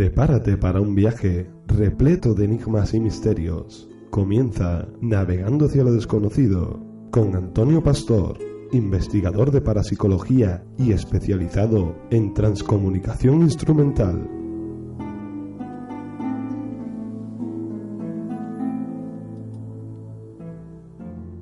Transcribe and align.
Prepárate 0.00 0.56
para 0.56 0.80
un 0.80 0.94
viaje 0.94 1.50
repleto 1.66 2.32
de 2.32 2.46
enigmas 2.46 2.94
y 2.94 3.00
misterios. 3.00 3.86
Comienza 4.08 4.88
Navegando 5.02 5.66
hacia 5.66 5.84
lo 5.84 5.92
desconocido 5.92 6.82
con 7.10 7.36
Antonio 7.36 7.82
Pastor, 7.82 8.38
investigador 8.72 9.50
de 9.50 9.60
parapsicología 9.60 10.64
y 10.78 10.92
especializado 10.92 11.94
en 12.10 12.32
transcomunicación 12.32 13.42
instrumental. 13.42 14.26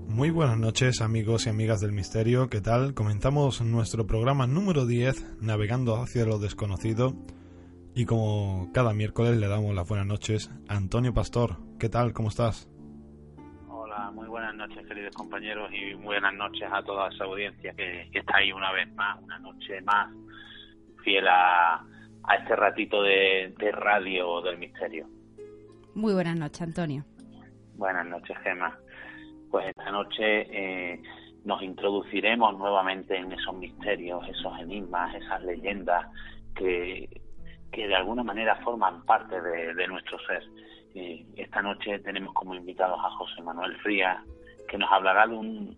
Muy 0.09 0.31
buenas 0.31 0.59
noches 0.59 1.01
amigos 1.01 1.47
y 1.47 1.51
amigas 1.51 1.81
del 1.81 1.93
misterio, 1.93 2.49
¿qué 2.49 2.61
tal? 2.61 2.95
Comenzamos 2.95 3.61
nuestro 3.61 4.09
programa 4.09 4.49
número 4.49 4.85
10, 4.85 5.37
Navegando 5.43 5.95
hacia 6.03 6.25
lo 6.25 6.41
desconocido, 6.41 7.15
y 7.99 8.07
como 8.07 8.71
cada 8.73 8.95
miércoles 8.95 9.37
le 9.39 9.49
damos 9.49 9.75
las 9.75 9.89
buenas 9.89 10.07
noches 10.07 10.53
a 10.69 10.77
Antonio 10.77 11.13
Pastor. 11.13 11.57
¿Qué 11.81 11.89
tal? 11.89 12.13
¿Cómo 12.13 12.29
estás? 12.29 12.71
Hola, 13.69 14.13
muy 14.13 14.29
buenas 14.29 14.55
noches 14.55 14.87
queridos 14.87 15.13
compañeros 15.17 15.69
y 15.73 15.95
buenas 15.95 16.33
noches 16.35 16.69
a 16.71 16.81
toda 16.85 17.09
esa 17.09 17.25
audiencia 17.25 17.75
que, 17.75 18.09
está 18.13 18.37
ahí 18.37 18.53
una 18.53 18.71
vez 18.71 18.89
más, 18.95 19.21
una 19.21 19.41
noche 19.41 19.81
más, 19.81 20.15
fiel 21.03 21.27
a, 21.27 21.85
este 22.39 22.55
ratito 22.55 23.03
de, 23.03 23.53
radio 23.73 24.43
del 24.43 24.59
misterio. 24.59 25.09
Muy 25.97 26.15
buenas 26.15 26.37
noches, 26.37 26.63
Antonio. 26.63 27.05
Buenas 27.75 28.07
noches, 28.07 28.37
Gemma. 28.45 28.79
Pues 29.51 29.67
esta 29.67 29.91
noche 29.91 30.23
eh, 30.23 31.03
nos 31.45 31.61
introduciremos 31.65 32.57
nuevamente 32.59 33.17
en 33.17 33.33
esos 33.33 33.57
misterios, 33.57 34.23
esos 34.29 34.57
enigmas, 34.61 35.17
esas 35.17 35.43
leyendas 35.43 36.07
que, 36.55 37.09
que 37.73 37.87
de 37.87 37.95
alguna 37.95 38.23
manera 38.23 38.57
forman 38.57 39.05
parte 39.05 39.41
de, 39.41 39.87
nuestro 39.89 40.19
ser. 40.21 40.43
esta 41.37 41.63
noche 41.63 41.99
tenemos 42.01 42.35
como 42.35 42.55
invitados 42.55 42.99
a 42.99 43.11
José 43.11 43.43
Manuel 43.43 43.77
Frías, 43.79 44.19
que 44.69 44.79
nos 44.79 44.91
hablará 44.91 45.27
de 45.27 45.35
un, 45.35 45.77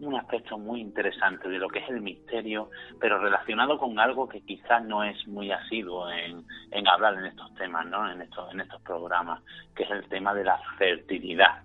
un 0.00 0.14
aspecto 0.14 0.58
muy 0.58 0.80
interesante 0.80 1.48
de 1.48 1.58
lo 1.58 1.68
que 1.68 1.80
es 1.80 1.88
el 1.88 2.00
misterio, 2.00 2.70
pero 2.98 3.18
relacionado 3.18 3.78
con 3.78 3.98
algo 3.98 4.28
que 4.28 4.40
quizás 4.40 4.84
no 4.84 5.04
es 5.04 5.26
muy 5.28 5.50
asiduo 5.52 6.10
en, 6.10 6.44
en 6.70 6.88
hablar 6.88 7.14
en 7.14 7.26
estos 7.26 7.52
temas, 7.54 7.86
¿no? 7.86 8.10
en, 8.10 8.22
estos, 8.22 8.52
en 8.52 8.60
estos 8.60 8.80
programas, 8.82 9.42
que 9.74 9.84
es 9.84 9.90
el 9.90 10.08
tema 10.08 10.34
de 10.34 10.44
la 10.44 10.58
fertilidad. 10.78 11.62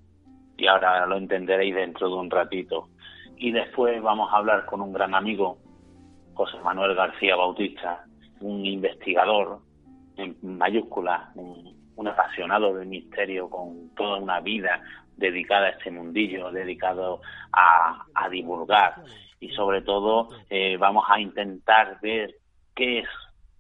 Y 0.58 0.68
ahora 0.68 1.06
lo 1.06 1.18
entenderéis 1.18 1.76
dentro 1.76 2.10
de 2.10 2.16
un 2.16 2.30
ratito. 2.30 2.90
Y 3.38 3.52
después 3.52 4.02
vamos 4.02 4.32
a 4.32 4.38
hablar 4.38 4.66
con 4.66 4.82
un 4.82 4.94
gran 4.94 5.16
amigo, 5.16 5.58
José 6.34 6.58
Manuel 6.60 6.96
García 6.96 7.36
Bautista, 7.36 8.06
un 8.46 8.64
investigador 8.64 9.60
en 10.18 10.38
mayúsculas, 10.42 11.36
un, 11.36 11.76
apasionado 12.08 12.76
del 12.76 12.88
misterio 12.88 13.50
con 13.50 13.90
toda 13.96 14.20
una 14.20 14.40
vida 14.40 14.84
dedicada 15.18 15.68
a 15.68 15.70
este 15.70 15.90
mundillo, 15.90 16.52
dedicado 16.52 17.22
a, 17.52 18.30
divulgar 18.30 18.96
y 19.40 19.50
sobre 19.50 19.82
todo 19.82 20.30
eh, 20.50 20.78
vamos 20.78 21.06
a 21.10 21.20
intentar 21.20 22.00
ver 22.02 22.36
qué 22.76 23.00
es 23.00 23.08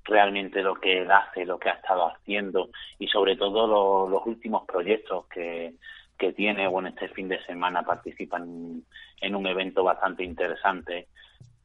realmente 0.03 0.61
lo 0.61 0.75
que 0.75 1.02
él 1.02 1.11
hace, 1.11 1.45
lo 1.45 1.58
que 1.58 1.70
ha 1.70 1.73
estado 1.73 2.08
haciendo 2.08 2.70
y 2.99 3.08
sobre 3.08 3.36
todo 3.36 4.08
los 4.08 4.25
últimos 4.27 4.66
proyectos 4.67 5.25
que, 5.27 5.73
que 6.17 6.33
tiene. 6.33 6.67
Bueno, 6.67 6.89
este 6.89 7.08
fin 7.10 7.27
de 7.27 7.43
semana 7.45 7.81
participan 7.83 8.83
en 9.21 9.36
un 9.36 9.48
evento 9.48 9.83
bastante 9.83 10.23
interesante 10.23 11.08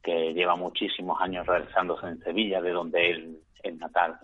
que 0.01 0.33
lleva 0.33 0.55
muchísimos 0.55 1.19
años 1.21 1.45
realizándose 1.45 2.07
en 2.07 2.19
Sevilla, 2.19 2.61
de 2.61 2.71
donde 2.71 3.11
él 3.11 3.37
es 3.61 3.75
natal. 3.77 4.17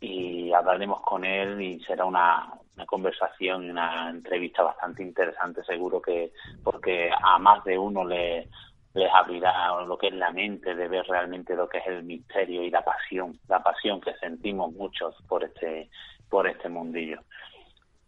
Y 0.00 0.52
hablaremos 0.52 1.00
con 1.02 1.24
él 1.24 1.60
y 1.60 1.80
será 1.80 2.04
una, 2.04 2.52
conversación 2.86 3.64
y 3.64 3.70
una 3.70 4.08
entrevista 4.08 4.62
bastante 4.62 5.02
interesante, 5.02 5.64
seguro 5.64 6.00
que, 6.00 6.32
porque 6.62 7.10
a 7.10 7.36
más 7.38 7.64
de 7.64 7.76
uno 7.76 8.04
le, 8.04 8.48
les 8.94 9.12
abrirá 9.12 9.80
lo 9.84 9.98
que 9.98 10.08
es 10.08 10.14
la 10.14 10.30
mente 10.30 10.74
de 10.74 10.88
ver 10.88 11.04
realmente 11.06 11.56
lo 11.56 11.68
que 11.68 11.78
es 11.78 11.86
el 11.88 12.04
misterio 12.04 12.62
y 12.62 12.70
la 12.70 12.84
pasión, 12.84 13.38
la 13.48 13.62
pasión 13.62 14.00
que 14.00 14.14
sentimos 14.14 14.72
muchos 14.72 15.14
por 15.28 15.42
este, 15.42 15.90
por 16.30 16.46
este 16.46 16.68
mundillo. 16.68 17.20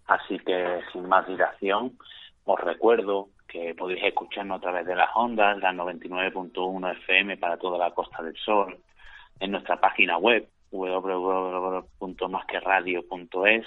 Así 0.06 0.38
que 0.38 0.80
sin 0.92 1.08
más 1.08 1.26
dilación, 1.26 1.96
os 2.44 2.60
recuerdo 2.60 3.28
que 3.50 3.74
podéis 3.74 4.04
escucharnos 4.04 4.58
a 4.58 4.60
través 4.60 4.86
de 4.86 4.94
las 4.94 5.10
ondas, 5.14 5.58
la 5.58 5.72
99.1 5.72 6.92
FM 7.02 7.36
para 7.36 7.56
toda 7.56 7.78
la 7.78 7.90
Costa 7.90 8.22
del 8.22 8.36
Sol, 8.36 8.78
en 9.40 9.50
nuestra 9.50 9.80
página 9.80 10.18
web 10.18 10.48
www.masqueradio.es, 10.70 13.66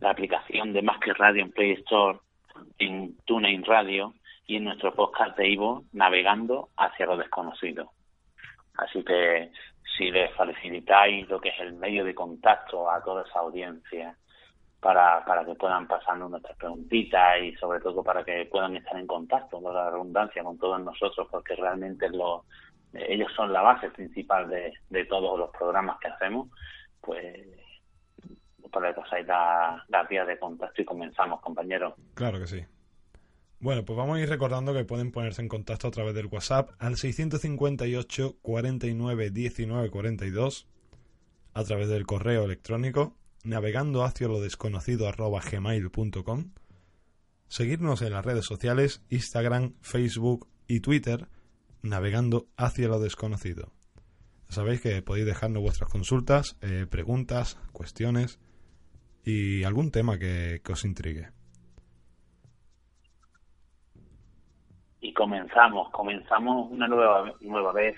la 0.00 0.10
aplicación 0.10 0.74
de 0.74 0.82
Más 0.82 1.00
Radio 1.00 1.42
en 1.42 1.52
Play 1.52 1.72
Store, 1.72 2.18
en 2.78 3.16
TuneIn 3.24 3.64
Radio 3.64 4.12
y 4.46 4.56
en 4.56 4.64
nuestro 4.64 4.94
podcast 4.94 5.38
de 5.38 5.48
Ivo, 5.48 5.84
Navegando 5.92 6.68
hacia 6.76 7.06
lo 7.06 7.16
desconocido. 7.16 7.92
Así 8.76 9.02
que 9.04 9.50
si 9.96 10.10
les 10.10 10.30
facilitáis 10.34 11.26
lo 11.28 11.40
que 11.40 11.48
es 11.48 11.58
el 11.60 11.72
medio 11.74 12.04
de 12.04 12.14
contacto 12.14 12.90
a 12.90 13.02
toda 13.02 13.24
esa 13.26 13.38
audiencia, 13.40 14.14
para, 14.80 15.24
para 15.24 15.44
que 15.44 15.54
puedan 15.54 15.86
pasarnos 15.88 16.30
nuestras 16.30 16.56
preguntitas 16.56 17.40
y 17.42 17.54
sobre 17.56 17.80
todo 17.80 18.02
para 18.02 18.24
que 18.24 18.46
puedan 18.46 18.76
estar 18.76 18.96
en 18.96 19.06
contacto, 19.06 19.60
con 19.60 19.74
la 19.74 19.90
redundancia, 19.90 20.44
con 20.44 20.58
todos 20.58 20.80
nosotros, 20.80 21.26
porque 21.30 21.56
realmente 21.56 22.08
lo, 22.10 22.44
ellos 22.92 23.32
son 23.34 23.52
la 23.52 23.62
base 23.62 23.90
principal 23.90 24.48
de, 24.48 24.72
de 24.88 25.04
todos 25.06 25.38
los 25.38 25.50
programas 25.50 25.98
que 26.00 26.08
hacemos, 26.08 26.48
pues 27.00 27.46
para 28.70 28.94
que 28.94 29.00
pasáis 29.00 29.26
la, 29.26 29.84
la 29.88 30.02
vía 30.04 30.24
de 30.24 30.38
contacto 30.38 30.82
y 30.82 30.84
comenzamos, 30.84 31.40
compañeros. 31.40 31.94
Claro 32.14 32.38
que 32.38 32.46
sí. 32.46 32.64
Bueno, 33.60 33.84
pues 33.84 33.96
vamos 33.96 34.18
a 34.18 34.20
ir 34.20 34.28
recordando 34.28 34.72
que 34.72 34.84
pueden 34.84 35.10
ponerse 35.10 35.42
en 35.42 35.48
contacto 35.48 35.88
a 35.88 35.90
través 35.90 36.14
del 36.14 36.26
WhatsApp 36.26 36.70
al 36.78 36.96
658 36.96 38.36
49 38.40 39.30
19 39.30 39.90
42, 39.90 40.68
a 41.54 41.64
través 41.64 41.88
del 41.88 42.06
correo 42.06 42.44
electrónico 42.44 43.17
navegando 43.44 44.04
hacia 44.04 44.28
lo 44.28 44.40
desconocido 44.40 45.08
arroba 45.08 45.40
gmail.com, 45.40 46.52
seguirnos 47.46 48.02
en 48.02 48.12
las 48.12 48.24
redes 48.24 48.44
sociales 48.44 49.04
Instagram, 49.10 49.74
Facebook 49.80 50.48
y 50.66 50.80
Twitter, 50.80 51.28
navegando 51.82 52.46
hacia 52.56 52.88
lo 52.88 53.00
desconocido. 53.00 53.72
sabéis 54.48 54.80
que 54.80 55.02
podéis 55.02 55.26
dejarnos 55.26 55.62
vuestras 55.62 55.90
consultas, 55.90 56.56
eh, 56.62 56.86
preguntas, 56.90 57.58
cuestiones 57.72 58.40
y 59.24 59.64
algún 59.64 59.90
tema 59.90 60.18
que, 60.18 60.60
os 60.70 60.84
intrigue. 60.84 61.28
Y 65.00 65.12
comenzamos, 65.12 65.90
comenzamos 65.90 66.70
una 66.70 66.88
nueva, 66.88 67.32
nueva 67.40 67.72
vez 67.72 67.96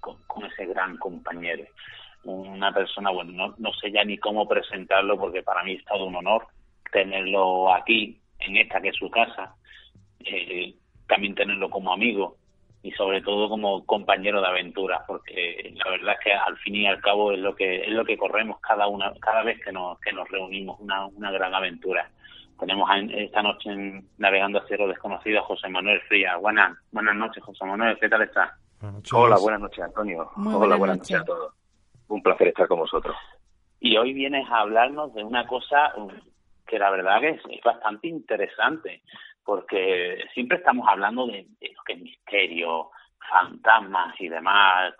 con 0.00 0.44
ese 0.44 0.64
gran 0.66 0.96
compañero 0.96 1.64
una 2.24 2.72
persona, 2.72 3.10
bueno, 3.10 3.32
no, 3.32 3.54
no 3.58 3.72
sé 3.74 3.90
ya 3.90 4.04
ni 4.04 4.18
cómo 4.18 4.46
presentarlo 4.46 5.18
porque 5.18 5.42
para 5.42 5.64
mí 5.64 5.74
es 5.74 5.84
todo 5.84 6.06
un 6.06 6.16
honor 6.16 6.46
tenerlo 6.90 7.72
aquí, 7.72 8.20
en 8.40 8.56
esta 8.56 8.80
que 8.80 8.88
es 8.88 8.96
su 8.96 9.10
casa, 9.10 9.54
eh, 10.20 10.74
también 11.06 11.34
tenerlo 11.34 11.70
como 11.70 11.92
amigo 11.92 12.36
y 12.82 12.92
sobre 12.92 13.20
todo 13.20 13.48
como 13.48 13.84
compañero 13.84 14.40
de 14.40 14.46
aventura, 14.46 15.04
porque 15.06 15.74
la 15.76 15.90
verdad 15.90 16.14
es 16.18 16.24
que 16.24 16.32
al 16.32 16.56
fin 16.58 16.76
y 16.76 16.86
al 16.86 17.00
cabo 17.00 17.32
es 17.32 17.38
lo 17.38 17.54
que 17.54 17.82
es 17.82 17.90
lo 17.90 18.04
que 18.04 18.16
corremos 18.16 18.58
cada 18.60 18.86
una 18.86 19.12
cada 19.20 19.42
vez 19.42 19.60
que 19.62 19.72
nos 19.72 20.00
que 20.00 20.12
nos 20.12 20.28
reunimos 20.30 20.80
una, 20.80 21.06
una 21.06 21.30
gran 21.30 21.54
aventura. 21.54 22.10
Tenemos 22.58 22.90
esta 23.10 23.42
noche 23.42 23.70
en 23.70 24.06
Navegando 24.18 24.58
a 24.58 24.66
Cierro 24.66 24.86
Desconocido 24.86 25.40
a 25.40 25.44
José 25.44 25.68
Manuel 25.68 26.00
Frías. 26.02 26.38
Buenas, 26.40 26.76
buenas 26.92 27.16
noches, 27.16 27.42
José 27.42 27.64
Manuel, 27.64 27.98
¿qué 27.98 28.08
tal 28.08 28.22
estás? 28.22 28.50
Hola, 29.12 29.36
buenas 29.38 29.60
noches, 29.60 29.84
Antonio. 29.84 30.30
Hola, 30.36 30.76
buenas 30.76 30.98
noches 30.98 31.20
a 31.20 31.24
todos. 31.24 31.59
Un 32.10 32.22
placer 32.22 32.48
estar 32.48 32.66
con 32.66 32.80
vosotros. 32.80 33.16
Y 33.78 33.96
hoy 33.96 34.12
vienes 34.12 34.44
a 34.50 34.60
hablarnos 34.60 35.14
de 35.14 35.22
una 35.22 35.46
cosa 35.46 35.94
que 36.66 36.78
la 36.78 36.90
verdad 36.90 37.20
que 37.20 37.30
es, 37.30 37.62
bastante 37.64 38.08
interesante, 38.08 39.02
porque 39.44 40.24
siempre 40.34 40.58
estamos 40.58 40.86
hablando 40.88 41.28
de, 41.28 41.46
lo 41.60 41.82
que 41.84 41.92
es 41.92 42.00
misterio, 42.00 42.90
fantasmas 43.30 44.20
y 44.20 44.28
demás, 44.28 44.92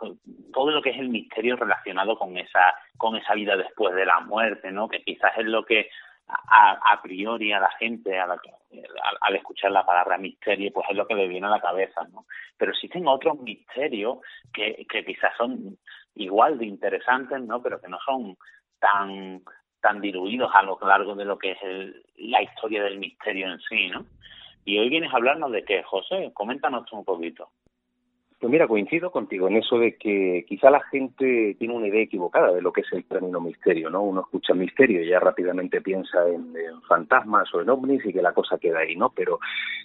todo 0.52 0.70
lo 0.70 0.80
que 0.80 0.90
es 0.90 0.98
el 0.98 1.08
misterio 1.08 1.56
relacionado 1.56 2.16
con 2.16 2.38
esa 2.38 2.74
con 2.96 3.16
esa 3.16 3.34
vida 3.34 3.56
después 3.56 3.92
de 3.94 4.06
la 4.06 4.20
muerte, 4.20 4.70
¿no? 4.70 4.88
Que 4.88 5.02
quizás 5.02 5.32
es 5.36 5.46
lo 5.46 5.64
que 5.64 5.90
a, 6.28 7.00
priori 7.02 7.52
a 7.52 7.58
la 7.58 7.70
gente 7.72 8.20
a 8.20 8.28
al, 9.20 9.36
escuchar 9.36 9.72
la 9.72 9.84
palabra 9.84 10.16
misterio, 10.16 10.70
pues 10.72 10.86
es 10.88 10.96
lo 10.96 11.08
que 11.08 11.16
le 11.16 11.26
viene 11.26 11.48
a 11.48 11.50
la 11.50 11.60
cabeza, 11.60 12.06
¿no? 12.12 12.26
Pero 12.56 12.70
existen 12.70 13.08
otros 13.08 13.40
misterios 13.40 14.18
que, 14.52 14.86
que 14.88 15.04
quizás 15.04 15.36
son 15.36 15.76
igual 16.14 16.58
de 16.58 16.66
interesantes, 16.66 17.40
¿no? 17.42 17.62
Pero 17.62 17.80
que 17.80 17.88
no 17.88 17.98
son 18.04 18.36
tan 18.78 19.42
tan 19.80 20.00
diluidos 20.00 20.50
a 20.54 20.62
lo 20.62 20.78
largo 20.82 21.14
de 21.14 21.24
lo 21.24 21.38
que 21.38 21.52
es 21.52 21.58
la 22.16 22.42
historia 22.42 22.82
del 22.82 22.98
misterio 22.98 23.50
en 23.50 23.58
sí, 23.60 23.88
¿no? 23.88 24.04
Y 24.64 24.78
hoy 24.78 24.90
vienes 24.90 25.12
a 25.12 25.16
hablarnos 25.16 25.52
de 25.52 25.64
qué, 25.64 25.82
José, 25.82 26.30
coméntanos 26.34 26.90
un 26.92 27.04
poquito. 27.04 27.48
Pues 28.40 28.50
mira, 28.50 28.66
coincido 28.66 29.10
contigo 29.10 29.48
en 29.48 29.58
eso 29.58 29.78
de 29.78 29.96
que 29.96 30.46
quizá 30.48 30.70
la 30.70 30.80
gente 30.80 31.56
tiene 31.58 31.74
una 31.74 31.88
idea 31.88 32.00
equivocada 32.00 32.50
de 32.52 32.62
lo 32.62 32.72
que 32.72 32.80
es 32.80 32.90
el 32.92 33.04
término 33.04 33.38
misterio, 33.38 33.90
¿no? 33.90 34.00
Uno 34.00 34.22
escucha 34.22 34.54
misterio 34.54 35.02
y 35.02 35.10
ya 35.10 35.20
rápidamente 35.20 35.82
piensa 35.82 36.26
en, 36.26 36.54
fantasmas 36.88 37.52
o 37.54 37.60
en 37.60 37.68
ovnis 37.68 38.02
y 38.06 38.14
que 38.14 38.22
la 38.22 38.32
cosa 38.32 38.56
queda 38.56 38.78
ahí, 38.78 38.96
¿no? 38.96 39.10
Pero 39.10 39.40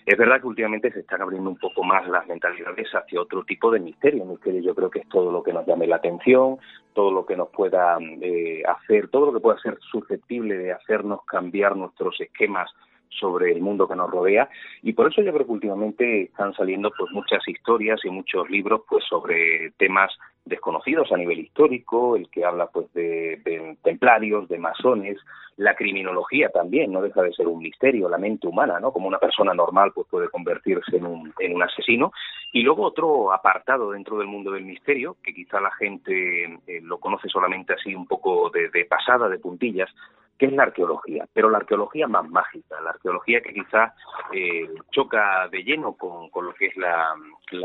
es 0.06 0.18
verdad 0.18 0.40
que 0.40 0.48
últimamente 0.48 0.90
se 0.90 1.02
están 1.02 1.22
abriendo 1.22 1.50
un 1.50 1.58
poco 1.58 1.84
más 1.84 2.08
las 2.08 2.26
mentalidades 2.28 2.88
hacia 2.94 3.20
otro 3.20 3.44
tipo 3.44 3.70
de 3.72 3.82
misterio. 3.82 4.24
Misterio 4.24 4.62
yo 4.62 4.74
creo 4.74 4.90
que 4.90 5.00
es 5.00 5.10
todo 5.10 5.34
lo 5.34 5.44
que 5.44 5.52
nos 5.52 5.68
llame 5.68 5.86
la 5.86 5.98
atención, 5.98 6.58
todo 6.94 7.12
lo 7.12 7.26
que 7.26 7.36
nos 7.36 7.50
pueda 7.50 7.98
eh, 8.22 8.64
hacer, 8.66 9.10
todo 9.10 9.26
lo 9.26 9.34
que 9.34 9.42
pueda 9.42 9.60
ser 9.60 9.78
susceptible 9.92 10.58
de 10.58 10.72
hacernos 10.72 11.26
cambiar 11.26 11.76
nuestros 11.76 12.22
esquemas 12.22 12.72
sobre 13.10 13.52
el 13.52 13.62
mundo 13.62 13.88
que 13.88 13.96
nos 13.96 14.10
rodea 14.10 14.50
y 14.82 14.94
por 14.94 15.12
eso 15.12 15.22
yo 15.22 15.34
creo 15.34 15.46
que 15.46 15.52
últimamente 15.52 16.24
están 16.24 16.54
saliendo 16.54 16.92
pues 16.98 17.12
muchas 17.12 17.48
historias 17.48 18.00
y 18.04 18.10
muchos 18.10 18.50
libros 18.50 18.82
pues 18.88 19.04
sobre 19.06 19.72
temas 19.78 20.12
desconocidos 20.46 21.12
a 21.12 21.18
nivel 21.18 21.40
histórico, 21.40 22.16
el 22.16 22.30
que 22.30 22.46
habla 22.46 22.68
pues 22.68 22.92
de, 22.94 23.78
templarios, 23.84 24.48
de 24.48 24.60
masones, 24.60 25.18
la 25.58 25.76
criminología 25.76 26.50
también, 26.50 26.92
no 26.92 27.02
deja 27.02 27.24
de 27.24 27.34
ser 27.34 27.48
un 27.48 27.60
misterio, 27.60 28.10
la 28.10 28.18
mente 28.18 28.46
humana, 28.46 28.80
¿no? 28.80 28.92
Como 28.92 29.08
una 29.08 29.18
persona 29.18 29.54
normal 29.54 29.92
pues 29.94 30.08
puede 30.08 30.30
convertirse 30.30 30.98
en 30.98 31.06
un, 31.06 31.34
en 31.40 31.56
un 31.56 31.64
asesino. 31.64 32.12
Y 32.52 32.62
luego 32.62 32.84
otro 32.84 33.34
apartado 33.34 33.92
dentro 33.92 34.18
del 34.18 34.28
mundo 34.28 34.52
del 34.52 34.66
misterio, 34.66 35.18
que 35.24 35.34
quizá 35.34 35.60
la 35.60 35.72
gente 35.72 36.44
eh, 36.68 36.82
lo 36.82 37.00
conoce 37.00 37.28
solamente 37.28 37.74
así 37.74 37.96
un 37.96 38.06
poco 38.06 38.52
de, 38.52 38.70
de 38.70 38.86
pasada, 38.86 39.28
de 39.28 39.40
puntillas, 39.40 39.90
que 40.38 40.48
es 40.48 40.54
la 40.54 40.64
arqueología, 40.64 41.26
pero 41.32 41.50
la 41.50 41.60
arqueología 41.60 42.08
más 42.08 42.30
mágica, 42.30 42.82
la 42.82 42.90
arqueología 42.90 43.42
que 43.42 43.54
quizás 43.54 43.94
eh, 44.34 44.68
choca 44.92 45.48
de 45.50 45.64
lleno 45.64 45.94
con, 45.94 46.30
con, 46.30 46.46
lo 46.46 46.54
que 46.54 46.68
es 46.68 46.78
la, 46.78 47.16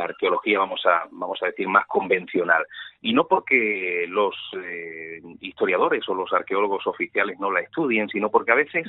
arqueología, 0.01 0.61
vamos 0.61 0.85
a, 0.87 1.09
vamos 1.11 1.43
a 1.43 1.47
decir, 1.47 1.67
más 1.67 1.87
convencional. 1.87 2.65
Y 3.03 3.13
no 3.13 3.27
porque 3.27 4.07
los 4.09 4.37
eh, 4.63 5.21
historiadores 5.41 6.09
o 6.09 6.15
los 6.15 6.33
arqueólogos 6.33 6.87
oficiales 6.87 7.41
no 7.41 7.51
la 7.51 7.61
estudien, 7.61 8.09
sino 8.09 8.31
porque 8.31 8.53
a 8.53 8.57
veces 8.57 8.87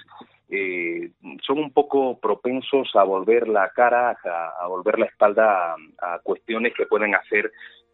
eh, 0.49 1.09
son 1.41 1.57
un 1.57 1.71
poco 1.71 2.19
propensos 2.19 2.95
a 2.95 3.03
volver 3.03 3.47
la 3.47 3.69
cara, 3.69 4.11
a, 4.23 4.63
a 4.63 4.67
volver 4.67 4.99
la 4.99 5.05
espalda 5.07 5.73
a, 5.73 6.13
a 6.15 6.19
cuestiones 6.19 6.73
que 6.75 6.85
pueden 6.85 7.15
hacer 7.15 7.51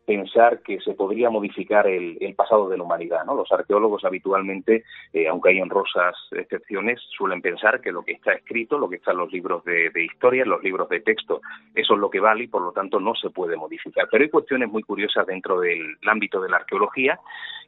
pensar 0.08 0.62
que 0.62 0.80
se 0.80 0.94
podría 0.94 1.30
modificar 1.30 1.86
el, 1.86 2.34
pasado 2.34 2.70
de 2.70 2.78
la 2.78 2.84
humanidad. 2.84 3.26
¿no? 3.26 3.36
Los 3.36 3.52
arqueólogos 3.52 4.06
habitualmente, 4.06 4.86
eh, 5.12 5.28
aunque 5.28 5.50
hay 5.50 5.62
honrosas 5.62 6.16
excepciones, 6.32 7.02
suelen 7.18 7.42
pensar 7.42 7.82
que 7.82 7.92
lo 7.92 8.04
que 8.04 8.14
está 8.14 8.32
escrito, 8.32 8.78
lo 8.78 8.88
que 8.88 8.96
está 8.96 9.12
en 9.12 9.18
los 9.18 9.32
libros 9.34 9.66
de, 9.66 9.92
historia, 10.02 10.44
en 10.44 10.50
los 10.50 10.64
libros 10.64 10.88
de 10.88 11.02
texto, 11.02 11.42
eso 11.76 11.94
es 11.94 12.00
lo 12.00 12.10
que 12.10 12.22
vale 12.22 12.46
y 12.46 12.48
por 12.48 12.62
lo 12.62 12.72
tanto 12.72 13.02
no 13.02 13.16
se 13.16 13.32
puede 13.32 13.58
modificar. 13.58 14.08
Pero 14.10 14.24
hay 14.24 14.30
cuestiones 14.30 14.70
muy 14.70 14.82
curiosas 14.82 15.28
dentro 15.28 15.60
del 15.60 15.98
ámbito 16.06 16.40
de 16.40 16.50
la 16.50 16.58
arqueología 16.58 17.20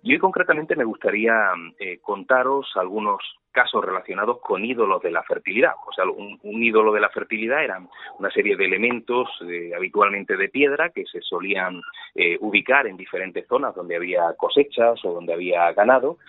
y 0.02 0.14
hoy 0.14 0.20
concretamente 0.20 0.78
me 0.78 0.86
gustaría 0.86 1.52
eh, 1.78 2.00
contaros 2.02 2.72
algunos 2.76 3.22
casos 3.60 3.84
relacionados 3.84 4.40
con 4.40 4.64
ídolos 4.64 5.02
de 5.02 5.12
la 5.12 5.22
fertilidad. 5.24 5.74
O 5.86 5.92
sea, 5.92 6.06
un, 6.06 6.64
ídolo 6.64 6.94
de 6.94 7.02
la 7.02 7.10
fertilidad 7.10 7.62
eran 7.62 7.90
una 8.18 8.32
serie 8.32 8.56
de 8.56 8.64
elementos 8.64 9.28
eh, 9.50 9.72
habitualmente 9.76 10.38
de 10.38 10.48
piedra 10.48 10.92
que 10.92 11.04
se 11.06 11.20
solían 11.20 11.82
eh, 12.16 12.38
ubicar 12.40 12.88
en 12.88 12.96
diferentes 12.96 13.46
zonas 13.48 13.76
donde 13.76 13.98
había 13.98 14.34
cosechas 14.38 15.04
o 15.04 15.12
donde 15.12 15.34
había 15.34 15.74
ganado 15.74 16.20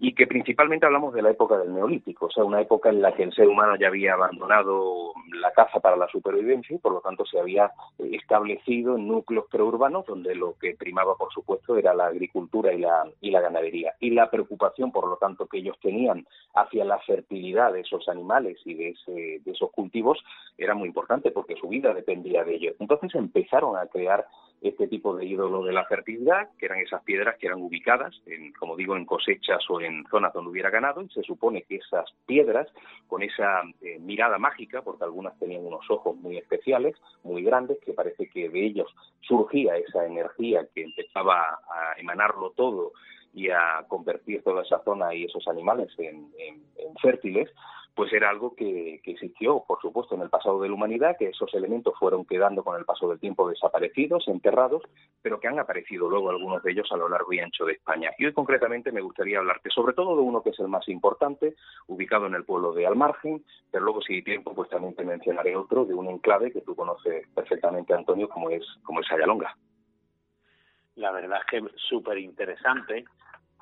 y 0.00 0.14
que 0.14 0.26
principalmente 0.26 0.86
hablamos 0.86 1.14
de 1.14 1.22
la 1.22 1.30
época 1.30 1.58
del 1.58 1.74
Neolítico, 1.74 2.26
o 2.26 2.30
sea, 2.30 2.44
una 2.44 2.60
época 2.60 2.90
en 2.90 3.00
la 3.00 3.14
que 3.14 3.22
el 3.22 3.32
ser 3.32 3.48
humano 3.48 3.76
ya 3.76 3.88
había 3.88 4.14
abandonado 4.14 5.12
la 5.32 5.52
caza 5.52 5.80
para 5.80 5.96
la 5.96 6.08
supervivencia 6.08 6.74
y 6.74 6.78
por 6.78 6.92
lo 6.92 7.00
tanto 7.00 7.24
se 7.26 7.38
había 7.38 7.70
establecido 7.98 8.96
en 8.96 9.08
núcleos 9.08 9.46
preurbanos 9.50 10.06
donde 10.06 10.34
lo 10.34 10.54
que 10.58 10.74
primaba, 10.74 11.16
por 11.16 11.32
supuesto, 11.32 11.76
era 11.76 11.94
la 11.94 12.06
agricultura 12.06 12.72
y 12.72 12.78
la, 12.78 13.04
y 13.20 13.30
la 13.30 13.40
ganadería. 13.40 13.94
Y 14.00 14.10
la 14.10 14.30
preocupación, 14.30 14.92
por 14.92 15.08
lo 15.08 15.16
tanto, 15.16 15.46
que 15.46 15.58
ellos 15.58 15.78
tenían 15.80 16.26
hacia 16.54 16.84
la 16.84 16.98
fertilidad 17.00 17.72
de 17.72 17.80
esos 17.80 18.08
animales 18.08 18.58
y 18.64 18.74
de, 18.74 18.88
ese, 18.90 19.40
de 19.44 19.50
esos 19.50 19.70
cultivos 19.70 20.18
era 20.58 20.74
muy 20.74 20.88
importante 20.88 21.30
porque 21.30 21.56
su 21.56 21.68
vida 21.68 21.94
dependía 21.94 22.44
de 22.44 22.54
ellos. 22.54 22.76
Entonces 22.78 23.14
empezaron 23.14 23.76
a 23.76 23.86
crear 23.86 24.26
este 24.68 24.88
tipo 24.88 25.14
de 25.14 25.26
ídolo 25.26 25.62
de 25.62 25.72
la 25.72 25.84
fertilidad, 25.84 26.48
que 26.58 26.66
eran 26.66 26.78
esas 26.78 27.02
piedras 27.02 27.36
que 27.38 27.46
eran 27.46 27.60
ubicadas, 27.60 28.14
en, 28.26 28.52
como 28.54 28.76
digo, 28.76 28.96
en 28.96 29.04
cosechas 29.04 29.62
o 29.68 29.80
en 29.80 30.04
zonas 30.10 30.32
donde 30.32 30.50
hubiera 30.50 30.70
ganado, 30.70 31.02
y 31.02 31.08
se 31.10 31.22
supone 31.22 31.62
que 31.62 31.76
esas 31.76 32.10
piedras, 32.26 32.68
con 33.06 33.22
esa 33.22 33.62
eh, 33.82 33.98
mirada 34.00 34.38
mágica, 34.38 34.82
porque 34.82 35.04
algunas 35.04 35.38
tenían 35.38 35.66
unos 35.66 35.88
ojos 35.90 36.16
muy 36.16 36.38
especiales, 36.38 36.96
muy 37.22 37.42
grandes, 37.42 37.78
que 37.84 37.92
parece 37.92 38.28
que 38.28 38.48
de 38.48 38.64
ellos 38.64 38.94
surgía 39.20 39.76
esa 39.76 40.06
energía 40.06 40.66
que 40.74 40.82
empezaba 40.82 41.40
a 41.68 41.98
emanarlo 41.98 42.50
todo 42.50 42.92
y 43.34 43.50
a 43.50 43.84
convertir 43.88 44.42
toda 44.42 44.62
esa 44.62 44.82
zona 44.84 45.14
y 45.14 45.24
esos 45.24 45.46
animales 45.48 45.90
en 45.98 46.30
fértiles, 47.02 47.50
pues 47.94 48.12
era 48.12 48.28
algo 48.28 48.54
que, 48.56 49.00
existió, 49.04 49.64
por 49.66 49.80
supuesto, 49.80 50.14
en 50.14 50.22
el 50.22 50.30
pasado 50.30 50.60
de 50.60 50.68
la 50.68 50.74
humanidad, 50.74 51.16
que 51.16 51.28
esos 51.28 51.52
elementos 51.54 51.94
fueron 51.98 52.24
quedando 52.24 52.64
con 52.64 52.76
el 52.76 52.84
paso 52.84 53.08
del 53.08 53.20
tiempo 53.20 53.48
desaparecidos, 53.48 54.26
enterrados, 54.26 54.82
pero 55.22 55.38
que 55.38 55.46
han 55.46 55.58
aparecido 55.58 56.08
luego 56.08 56.30
algunos 56.30 56.62
de 56.62 56.72
ellos 56.72 56.90
a 56.90 56.96
lo 56.96 57.08
largo 57.08 57.32
y 57.32 57.38
ancho 57.38 57.64
de 57.64 57.74
España. 57.74 58.10
Y 58.18 58.26
hoy 58.26 58.32
concretamente 58.32 58.90
me 58.90 59.00
gustaría 59.00 59.38
hablarte 59.38 59.70
sobre 59.70 59.94
todo 59.94 60.16
de 60.16 60.22
uno 60.22 60.42
que 60.42 60.50
es 60.50 60.58
el 60.58 60.68
más 60.68 60.88
importante, 60.88 61.54
ubicado 61.86 62.26
en 62.26 62.34
el 62.34 62.44
pueblo 62.44 62.72
de 62.72 62.86
Almargen, 62.86 63.44
pero 63.70 63.84
luego 63.84 64.02
si 64.02 64.14
hay 64.14 64.22
tiempo 64.22 64.54
pues 64.54 64.68
también 64.70 64.94
te 64.94 65.04
mencionaré 65.04 65.54
otro 65.56 65.84
de 65.84 65.94
un 65.94 66.08
enclave 66.08 66.52
que 66.52 66.62
tú 66.62 66.74
conoces 66.74 67.28
perfectamente, 67.28 67.94
Antonio, 67.94 68.28
como 68.28 68.50
es, 68.50 68.64
como 68.82 69.00
es 69.00 69.12
Ayalonga. 69.12 69.56
La 70.96 71.12
verdad 71.12 71.40
es 71.40 71.46
que 71.50 71.76
súper 71.76 72.18
interesante, 72.18 73.04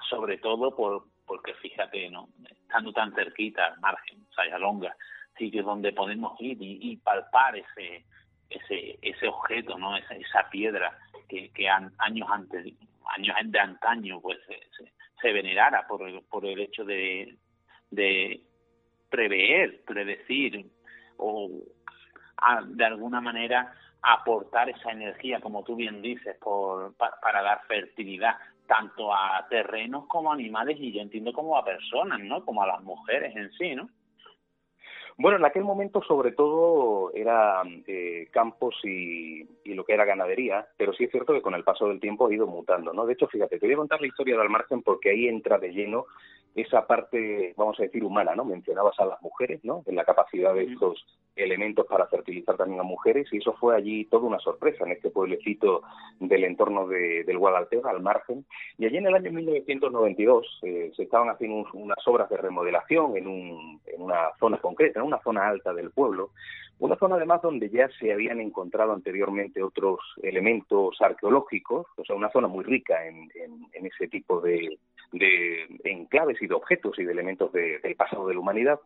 sobre 0.09 0.39
todo 0.39 0.75
por, 0.75 1.05
porque 1.27 1.55
fíjate, 1.55 2.11
¿no? 2.11 2.29
estando 2.51 2.93
tan 2.93 3.15
cerquita 3.15 3.67
al 3.67 3.81
margen, 3.81 4.27
Sayalonga, 4.35 4.95
sitios 5.37 5.65
donde 5.65 5.93
podemos 5.93 6.39
ir 6.41 6.57
y, 6.61 6.97
palpar 6.99 7.57
ese, 7.57 8.05
ese, 8.51 8.99
ese 9.03 9.29
objeto, 9.29 9.79
¿no? 9.79 9.97
esa, 9.97 10.15
esa 10.15 10.49
piedra 10.51 10.97
que, 11.29 11.51
que 11.51 11.69
años 11.69 12.29
antes, 12.31 12.75
años 13.17 13.37
de 13.45 13.59
antaño, 13.59 14.21
pues 14.21 14.39
se, 14.47 14.59
se, 15.21 15.33
venerara 15.33 15.87
por 15.87 16.09
el, 16.09 16.23
por 16.23 16.45
el 16.45 16.59
hecho 16.61 16.85
de, 16.85 17.37
de 17.91 18.43
prever, 19.09 19.85
predecir 19.85 20.71
o 21.17 21.49
de 22.67 22.85
alguna 22.85 23.21
manera 23.21 23.73
aportar 24.03 24.69
esa 24.69 24.91
energía, 24.91 25.41
como 25.41 25.63
tú 25.63 25.77
bien 25.77 26.03
dices, 26.03 26.37
por, 26.39 26.95
para 26.97 27.43
dar 27.43 27.63
fertilidad 27.69 28.37
tanto 28.67 29.13
a 29.13 29.47
terrenos 29.49 30.07
como 30.07 30.31
a 30.31 30.35
animales 30.35 30.79
y 30.81 30.93
yo 30.93 31.01
entiendo 31.01 31.33
como 31.33 31.57
a 31.57 31.65
personas, 31.65 32.21
¿no? 32.21 32.45
Como 32.45 32.63
a 32.63 32.67
las 32.67 32.83
mujeres 32.83 33.35
en 33.37 33.51
sí, 33.53 33.75
¿no? 33.75 33.89
Bueno, 35.19 35.39
en 35.39 35.45
aquel 35.45 35.65
momento 35.65 36.03
sobre 36.03 36.33
todo 36.33 37.13
era 37.15 37.63
eh, 37.87 38.29
campos 38.31 38.75
y, 38.85 39.47
y, 39.65 39.75
lo 39.75 39.85
que 39.85 39.93
era 39.93 40.05
ganadería, 40.05 40.67
pero 40.77 40.93
sí 40.93 41.05
es 41.05 41.11
cierto 41.11 41.33
que 41.33 41.43
con 41.43 41.55
el 41.55 41.65
paso 41.65 41.89
del 41.89 42.01
tiempo 42.01 42.27
ha 42.27 42.35
ido 42.35 42.47
mutando, 42.47 42.93
¿no? 42.93 43.07
De 43.07 43.13
hecho, 43.13 43.29
fíjate, 43.29 43.59
te 43.59 43.67
voy 43.67 43.75
a 43.75 43.79
contar 43.79 44.01
la 44.01 44.07
historia 44.07 44.39
del 44.39 44.49
margen 44.49 44.83
porque 44.83 45.11
ahí 45.11 45.29
entra 45.29 45.59
de 45.59 45.73
lleno 45.73 46.07
esa 46.55 46.87
parte, 46.87 47.55
vamos 47.57 47.79
a 47.81 47.85
decir, 47.85 48.05
humana, 48.05 48.35
¿no? 48.35 48.45
Mencionabas 48.45 48.99
a 49.01 49.07
las 49.07 49.23
mujeres, 49.23 49.65
¿no? 49.65 49.83
En 49.87 49.97
la 49.97 50.05
capacidad 50.05 50.55
de 50.55 50.65
estos 50.65 51.05
elementos 51.35 51.87
para 51.87 52.07
fertilizar 52.09 52.57
también 52.59 52.81
a 52.81 52.83
mujeres 52.83 53.27
y 53.33 53.39
eso 53.39 53.55
fue 53.55 53.75
allí 53.75 54.05
toda 54.05 54.27
una 54.27 54.39
sorpresa 54.39 54.85
en 54.85 54.93
este 54.93 55.09
pueblecito 55.09 55.83
del 56.21 56.45
entorno 56.45 56.87
de, 56.87 57.25
del 57.25 57.39
Guadaltega, 57.39 57.91
al 57.91 58.03
margen. 58.03 58.45
Y 58.77 58.85
allí 58.85 58.99
en 58.99 59.07
el 59.07 59.15
año 59.15 59.33
1992 59.33 60.61
eh, 60.63 60.93
se 60.95 61.03
estaban 61.05 61.31
haciendo 61.31 61.67
unas 61.73 62.07
obras 62.07 62.29
de 62.29 62.37
remodelación 62.37 63.17
en, 63.17 63.27
un, 63.29 63.81
en 63.87 64.03
una 64.03 64.31
zona 64.39 64.59
concreta, 64.59 65.02
una 65.03 65.21
zona 65.23 65.49
alta 65.49 65.73
del 65.73 65.91
pueblo, 65.91 66.31
una 66.79 66.97
zona 66.97 67.17
además 67.17 67.43
donde 67.43 67.71
ya 67.71 67.89
se 68.01 68.13
habían 68.13 68.41
encontrado 68.41 68.93
anteriormente 68.93 69.63
otros 69.63 70.01
elementos 70.23 71.01
arqueológicos, 71.01 71.87
o 71.97 72.05
sea, 72.05 72.17
una 72.17 72.31
zona 72.31 72.49
muy 72.49 72.65
rica 72.65 73.07
en, 73.07 73.31
en, 73.73 73.87
ese 73.87 74.09
tipo 74.09 74.41
de, 74.41 74.79
de 75.13 75.67
enclaves 75.85 76.41
y 76.43 76.47
de 76.47 76.55
objetos 76.55 76.99
y 76.99 77.05
de 77.05 77.13
elementos 77.13 77.53
del 77.53 77.95
pasado 77.97 78.27
de 78.27 78.35
la 78.35 78.41
humanidad. 78.41 78.81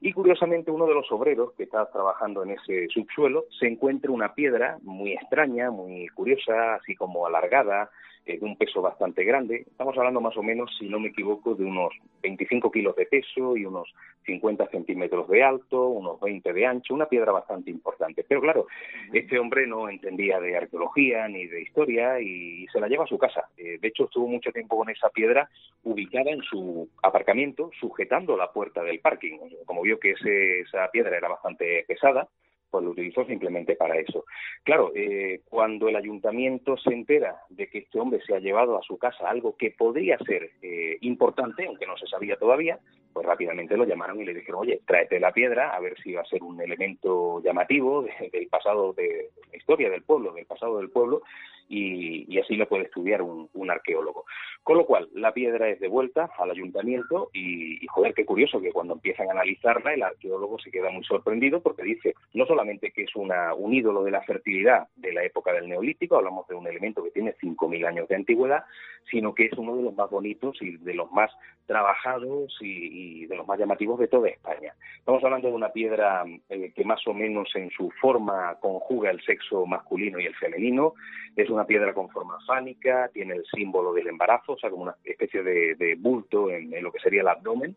Y 0.00 0.12
curiosamente 0.12 0.70
uno 0.70 0.86
de 0.86 0.94
los 0.94 1.12
obreros 1.12 1.52
que 1.52 1.64
estaba 1.64 1.90
trabajando 1.90 2.42
en 2.42 2.50
ese 2.52 2.88
subsuelo 2.88 3.44
se 3.60 3.68
encuentra 3.68 4.10
una 4.10 4.34
piedra 4.34 4.78
muy 4.82 5.12
extraña, 5.12 5.70
muy 5.70 6.08
curiosa, 6.08 6.74
así 6.74 6.96
como 6.96 7.26
alargada, 7.26 7.90
eh, 8.24 8.38
de 8.38 8.44
un 8.44 8.56
peso 8.56 8.80
bastante 8.80 9.24
grande. 9.24 9.64
Estamos 9.68 9.96
hablando 9.98 10.20
más 10.20 10.36
o 10.36 10.42
menos, 10.42 10.70
si 10.78 10.88
no 10.88 11.00
me 11.00 11.08
equivoco, 11.08 11.54
de 11.54 11.64
unos 11.64 11.92
25 12.22 12.70
kilos 12.70 12.94
de 12.94 13.06
peso 13.06 13.56
y 13.56 13.64
unos 13.64 13.92
50 14.26 14.68
centímetros 14.68 15.28
de 15.28 15.42
alto, 15.42 15.88
unos 15.88 16.20
20 16.20 16.52
de 16.52 16.66
ancho, 16.66 16.94
una 16.94 17.06
piedra 17.06 17.32
bastante 17.32 17.70
importante. 17.70 18.24
Pero 18.28 18.40
claro, 18.40 18.66
este 19.12 19.38
hombre 19.38 19.66
no 19.66 19.88
entendía 19.88 20.38
de 20.38 20.56
arqueología 20.56 21.26
ni 21.26 21.46
de 21.46 21.62
historia 21.62 22.20
y, 22.20 22.66
se 22.72 22.80
la 22.80 22.88
lleva 22.88 23.04
a 23.04 23.08
su 23.08 23.18
casa. 23.18 23.48
Eh, 23.56 23.78
de 23.80 23.88
hecho, 23.88 24.04
estuvo 24.04 24.28
mucho 24.28 24.52
tiempo 24.52 24.76
con 24.76 24.88
esa 24.88 25.10
piedra 25.10 25.50
ubicada 25.82 26.30
en 26.30 26.42
su 26.42 26.88
aparcamiento, 27.02 27.70
sujetando 27.78 28.36
la 28.36 28.52
puerta 28.52 28.82
del 28.82 29.00
parking. 29.00 29.38
Como 29.66 29.82
vio 29.82 29.98
que 29.98 30.12
esa 30.12 30.88
piedra 30.92 31.16
era 31.16 31.28
bastante 31.28 31.84
pesada, 31.88 32.28
pues 32.72 32.84
lo 32.84 32.90
utilizó 32.92 33.24
simplemente 33.26 33.76
para 33.76 33.98
eso. 33.98 34.24
Claro, 34.64 34.92
eh, 34.94 35.42
cuando 35.50 35.88
el 35.88 35.96
ayuntamiento 35.96 36.78
se 36.78 36.90
entera 36.90 37.36
de 37.50 37.68
que 37.68 37.80
este 37.80 38.00
hombre 38.00 38.20
se 38.26 38.34
ha 38.34 38.40
llevado 38.40 38.78
a 38.78 38.82
su 38.82 38.96
casa 38.96 39.28
algo 39.28 39.56
que 39.58 39.72
podría 39.72 40.16
ser 40.18 40.52
eh, 40.62 40.96
importante, 41.02 41.66
aunque 41.66 41.86
no 41.86 41.98
se 41.98 42.06
sabía 42.06 42.36
todavía, 42.36 42.78
pues 43.12 43.26
rápidamente 43.26 43.76
lo 43.76 43.84
llamaron 43.84 44.22
y 44.22 44.24
le 44.24 44.32
dijeron, 44.32 44.62
oye, 44.62 44.80
tráete 44.86 45.20
la 45.20 45.32
piedra 45.32 45.76
a 45.76 45.80
ver 45.80 46.00
si 46.02 46.14
va 46.14 46.22
a 46.22 46.24
ser 46.24 46.42
un 46.42 46.62
elemento 46.62 47.42
llamativo 47.42 48.06
del 48.32 48.48
pasado 48.48 48.94
de, 48.94 49.28
la 49.50 49.56
historia 49.58 49.90
del 49.90 50.02
pueblo, 50.02 50.32
del 50.32 50.46
pasado 50.46 50.78
del 50.78 50.88
pueblo, 50.88 51.20
y, 51.68 52.38
así 52.38 52.56
lo 52.56 52.68
puede 52.68 52.84
estudiar 52.84 53.22
un, 53.22 53.48
arqueólogo. 53.70 54.24
Con 54.62 54.76
lo 54.76 54.84
cual, 54.84 55.08
la 55.14 55.32
piedra 55.32 55.68
es 55.68 55.80
devuelta 55.80 56.30
al 56.38 56.50
ayuntamiento 56.50 57.30
y, 57.32 57.86
joder, 57.86 58.14
qué 58.14 58.24
curioso 58.24 58.60
que 58.60 58.72
cuando 58.72 58.94
empiezan 58.94 59.28
a 59.28 59.32
analizarla 59.32 59.94
el 59.94 60.02
arqueólogo 60.02 60.58
se 60.58 60.70
queda 60.70 60.90
muy 60.90 61.04
sorprendido 61.04 61.60
porque 61.62 61.82
dice 61.82 62.14
no 62.34 62.46
solamente 62.46 62.90
que 62.90 63.04
es 63.04 63.16
una, 63.16 63.54
un 63.54 63.72
ídolo 63.72 64.04
de 64.04 64.10
la 64.10 64.22
fertilidad 64.22 64.88
de 64.96 65.12
la 65.12 65.24
época 65.24 65.52
del 65.52 65.68
Neolítico, 65.68 66.16
hablamos 66.16 66.46
de 66.48 66.54
un 66.54 66.66
elemento 66.66 67.02
que 67.02 67.10
tiene 67.10 67.34
5.000 67.34 67.86
años 67.86 68.08
de 68.08 68.16
antigüedad, 68.16 68.64
sino 69.10 69.34
que 69.34 69.46
es 69.46 69.52
uno 69.54 69.76
de 69.76 69.82
los 69.82 69.94
más 69.94 70.10
bonitos 70.10 70.60
y 70.60 70.76
de 70.76 70.94
los 70.94 71.10
más 71.12 71.30
trabajados 71.66 72.56
y, 72.60 73.26
de 73.26 73.36
los 73.36 73.46
más 73.46 73.58
llamativos 73.58 73.98
de 73.98 74.08
toda 74.08 74.28
España. 74.28 74.74
Estamos 74.98 75.22
hablando 75.24 75.48
de 75.48 75.54
una 75.54 75.70
piedra 75.70 76.24
eh, 76.48 76.72
que 76.74 76.84
más 76.84 77.06
o 77.06 77.14
menos 77.14 77.48
en 77.54 77.70
su 77.70 77.90
forma 78.00 78.56
conjuga 78.60 79.10
el 79.10 79.22
sexo 79.22 79.66
masculino 79.66 80.18
y 80.18 80.26
el 80.26 80.34
femenino, 80.34 80.94
es 81.36 81.48
una 81.54 81.66
piedra 81.66 81.94
con 81.94 82.08
forma 82.10 82.38
fánica, 82.46 83.10
tiene 83.12 83.34
el 83.34 83.44
símbolo 83.44 83.92
del 83.92 84.08
embarazo, 84.08 84.52
o 84.52 84.58
sea, 84.58 84.70
como 84.70 84.84
una 84.84 84.96
especie 85.04 85.42
de, 85.42 85.96
bulto 85.98 86.50
en, 86.50 86.70
lo 86.82 86.92
que 86.92 87.00
sería 87.00 87.22
el 87.22 87.28
abdomen, 87.28 87.76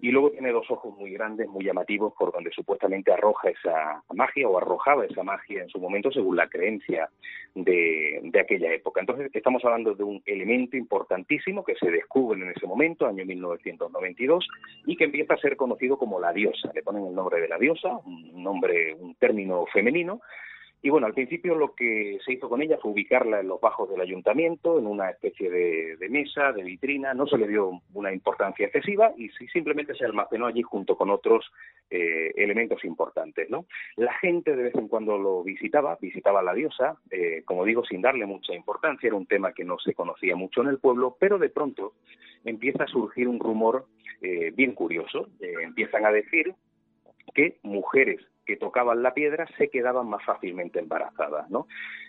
y 0.00 0.10
luego 0.10 0.32
tiene 0.32 0.50
dos 0.50 0.68
ojos 0.68 0.98
muy 0.98 1.12
grandes, 1.12 1.48
muy 1.48 1.64
llamativos, 1.64 2.12
por 2.18 2.32
donde 2.32 2.50
supuestamente 2.50 3.12
arroja 3.12 3.50
esa 3.50 4.02
magia 4.12 4.48
o 4.48 4.58
arrojaba 4.58 5.04
esa 5.06 5.22
magia 5.22 5.62
en 5.62 5.68
su 5.68 5.78
momento 5.78 6.10
según 6.10 6.36
la 6.36 6.48
creencia 6.48 7.08
de, 7.54 8.18
de, 8.20 8.40
aquella 8.40 8.74
época. 8.74 9.00
Entonces 9.00 9.30
estamos 9.32 9.64
hablando 9.64 9.94
de 9.94 10.02
un 10.02 10.20
elemento 10.26 10.76
importantísimo 10.76 11.62
que 11.62 11.76
se 11.76 11.88
descubre 11.88 12.42
en 12.42 12.50
ese 12.50 12.66
momento, 12.66 13.06
año 13.06 13.24
1992, 13.24 14.48
y 14.86 14.96
que 14.96 15.04
empieza 15.04 15.34
a 15.34 15.38
ser 15.38 15.56
conocido 15.56 15.96
como 15.96 16.18
la 16.18 16.32
diosa. 16.32 16.72
Le 16.74 16.82
ponen 16.82 17.06
el 17.06 17.14
nombre 17.14 17.40
de 17.40 17.48
la 17.48 17.58
diosa, 17.58 17.96
un 18.04 18.42
nombre, 18.42 18.94
un 18.94 19.14
término 19.14 19.66
femenino, 19.66 20.20
y 20.84 20.90
bueno, 20.90 21.06
al 21.06 21.14
principio 21.14 21.54
lo 21.54 21.76
que 21.76 22.18
se 22.24 22.32
hizo 22.32 22.48
con 22.48 22.60
ella 22.60 22.76
fue 22.82 22.90
ubicarla 22.90 23.38
en 23.38 23.46
los 23.46 23.60
bajos 23.60 23.88
del 23.88 24.00
ayuntamiento, 24.00 24.80
en 24.80 24.88
una 24.88 25.10
especie 25.10 25.48
de, 25.48 26.08
mesa, 26.10 26.50
de 26.50 26.64
vitrina, 26.64 27.14
no 27.14 27.28
se 27.28 27.38
le 27.38 27.46
dio 27.46 27.80
una 27.94 28.12
importancia 28.12 28.66
excesiva 28.66 29.12
y 29.16 29.28
simplemente 29.52 29.94
se 29.94 30.04
almacenó 30.04 30.46
allí 30.46 30.62
junto 30.62 30.96
con 30.96 31.10
otros 31.10 31.52
eh, 31.88 32.32
elementos 32.34 32.84
importantes. 32.84 33.48
¿no? 33.48 33.66
La 33.94 34.12
gente 34.14 34.56
de 34.56 34.64
vez 34.64 34.74
en 34.74 34.88
cuando 34.88 35.16
lo 35.18 35.44
visitaba, 35.44 35.96
visitaba 36.00 36.40
a 36.40 36.42
la 36.42 36.52
diosa, 36.52 36.96
eh, 37.12 37.42
como 37.44 37.64
digo, 37.64 37.84
sin 37.84 38.02
darle 38.02 38.26
mucha 38.26 38.52
importancia, 38.52 39.06
era 39.06 39.16
un 39.16 39.26
tema 39.26 39.52
que 39.52 39.64
no 39.64 39.78
se 39.78 39.94
conocía 39.94 40.34
mucho 40.34 40.62
en 40.62 40.68
el 40.68 40.78
pueblo, 40.78 41.16
pero 41.20 41.38
de 41.38 41.50
pronto 41.50 41.92
empieza 42.44 42.82
a 42.82 42.88
surgir 42.88 43.28
un 43.28 43.38
rumor 43.38 43.86
eh, 44.20 44.50
bien 44.52 44.72
curioso. 44.72 45.28
empiezan 45.40 46.04
a 46.06 46.10
decir 46.10 46.54
que 47.34 47.58
mujeres 47.62 48.20
que 48.44 48.56
tocaban 48.56 49.02
la 49.02 49.14
piedra 49.14 49.46
se 49.56 49.68
quedaban 49.68 50.08
más 50.08 50.24
fácilmente 50.24 50.78
embarazadas, 50.78 51.48
¿no? 51.50 51.66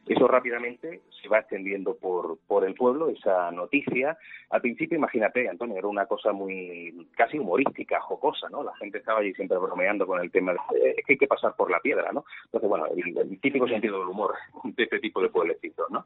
Eso 0.08 0.28
rápidamente 0.28 1.02
se 1.22 1.30
va 1.30 1.40
extendiendo 1.40 1.96
por, 1.96 2.38
por 2.48 2.66
el 2.66 2.74
pueblo, 2.74 3.10
esa 3.10 3.52
noticia. 3.52 4.18
Al 4.50 4.62
principio, 4.62 4.98
imagínate, 4.98 5.48
Antonio, 5.48 5.78
era 5.78 5.88
una 5.88 6.06
cosa 6.06 6.34
muy 6.34 7.08
casi 7.16 7.40
humorística, 7.40 8.02
jocosa, 8.02 8.50
¿no? 8.50 8.64
La 8.64 8.76
gente 8.76 8.98
estaba 8.98 9.20
allí 9.20 9.34
siempre 9.34 9.58
bromeando 9.58 10.06
con 10.06 10.20
el 10.20 10.32
tema 10.32 10.54
de 10.54 10.58
eh, 10.80 10.96
es 10.98 11.06
que 11.06 11.14
hay 11.14 11.18
que 11.18 11.28
pasar 11.28 11.56
por 11.56 11.72
la 11.72 11.80
piedra, 11.80 12.12
¿no? 12.12 12.26
Entonces, 12.46 12.70
bueno, 12.70 12.86
el, 12.88 13.40
típico 13.40 13.68
sentido 13.68 14.00
del 14.00 14.10
humor 14.10 14.34
de 14.64 14.84
este 14.84 15.00
tipo 15.00 15.22
de 15.22 15.30
pueblecitos, 15.30 15.90
¿no? 15.90 16.06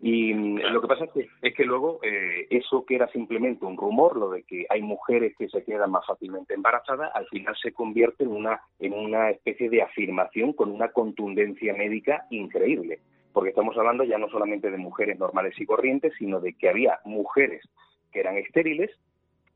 Y 0.00 0.34
mm, 0.34 0.58
lo 0.72 0.80
que 0.80 0.88
pasa 0.88 1.04
es 1.04 1.10
que, 1.12 1.28
es 1.42 1.54
que 1.54 1.64
luego 1.64 2.00
eh, 2.02 2.46
eso 2.50 2.84
que 2.84 2.96
era 2.96 3.08
simplemente 3.08 3.64
un 3.64 3.76
rumor, 3.76 4.16
lo 4.16 4.30
de 4.30 4.42
que 4.42 4.66
hay 4.68 4.82
mujeres 4.82 5.34
que 5.36 5.48
se 5.48 5.64
quedan 5.64 5.90
más 5.90 6.06
fácilmente 6.06 6.54
embarazadas, 6.54 7.10
al 7.14 7.26
final 7.28 7.56
se 7.60 7.72
convierte 7.72 8.24
en 8.24 8.30
una, 8.30 8.60
en 8.78 8.92
una 8.92 9.30
especie 9.30 9.70
de 9.70 9.82
afirmación 9.82 10.52
con 10.52 10.70
una 10.70 10.88
contundencia 10.88 11.74
médica 11.74 12.26
increíble. 12.30 13.00
Porque 13.32 13.50
estamos 13.50 13.76
hablando 13.76 14.04
ya 14.04 14.18
no 14.18 14.28
solamente 14.28 14.70
de 14.70 14.78
mujeres 14.78 15.18
normales 15.18 15.54
y 15.58 15.66
corrientes, 15.66 16.12
sino 16.18 16.40
de 16.40 16.54
que 16.54 16.68
había 16.68 17.00
mujeres 17.04 17.62
que 18.12 18.20
eran 18.20 18.36
estériles 18.36 18.90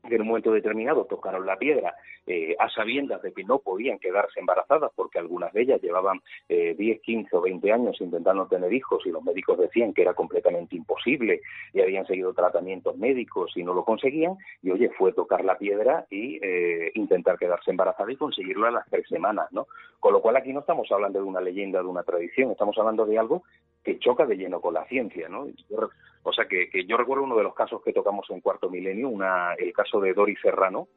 en 0.03 0.21
un 0.21 0.27
momento 0.27 0.51
determinado 0.51 1.05
tocaron 1.05 1.45
la 1.45 1.57
piedra 1.57 1.95
eh, 2.25 2.55
a 2.59 2.69
sabiendas 2.69 3.21
de 3.21 3.33
que 3.33 3.43
no 3.43 3.59
podían 3.59 3.99
quedarse 3.99 4.39
embarazadas 4.39 4.91
porque 4.95 5.19
algunas 5.19 5.53
de 5.53 5.61
ellas 5.61 5.81
llevaban 5.81 6.21
eh, 6.49 6.75
10, 6.77 7.01
15 7.01 7.35
o 7.35 7.41
20 7.41 7.71
años 7.71 8.01
intentando 8.01 8.47
tener 8.47 8.71
hijos 8.73 9.05
y 9.05 9.09
los 9.09 9.23
médicos 9.23 9.59
decían 9.59 9.93
que 9.93 10.01
era 10.01 10.13
completamente 10.13 10.75
imposible 10.75 11.41
y 11.73 11.81
habían 11.81 12.05
seguido 12.05 12.33
tratamientos 12.33 12.97
médicos 12.97 13.51
y 13.55 13.63
no 13.63 13.73
lo 13.73 13.83
conseguían 13.83 14.37
y 14.61 14.71
oye, 14.71 14.89
fue 14.89 15.13
tocar 15.13 15.45
la 15.45 15.57
piedra 15.57 16.05
y 16.09 16.39
eh, 16.41 16.91
intentar 16.95 17.37
quedarse 17.37 17.71
embarazada 17.71 18.11
y 18.11 18.15
conseguirlo 18.15 18.67
a 18.67 18.71
las 18.71 18.89
tres 18.89 19.07
semanas, 19.07 19.51
¿no? 19.51 19.67
Con 19.99 20.13
lo 20.13 20.21
cual 20.21 20.35
aquí 20.35 20.51
no 20.51 20.61
estamos 20.61 20.91
hablando 20.91 21.19
de 21.19 21.25
una 21.25 21.41
leyenda, 21.41 21.79
de 21.79 21.87
una 21.87 22.03
tradición, 22.03 22.51
estamos 22.51 22.77
hablando 22.77 23.05
de 23.05 23.17
algo 23.17 23.43
que 23.83 23.99
choca 23.99 24.25
de 24.25 24.37
lleno 24.37 24.61
con 24.61 24.73
la 24.73 24.85
ciencia, 24.85 25.27
¿no? 25.27 25.47
O 26.23 26.33
sea 26.33 26.45
que, 26.45 26.69
yo 26.85 26.97
recuerdo 26.97 27.23
uno 27.23 27.37
de 27.37 27.43
los 27.43 27.55
casos 27.55 27.81
que 27.83 27.93
tocamos 27.93 28.29
en 28.29 28.41
Cuarto 28.41 28.69
Milenio, 28.69 29.09
una, 29.09 29.53
el 29.55 29.73
caso 29.73 29.99
de 29.99 30.13
Doris 30.13 30.39
Serrano, 30.41 30.87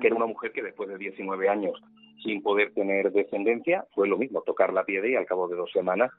que 0.00 0.08
era 0.08 0.16
una 0.16 0.26
mujer 0.26 0.52
que 0.52 0.62
después 0.62 0.88
de 0.88 0.98
19 0.98 1.48
años 1.48 1.80
sin 2.22 2.42
poder 2.42 2.72
tener 2.74 3.12
descendencia, 3.12 3.86
fue 3.94 4.08
lo 4.08 4.18
mismo, 4.18 4.42
tocar 4.42 4.72
la 4.72 4.84
piedra 4.84 5.08
y 5.08 5.14
al 5.14 5.26
cabo 5.26 5.48
de 5.48 5.56
dos 5.56 5.70
semanas 5.70 6.10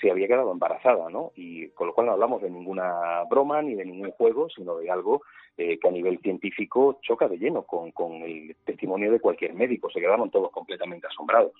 se 0.00 0.10
había 0.10 0.28
quedado 0.28 0.52
embarazada, 0.52 1.10
¿no? 1.10 1.32
Y 1.34 1.68
con 1.70 1.88
lo 1.88 1.94
cual 1.94 2.06
no 2.06 2.12
hablamos 2.12 2.40
de 2.40 2.48
ninguna 2.48 3.24
broma 3.28 3.60
ni 3.60 3.74
de 3.74 3.84
ningún 3.84 4.10
juego, 4.12 4.48
sino 4.48 4.78
de 4.78 4.90
algo 4.90 5.22
eh, 5.58 5.78
que 5.78 5.88
a 5.88 5.90
nivel 5.90 6.18
científico 6.20 6.98
choca 7.02 7.28
de 7.28 7.36
lleno 7.36 7.64
con, 7.64 7.90
con 7.90 8.14
el 8.22 8.56
testimonio 8.64 9.12
de 9.12 9.20
cualquier 9.20 9.52
médico. 9.52 9.90
Se 9.90 10.00
quedaron 10.00 10.30
todos 10.30 10.50
completamente 10.52 11.06
asombrados 11.06 11.52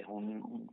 es 0.00 0.06
un, 0.06 0.68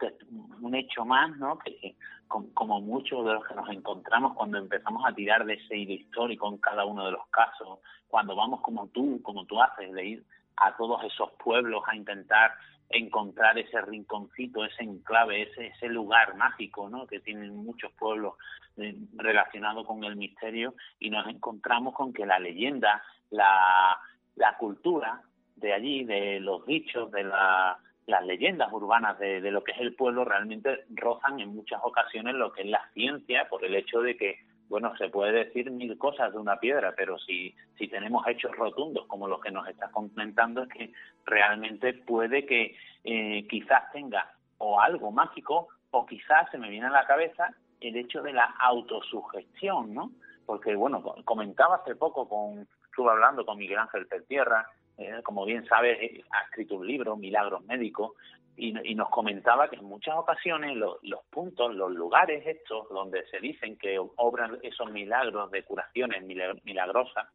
un, 0.61 0.75
hecho 0.75 1.05
más, 1.05 1.35
¿no? 1.37 1.57
Que, 1.59 1.95
como 2.27 2.81
muchos 2.81 3.25
de 3.25 3.33
los 3.33 3.45
que 3.45 3.53
nos 3.53 3.69
encontramos 3.69 4.33
cuando 4.33 4.57
empezamos 4.57 5.03
a 5.05 5.13
tirar 5.13 5.45
de 5.45 5.53
ese 5.53 5.77
hilo 5.77 5.93
histórico 5.93 6.47
en 6.47 6.57
cada 6.57 6.85
uno 6.85 7.05
de 7.05 7.11
los 7.11 7.27
casos, 7.27 7.79
cuando 8.07 8.35
vamos 8.35 8.61
como 8.61 8.87
tú, 8.87 9.21
como 9.21 9.45
tú 9.45 9.61
haces, 9.61 9.91
de 9.93 10.05
ir 10.05 10.25
a 10.57 10.75
todos 10.75 11.03
esos 11.03 11.31
pueblos 11.43 11.83
a 11.87 11.95
intentar 11.95 12.53
encontrar 12.89 13.57
ese 13.57 13.81
rinconcito, 13.81 14.65
ese 14.65 14.83
enclave, 14.83 15.43
ese, 15.43 15.67
ese 15.67 15.87
lugar 15.87 16.35
mágico, 16.35 16.89
¿no? 16.89 17.07
Que 17.07 17.19
tienen 17.19 17.55
muchos 17.55 17.91
pueblos 17.93 18.35
eh, 18.77 18.95
relacionados 19.15 19.85
con 19.87 20.03
el 20.03 20.15
misterio 20.15 20.75
y 20.99 21.09
nos 21.09 21.27
encontramos 21.27 21.93
con 21.95 22.13
que 22.13 22.25
la 22.25 22.39
leyenda, 22.39 23.03
la, 23.29 23.97
la 24.35 24.57
cultura 24.57 25.21
de 25.55 25.73
allí, 25.73 26.03
de 26.03 26.39
los 26.39 26.65
dichos, 26.65 27.11
de 27.11 27.23
la 27.23 27.79
las 28.05 28.25
leyendas 28.25 28.71
urbanas 28.71 29.17
de, 29.19 29.39
lo 29.51 29.63
que 29.63 29.71
es 29.71 29.79
el 29.79 29.95
pueblo 29.95 30.25
realmente 30.25 30.85
rozan 30.89 31.39
en 31.39 31.55
muchas 31.55 31.79
ocasiones 31.83 32.35
lo 32.35 32.51
que 32.51 32.61
es 32.63 32.67
la 32.67 32.85
ciencia 32.93 33.47
por 33.49 33.63
el 33.63 33.75
hecho 33.75 34.01
de 34.01 34.17
que 34.17 34.39
bueno 34.67 34.95
se 34.97 35.09
puede 35.09 35.45
decir 35.45 35.71
mil 35.71 35.97
cosas 35.97 36.33
de 36.33 36.39
una 36.39 36.59
piedra 36.59 36.93
pero 36.97 37.17
si 37.19 37.55
si 37.77 37.87
tenemos 37.87 38.27
hechos 38.27 38.55
rotundos 38.55 39.05
como 39.07 39.27
los 39.27 39.39
que 39.39 39.51
nos 39.51 39.67
estás 39.67 39.91
comentando 39.91 40.63
es 40.63 40.69
que 40.69 40.93
realmente 41.25 41.93
puede 41.93 42.45
que 42.45 42.75
eh, 43.03 43.47
quizás 43.49 43.91
tenga 43.91 44.33
o 44.57 44.79
algo 44.81 45.11
mágico 45.11 45.69
o 45.91 46.05
quizás 46.05 46.49
se 46.51 46.57
me 46.57 46.69
viene 46.69 46.87
a 46.87 46.91
la 46.91 47.05
cabeza 47.05 47.53
el 47.79 47.95
hecho 47.95 48.21
de 48.21 48.33
la 48.33 48.53
autosugestión 48.59 49.93
no 49.93 50.11
porque 50.45 50.75
bueno 50.75 51.01
comentaba 51.23 51.77
hace 51.77 51.95
poco 51.95 52.27
con 52.27 52.67
estuve 52.85 53.11
hablando 53.11 53.45
con 53.45 53.57
Miguel 53.57 53.79
Ángel 53.79 54.07
Tierra 54.27 54.67
eh, 54.97 55.21
como 55.23 55.45
bien 55.45 55.65
sabes, 55.65 55.97
eh, 56.01 56.23
ha 56.31 56.43
escrito 56.43 56.75
un 56.75 56.87
libro, 56.87 57.15
Milagros 57.15 57.63
Médicos, 57.65 58.13
y, 58.55 58.71
nos 58.93 59.09
comentaba 59.09 59.67
que 59.67 59.77
en 59.77 59.85
muchas 59.85 60.15
ocasiones 60.15 60.77
los 60.77 61.23
puntos, 61.31 61.73
los 61.73 61.91
lugares 61.91 62.45
estos 62.45 62.87
donde 62.89 63.25
se 63.27 63.39
dicen 63.39 63.77
que 63.77 63.97
obran 63.97 64.59
esos 64.61 64.91
milagros 64.91 65.49
de 65.49 65.63
curaciones 65.63 66.23
milagrosas, 66.63 67.27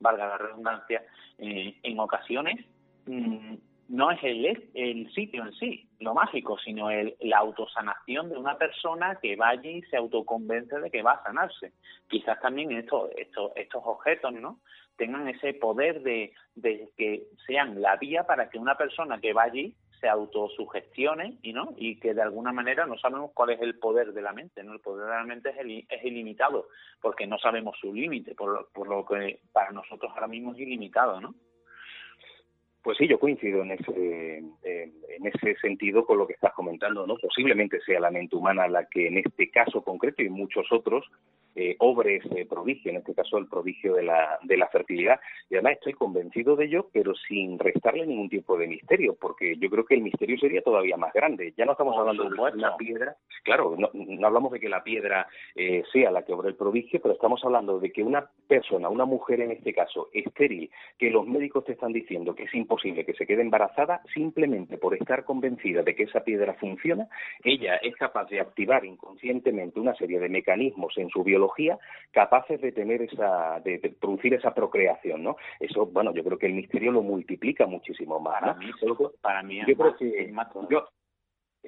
valga 0.00 0.26
la 0.26 0.38
redundancia, 0.38 1.04
eh, 1.38 1.78
en 1.80 2.00
ocasiones 2.00 2.66
mm, 3.06 3.54
no 3.88 4.10
es 4.10 4.22
el, 4.22 4.70
el 4.74 5.12
sitio 5.12 5.44
en 5.44 5.52
sí, 5.52 5.88
lo 6.00 6.14
mágico, 6.14 6.58
sino 6.58 6.90
el, 6.90 7.14
la 7.20 7.38
autosanación 7.38 8.30
de 8.30 8.36
una 8.36 8.56
persona 8.56 9.18
que 9.20 9.36
va 9.36 9.48
allí 9.48 9.78
y 9.78 9.82
se 9.82 9.96
autoconvence 9.96 10.78
de 10.80 10.90
que 10.90 11.02
va 11.02 11.12
a 11.12 11.22
sanarse. 11.22 11.72
Quizás 12.08 12.40
también 12.40 12.72
estos, 12.72 13.10
estos, 13.16 13.52
estos 13.56 13.82
objetos, 13.84 14.32
¿no? 14.32 14.60
tengan 14.96 15.28
ese 15.28 15.54
poder 15.54 16.02
de, 16.02 16.32
de 16.54 16.88
que 16.96 17.24
sean 17.46 17.80
la 17.80 17.96
vía 17.96 18.24
para 18.24 18.48
que 18.48 18.58
una 18.58 18.76
persona 18.76 19.20
que 19.20 19.32
va 19.32 19.44
allí 19.44 19.74
se 20.00 20.08
autosugestione 20.08 21.38
y 21.42 21.52
no 21.52 21.74
y 21.76 21.98
que 21.98 22.14
de 22.14 22.22
alguna 22.22 22.52
manera 22.52 22.86
no 22.86 22.98
sabemos 22.98 23.30
cuál 23.32 23.50
es 23.50 23.60
el 23.60 23.78
poder 23.78 24.12
de 24.12 24.22
la 24.22 24.32
mente 24.32 24.62
no 24.62 24.72
el 24.72 24.80
poder 24.80 25.06
de 25.06 25.12
la 25.12 25.24
mente 25.24 25.50
es, 25.50 25.84
es 25.88 26.04
ilimitado 26.04 26.68
porque 27.00 27.26
no 27.26 27.38
sabemos 27.38 27.76
su 27.80 27.92
límite 27.92 28.34
por, 28.34 28.68
por 28.72 28.88
lo 28.88 29.04
que 29.04 29.40
para 29.52 29.70
nosotros 29.70 30.10
ahora 30.12 30.28
mismo 30.28 30.52
es 30.52 30.58
ilimitado 30.58 31.20
no 31.20 31.34
Pues 32.84 32.98
sí, 32.98 33.08
yo 33.08 33.18
coincido 33.18 33.62
en 33.62 33.70
ese, 33.70 34.36
en 34.62 35.26
ese 35.26 35.56
sentido 35.56 36.04
con 36.04 36.18
lo 36.18 36.26
que 36.26 36.34
estás 36.34 36.52
comentando, 36.52 37.06
¿no? 37.06 37.16
Posiblemente 37.16 37.80
sea 37.80 37.98
la 37.98 38.10
mente 38.10 38.36
humana 38.36 38.68
la 38.68 38.86
que 38.90 39.08
en 39.08 39.16
este 39.16 39.50
caso 39.50 39.82
concreto 39.82 40.22
y 40.22 40.28
muchos 40.28 40.70
otros 40.70 41.10
eh, 41.54 41.76
obre 41.78 42.16
ese 42.16 42.46
prodigio, 42.46 42.90
en 42.90 42.98
este 42.98 43.14
caso 43.14 43.38
el 43.38 43.46
prodigio 43.46 43.94
de 43.94 44.02
la, 44.02 44.38
de 44.42 44.56
la 44.56 44.68
fertilidad. 44.68 45.20
Y 45.48 45.54
además 45.54 45.74
estoy 45.74 45.92
convencido 45.92 46.56
de 46.56 46.66
ello, 46.66 46.88
pero 46.92 47.14
sin 47.14 47.58
restarle 47.58 48.06
ningún 48.06 48.28
tipo 48.28 48.56
de 48.58 48.66
misterio, 48.66 49.16
porque 49.20 49.56
yo 49.58 49.70
creo 49.70 49.84
que 49.84 49.94
el 49.94 50.02
misterio 50.02 50.36
sería 50.38 50.62
todavía 50.62 50.96
más 50.96 51.12
grande. 51.12 51.54
Ya 51.56 51.64
no 51.64 51.72
estamos 51.72 51.96
hablando 51.96 52.24
de 52.24 52.56
una 52.56 52.76
piedra, 52.76 53.16
claro, 53.44 53.76
no, 53.78 53.90
hablamos 54.26 54.52
de 54.52 54.60
que 54.60 54.68
la 54.68 54.82
piedra 54.82 55.28
eh, 55.54 55.84
sea 55.92 56.10
la 56.10 56.24
que 56.24 56.32
obre 56.32 56.48
el 56.48 56.56
prodigio, 56.56 57.00
pero 57.00 57.14
estamos 57.14 57.40
hablando 57.44 57.78
de 57.78 57.92
que 57.92 58.02
una 58.02 58.28
persona, 58.48 58.88
una 58.88 59.04
mujer 59.04 59.40
en 59.40 59.52
este 59.52 59.72
caso, 59.72 60.08
estéril, 60.12 60.70
que 60.98 61.10
los 61.10 61.26
médicos 61.26 61.64
te 61.64 61.72
están 61.72 61.92
diciendo 61.92 62.34
que 62.34 62.44
es 62.44 62.54
imposible 62.54 63.04
que 63.04 63.14
se 63.14 63.26
quede 63.26 63.42
embarazada, 63.42 64.02
simplemente 64.12 64.78
por 64.78 64.94
estar 64.94 65.24
convencida 65.24 65.82
de 65.82 65.94
que 65.94 66.04
esa 66.04 66.24
piedra 66.24 66.54
funciona, 66.54 67.08
ella 67.42 67.76
es 67.76 67.94
capaz 67.96 68.28
de 68.28 68.40
activar 68.40 68.84
inconscientemente 68.84 69.78
una 69.78 69.94
serie 69.94 70.18
de 70.18 70.28
mecanismos 70.28 70.96
en 70.98 71.08
su 71.10 71.22
biología 71.22 71.43
capaces 72.10 72.60
de 72.60 72.72
tener 72.72 73.02
esa, 73.02 73.60
de, 73.60 73.78
producir 74.00 74.34
esa 74.34 74.54
procreación, 74.54 75.22
¿no? 75.22 75.36
Eso, 75.60 75.86
bueno, 75.86 76.14
yo 76.14 76.22
creo 76.24 76.38
que 76.38 76.46
el 76.46 76.54
misterio 76.54 76.92
lo 76.92 77.02
multiplica 77.02 77.66
muchísimo 77.66 78.20
más. 78.20 78.40
Para 78.40 78.54
mí, 78.54 78.70
para 79.20 79.42
mí 79.42 79.60
yo 79.66 79.76
creo 79.76 79.96
que, 79.96 80.32
yo, 80.70 80.88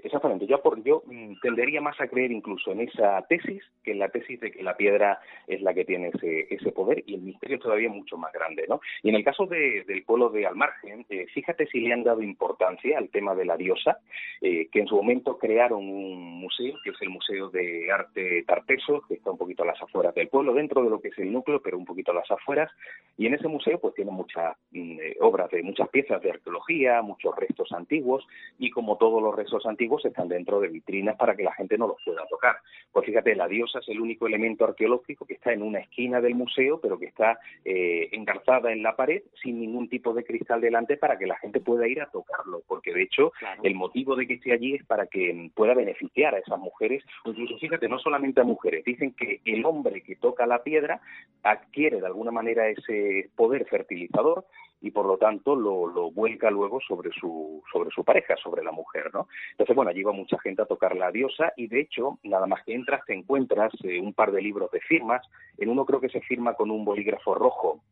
Exactamente, 0.02 0.46
yo, 0.46 0.60
por, 0.62 0.82
yo 0.82 1.02
mm, 1.06 1.40
tendería 1.40 1.80
más 1.80 2.00
a 2.00 2.08
creer 2.08 2.30
incluso 2.30 2.72
en 2.72 2.80
esa 2.80 3.22
tesis 3.28 3.62
que 3.82 3.92
en 3.92 3.98
la 3.98 4.08
tesis 4.08 4.38
de 4.40 4.52
que 4.52 4.62
la 4.62 4.76
piedra 4.76 5.20
es 5.46 5.62
la 5.62 5.72
que 5.72 5.84
tiene 5.84 6.08
ese, 6.08 6.46
ese 6.54 6.72
poder 6.72 7.02
y 7.06 7.14
el 7.14 7.22
misterio 7.22 7.56
es 7.56 7.62
todavía 7.62 7.88
mucho 7.88 8.16
más 8.16 8.32
grande. 8.32 8.64
¿no? 8.68 8.80
Y 9.02 9.08
en 9.08 9.16
el 9.16 9.24
caso 9.24 9.46
de, 9.46 9.84
del 9.84 10.04
pueblo 10.04 10.28
de 10.28 10.46
Almargen, 10.46 11.06
eh, 11.08 11.26
fíjate 11.32 11.66
si 11.66 11.80
le 11.80 11.92
han 11.92 12.04
dado 12.04 12.22
importancia 12.22 12.98
al 12.98 13.08
tema 13.08 13.34
de 13.34 13.44
la 13.44 13.56
diosa, 13.56 13.98
eh, 14.40 14.68
que 14.70 14.80
en 14.80 14.86
su 14.86 14.96
momento 14.96 15.38
crearon 15.38 15.80
un 15.88 16.40
museo, 16.40 16.74
que 16.84 16.90
es 16.90 16.96
el 17.00 17.10
Museo 17.10 17.48
de 17.50 17.90
Arte 17.90 18.44
Tarteso, 18.46 19.02
que 19.08 19.14
está 19.14 19.30
un 19.30 19.38
poquito 19.38 19.62
a 19.62 19.66
las 19.66 19.80
afueras 19.82 20.14
del 20.14 20.28
pueblo, 20.28 20.54
dentro 20.54 20.82
de 20.82 20.90
lo 20.90 21.00
que 21.00 21.08
es 21.08 21.18
el 21.18 21.32
núcleo, 21.32 21.60
pero 21.62 21.78
un 21.78 21.84
poquito 21.84 22.12
a 22.12 22.14
las 22.14 22.30
afueras, 22.30 22.70
y 23.16 23.26
en 23.26 23.34
ese 23.34 23.48
museo 23.48 23.78
pues 23.80 23.94
tiene 23.94 24.10
muchas 24.10 24.56
mm, 24.72 25.00
eh, 25.00 25.16
obras 25.20 25.50
de 25.50 25.62
muchas 25.62 25.88
piezas 25.88 26.20
de 26.22 26.30
arqueología, 26.30 27.02
muchos 27.02 27.34
restos 27.36 27.72
antiguos, 27.72 28.26
y 28.58 28.70
como 28.70 28.96
todos 28.96 29.22
los 29.22 29.34
restos 29.34 29.64
antiguos, 29.66 29.85
están 30.04 30.28
dentro 30.28 30.60
de 30.60 30.68
vitrinas 30.68 31.16
para 31.16 31.34
que 31.34 31.42
la 31.42 31.54
gente 31.54 31.78
no 31.78 31.86
los 31.86 31.96
pueda 32.04 32.26
tocar. 32.28 32.56
Pues 32.92 33.06
fíjate, 33.06 33.34
la 33.34 33.48
diosa 33.48 33.78
es 33.78 33.88
el 33.88 34.00
único 34.00 34.26
elemento 34.26 34.64
arqueológico 34.64 35.26
que 35.26 35.34
está 35.34 35.52
en 35.52 35.62
una 35.62 35.80
esquina 35.80 36.20
del 36.20 36.34
museo, 36.34 36.80
pero 36.80 36.98
que 36.98 37.06
está 37.06 37.38
eh, 37.64 38.08
engarzada 38.12 38.72
en 38.72 38.82
la 38.82 38.96
pared 38.96 39.22
sin 39.42 39.60
ningún 39.60 39.88
tipo 39.88 40.12
de 40.12 40.24
cristal 40.24 40.60
delante 40.60 40.96
para 40.96 41.18
que 41.18 41.26
la 41.26 41.36
gente 41.36 41.60
pueda 41.60 41.86
ir 41.86 42.00
a 42.00 42.10
tocarlo, 42.10 42.62
porque 42.66 42.92
de 42.92 43.02
hecho 43.02 43.32
el 43.62 43.74
motivo 43.74 44.16
de 44.16 44.26
que 44.26 44.34
esté 44.34 44.52
allí 44.52 44.74
es 44.74 44.84
para 44.84 45.06
que 45.06 45.50
pueda 45.54 45.74
beneficiar 45.74 46.34
a 46.34 46.38
esas 46.38 46.58
mujeres, 46.58 47.04
incluso 47.24 47.58
fíjate, 47.58 47.88
no 47.88 47.98
solamente 47.98 48.40
a 48.40 48.44
mujeres, 48.44 48.84
dicen 48.84 49.12
que 49.12 49.40
el 49.44 49.64
hombre 49.64 50.02
que 50.02 50.16
toca 50.16 50.46
la 50.46 50.62
piedra 50.62 51.00
adquiere 51.42 52.00
de 52.00 52.06
alguna 52.06 52.30
manera 52.30 52.68
ese 52.68 53.30
poder 53.36 53.66
fertilizador 53.66 54.46
y 54.80 54.90
por 54.90 55.06
lo 55.06 55.16
tanto 55.16 55.56
lo, 55.56 55.86
lo, 55.86 56.10
vuelca 56.10 56.50
luego 56.50 56.80
sobre 56.80 57.10
su 57.10 57.62
sobre 57.72 57.90
su 57.90 58.04
pareja, 58.04 58.36
sobre 58.36 58.62
la 58.62 58.72
mujer, 58.72 59.10
¿no? 59.12 59.28
Entonces, 59.52 59.74
bueno, 59.76 59.90
allí 59.90 60.02
va 60.02 60.12
mucha 60.12 60.38
gente 60.40 60.62
a 60.62 60.66
tocar 60.66 60.96
la 60.96 61.12
diosa 61.12 61.52
y 61.56 61.68
de 61.68 61.80
hecho, 61.80 62.18
nada 62.24 62.46
más 62.46 62.64
que 62.64 62.74
entras 62.74 63.02
te 63.06 63.14
encuentras 63.14 63.72
eh, 63.84 64.00
un 64.00 64.14
par 64.14 64.32
de 64.32 64.42
libros 64.42 64.70
de 64.72 64.80
firmas, 64.80 65.22
en 65.58 65.68
uno 65.68 65.84
creo 65.84 66.00
que 66.00 66.08
se 66.08 66.20
firma 66.22 66.54
con 66.54 66.70
un 66.70 66.84
bolígrafo 66.84 67.34
rojo 67.34 67.82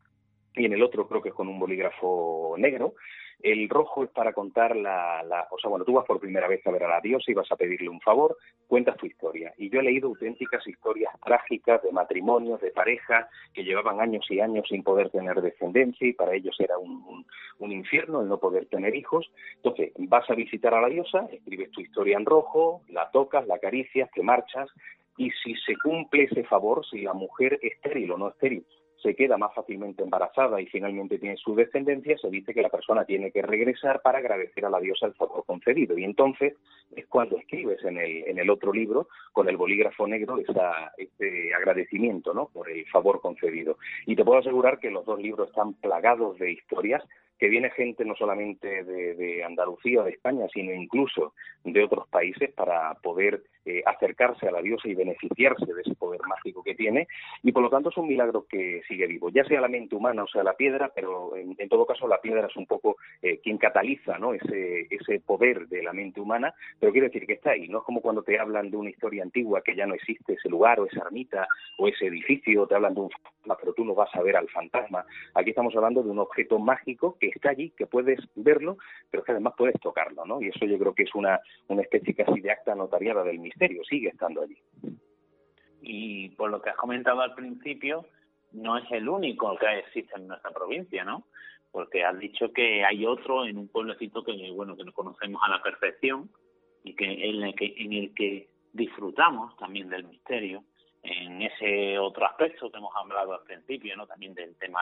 y 0.55 0.65
en 0.65 0.73
el 0.73 0.83
otro 0.83 1.07
creo 1.07 1.21
que 1.21 1.29
es 1.29 1.35
con 1.35 1.47
un 1.47 1.59
bolígrafo 1.59 2.55
negro 2.57 2.95
el 3.41 3.69
rojo 3.69 4.03
es 4.03 4.09
para 4.09 4.33
contar 4.33 4.75
la, 4.75 5.23
la, 5.23 5.47
o 5.51 5.59
sea, 5.59 5.69
bueno, 5.69 5.85
tú 5.85 5.93
vas 5.93 6.05
por 6.05 6.19
primera 6.19 6.47
vez 6.47 6.65
a 6.65 6.71
ver 6.71 6.83
a 6.83 6.89
la 6.89 7.01
diosa 7.01 7.31
y 7.31 7.33
vas 7.33 7.51
a 7.51 7.55
pedirle 7.55 7.89
un 7.89 8.01
favor, 8.01 8.37
cuentas 8.67 8.97
tu 8.97 9.05
historia. 9.05 9.53
Y 9.57 9.69
yo 9.69 9.79
he 9.79 9.83
leído 9.83 10.07
auténticas 10.07 10.65
historias 10.67 11.13
trágicas 11.23 11.81
de 11.83 11.91
matrimonios, 11.91 12.61
de 12.61 12.71
pareja, 12.71 13.29
que 13.53 13.63
llevaban 13.63 13.99
años 14.01 14.25
y 14.29 14.39
años 14.39 14.65
sin 14.67 14.83
poder 14.83 15.09
tener 15.09 15.41
descendencia 15.41 16.07
y 16.07 16.13
para 16.13 16.33
ellos 16.33 16.55
era 16.59 16.77
un, 16.77 17.25
un, 17.59 17.71
infierno 17.71 18.21
el 18.21 18.27
no 18.27 18.39
poder 18.39 18.67
tener 18.67 18.95
hijos. 18.95 19.29
Entonces, 19.57 19.91
vas 19.97 20.29
a 20.29 20.35
visitar 20.35 20.73
a 20.73 20.81
la 20.81 20.87
diosa, 20.87 21.27
escribes 21.31 21.71
tu 21.71 21.81
historia 21.81 22.17
en 22.17 22.25
rojo, 22.25 22.81
la 22.89 23.09
tocas, 23.11 23.47
la 23.47 23.55
acaricias, 23.55 24.09
te 24.11 24.23
marchas, 24.23 24.69
y 25.17 25.31
si 25.31 25.55
se 25.55 25.75
cumple 25.77 26.23
ese 26.23 26.43
favor, 26.43 26.85
si 26.85 27.01
la 27.01 27.13
mujer 27.13 27.59
es 27.61 27.73
estéril 27.73 28.11
o 28.11 28.17
no 28.17 28.29
estéril, 28.29 28.65
se 29.01 29.15
queda 29.15 29.37
más 29.37 29.53
fácilmente 29.53 30.03
embarazada 30.03 30.59
y 30.61 30.67
finalmente 30.67 31.19
tiene 31.19 31.37
su 31.37 31.55
descendencia, 31.55 32.17
se 32.17 32.29
dice 32.29 32.53
que 32.53 32.61
la 32.61 32.69
persona 32.69 33.05
tiene 33.05 33.31
que 33.31 33.41
regresar 33.41 34.01
para 34.01 34.19
agradecer 34.19 34.65
a 34.65 34.69
la 34.69 34.79
diosa 34.79 35.05
el 35.05 35.13
favor 35.13 35.43
concedido. 35.45 35.97
Y 35.97 36.03
entonces 36.03 36.53
es 36.95 37.05
cuando 37.07 37.37
escribes 37.37 37.83
en 37.83 37.97
el, 37.97 38.27
en 38.27 38.39
el 38.39 38.49
otro 38.49 38.73
libro, 38.73 39.07
con 39.31 39.49
el 39.49 39.57
bolígrafo 39.57 40.07
negro, 40.07 40.37
esa, 40.39 40.93
ese 40.97 41.53
agradecimiento 41.53 42.33
¿no? 42.33 42.47
por 42.47 42.69
el 42.69 42.85
favor 42.87 43.21
concedido. 43.21 43.77
Y 44.05 44.15
te 44.15 44.23
puedo 44.23 44.39
asegurar 44.39 44.79
que 44.79 44.91
los 44.91 45.05
dos 45.05 45.19
libros 45.19 45.49
están 45.49 45.73
plagados 45.73 46.37
de 46.39 46.51
historias 46.51 47.03
que 47.37 47.49
viene 47.49 47.69
gente 47.71 48.05
no 48.05 48.15
solamente 48.15 48.83
de, 48.83 49.43
Andalucía 49.43 50.01
o 50.01 50.03
de 50.03 50.11
España, 50.11 50.47
sino 50.53 50.73
incluso 50.73 51.33
de 51.63 51.83
otros 51.83 52.07
países 52.07 52.51
para 52.53 52.93
poder 52.95 53.43
eh, 53.65 53.81
acercarse 53.85 54.47
a 54.47 54.51
la 54.51 54.61
diosa 54.61 54.87
y 54.87 54.95
beneficiarse 54.95 55.65
de 55.65 55.81
ese 55.81 55.95
poder 55.95 56.21
mágico 56.27 56.63
que 56.63 56.75
tiene. 56.75 57.07
Y 57.43 57.51
por 57.51 57.63
lo 57.63 57.69
tanto 57.69 57.89
es 57.89 57.97
un 57.97 58.07
milagro 58.07 58.45
que 58.47 58.81
sigue 58.87 59.07
vivo, 59.07 59.29
ya 59.29 59.43
sea 59.45 59.61
la 59.61 59.67
mente 59.67 59.95
humana 59.95 60.23
o 60.23 60.27
sea 60.27 60.43
la 60.43 60.53
piedra, 60.53 60.91
pero 60.95 61.35
en, 61.35 61.55
todo 61.69 61.85
caso 61.85 62.07
la 62.07 62.21
piedra 62.21 62.47
es 62.47 62.55
un 62.55 62.65
poco 62.65 62.97
eh, 63.21 63.39
quien 63.43 63.57
cataliza 63.57 64.17
¿no? 64.17 64.33
ese, 64.33 64.87
ese 64.89 65.19
poder 65.19 65.67
de 65.67 65.83
la 65.83 65.93
mente 65.93 66.21
humana, 66.21 66.53
pero 66.79 66.91
quiere 66.91 67.07
decir 67.07 67.25
que 67.25 67.33
está 67.33 67.51
ahí. 67.51 67.67
No 67.67 67.79
es 67.79 67.83
como 67.83 68.01
cuando 68.01 68.23
te 68.23 68.39
hablan 68.39 68.69
de 68.69 68.77
una 68.77 68.89
historia 68.89 69.23
antigua 69.23 69.61
que 69.61 69.75
ya 69.75 69.85
no 69.85 69.95
existe 69.95 70.33
ese 70.33 70.49
lugar 70.49 70.79
o 70.79 70.85
esa 70.85 71.01
ermita 71.01 71.47
o 71.77 71.87
ese 71.87 72.07
edificio, 72.07 72.67
te 72.67 72.75
hablan 72.75 72.93
de 72.93 73.01
un 73.01 73.09
fantasma, 73.09 73.57
pero 73.59 73.73
tú 73.73 73.85
no 73.85 73.95
vas 73.95 74.13
a 74.13 74.21
ver 74.21 74.37
al 74.37 74.49
fantasma. 74.49 75.05
Aquí 75.33 75.49
estamos 75.49 75.75
hablando 75.75 76.03
de 76.03 76.09
un 76.09 76.19
objeto 76.19 76.59
mágico 76.59 77.17
que 77.19 77.24
está 77.29 77.49
allí, 77.49 77.71
que 77.71 77.87
puedes 77.87 78.19
verlo, 78.35 78.77
pero 79.09 79.23
que 79.23 79.31
además 79.31 79.53
puedes 79.57 79.79
tocarlo, 79.79 80.25
¿no? 80.25 80.41
Y 80.41 80.49
eso 80.49 80.65
yo 80.65 80.77
creo 80.77 80.93
que 80.93 81.03
es 81.03 81.15
una, 81.15 81.39
una 81.67 81.81
especie 81.81 82.13
casi 82.13 82.41
de 82.41 82.51
acta 82.51 82.75
notariada 82.75 83.23
del 83.23 83.39
misterio, 83.39 83.83
sigue 83.83 84.09
estando 84.09 84.41
allí. 84.41 84.57
Y 85.81 86.29
por 86.29 86.49
lo 86.49 86.61
que 86.61 86.71
has 86.71 86.77
comentado 86.77 87.21
al 87.21 87.35
principio, 87.35 88.05
no 88.51 88.77
es 88.77 88.89
el 88.91 89.07
único 89.07 89.55
que 89.57 89.79
existe 89.79 90.15
en 90.15 90.27
nuestra 90.27 90.51
provincia, 90.51 91.03
¿no? 91.03 91.27
Porque 91.71 92.03
has 92.03 92.17
dicho 92.17 92.51
que 92.53 92.83
hay 92.85 93.05
otro 93.05 93.45
en 93.45 93.57
un 93.57 93.67
pueblecito 93.67 94.23
que, 94.23 94.51
bueno, 94.51 94.77
que 94.77 94.83
no 94.83 94.93
conocemos 94.93 95.41
a 95.45 95.49
la 95.49 95.61
perfección 95.61 96.29
y 96.83 96.95
que 96.95 97.05
en 97.05 97.43
el 97.43 97.55
que, 97.55 97.73
en 97.77 97.93
el 97.93 98.13
que 98.13 98.47
disfrutamos 98.73 99.55
también 99.57 99.89
del 99.89 100.05
misterio 100.05 100.63
en 101.03 101.41
ese 101.41 101.99
otro 101.99 102.25
aspecto 102.25 102.71
que 102.71 102.77
hemos 102.77 102.95
hablado 102.95 103.33
al 103.33 103.43
principio, 103.43 103.95
¿no? 103.95 104.07
También 104.07 104.33
del 104.33 104.55
tema 104.55 104.81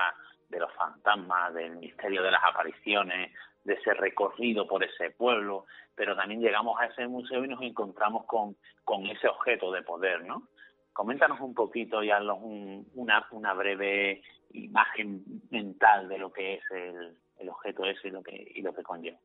de 0.53 0.59
los 0.59 0.71
fantasmas, 0.73 1.53
del 1.53 1.77
misterio 1.77 2.21
de 2.23 2.31
las 2.31 2.43
apariciones, 2.43 3.31
de 3.63 3.73
ese 3.73 3.93
recorrido 3.93 4.67
por 4.67 4.83
ese 4.83 5.11
pueblo, 5.11 5.65
pero 5.95 6.15
también 6.15 6.41
llegamos 6.41 6.79
a 6.79 6.85
ese 6.85 7.07
museo 7.07 7.43
y 7.43 7.47
nos 7.47 7.61
encontramos 7.61 8.25
con, 8.25 8.55
con 8.83 9.05
ese 9.07 9.27
objeto 9.27 9.71
de 9.71 9.81
poder, 9.81 10.23
¿no? 10.23 10.43
Coméntanos 10.91 11.39
un 11.39 11.53
poquito 11.53 12.03
y 12.03 12.11
haznos 12.11 12.37
una, 12.41 13.25
una 13.31 13.53
breve 13.53 14.21
imagen 14.51 15.23
mental 15.49 16.07
de 16.07 16.19
lo 16.19 16.31
que 16.31 16.55
es 16.55 16.61
el, 16.71 17.17
el 17.39 17.49
objeto 17.49 17.85
ese 17.85 18.09
y 18.09 18.11
lo 18.11 18.21
que, 18.21 18.51
y 18.55 18.61
lo 18.61 18.73
que 18.73 18.83
conlleva. 18.83 19.17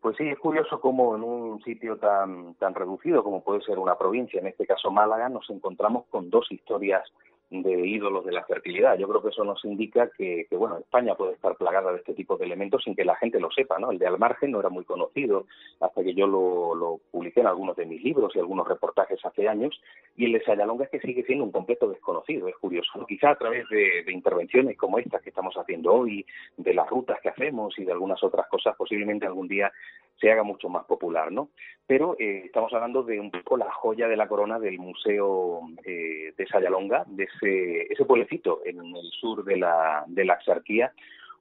Pues 0.00 0.16
sí, 0.18 0.28
es 0.28 0.38
curioso 0.38 0.80
cómo 0.80 1.16
en 1.16 1.24
un 1.24 1.62
sitio 1.62 1.96
tan, 1.96 2.54
tan 2.56 2.74
reducido 2.74 3.24
como 3.24 3.42
puede 3.42 3.62
ser 3.62 3.78
una 3.78 3.96
provincia, 3.96 4.38
en 4.38 4.46
este 4.46 4.66
caso 4.66 4.90
Málaga, 4.90 5.30
nos 5.30 5.48
encontramos 5.48 6.04
con 6.10 6.28
dos 6.28 6.46
historias 6.52 7.10
de 7.50 7.86
ídolos 7.86 8.24
de 8.24 8.32
la 8.32 8.44
fertilidad. 8.44 8.98
Yo 8.98 9.08
creo 9.08 9.22
que 9.22 9.28
eso 9.28 9.44
nos 9.44 9.64
indica 9.64 10.10
que, 10.16 10.46
bueno, 10.52 10.78
España 10.78 11.14
puede 11.14 11.34
estar 11.34 11.56
plagada 11.56 11.92
de 11.92 11.98
este 11.98 12.14
tipo 12.14 12.36
de 12.36 12.46
elementos 12.46 12.82
sin 12.84 12.96
que 12.96 13.04
la 13.04 13.16
gente 13.16 13.38
lo 13.38 13.50
sepa, 13.50 13.78
¿no? 13.78 13.90
El 13.90 13.98
de 13.98 14.06
Almargen 14.06 14.50
no 14.50 14.60
era 14.60 14.68
muy 14.68 14.84
conocido 14.84 15.46
hasta 15.80 16.02
que 16.02 16.14
yo 16.14 16.26
lo, 16.26 16.74
lo 16.74 17.00
publiqué 17.10 17.40
en 17.40 17.46
algunos 17.46 17.76
de 17.76 17.86
mis 17.86 18.02
libros 18.02 18.34
y 18.34 18.38
algunos 18.38 18.66
reportajes 18.66 19.24
hace 19.24 19.48
años, 19.48 19.80
y 20.16 20.26
el 20.26 20.32
de 20.32 20.42
Sayalonga 20.42 20.84
es 20.84 20.90
que 20.90 21.00
sigue 21.00 21.24
siendo 21.24 21.44
un 21.44 21.52
completo 21.52 21.88
desconocido, 21.88 22.48
es 22.48 22.56
curioso. 22.56 23.04
Quizá 23.06 23.30
a 23.30 23.38
través 23.38 23.68
de, 23.68 24.02
de 24.04 24.12
intervenciones 24.12 24.76
como 24.76 24.98
estas 24.98 25.22
que 25.22 25.30
estamos 25.30 25.54
haciendo 25.56 25.92
hoy, 25.92 26.24
de 26.56 26.74
las 26.74 26.88
rutas 26.88 27.20
que 27.20 27.28
hacemos 27.28 27.78
y 27.78 27.84
de 27.84 27.92
algunas 27.92 28.22
otras 28.22 28.48
cosas, 28.48 28.76
posiblemente 28.76 29.26
algún 29.26 29.48
día 29.48 29.72
se 30.20 30.30
haga 30.30 30.42
mucho 30.42 30.68
más 30.68 30.84
popular, 30.84 31.32
¿no? 31.32 31.48
Pero 31.86 32.16
eh, 32.18 32.42
estamos 32.46 32.72
hablando 32.72 33.02
de 33.02 33.20
un 33.20 33.30
poco 33.30 33.56
la 33.56 33.70
joya 33.70 34.08
de 34.08 34.16
la 34.16 34.28
corona 34.28 34.58
del 34.58 34.78
Museo 34.78 35.60
eh, 35.84 36.32
de 36.36 36.46
Sayalonga, 36.46 37.04
de 37.06 37.28
ese, 37.36 37.92
ese 37.92 38.04
pueblecito 38.04 38.60
en 38.64 38.78
el 38.78 39.10
sur 39.20 39.44
de 39.44 39.56
la, 39.56 40.04
de 40.06 40.24
la 40.24 40.34
Axarquía, 40.34 40.92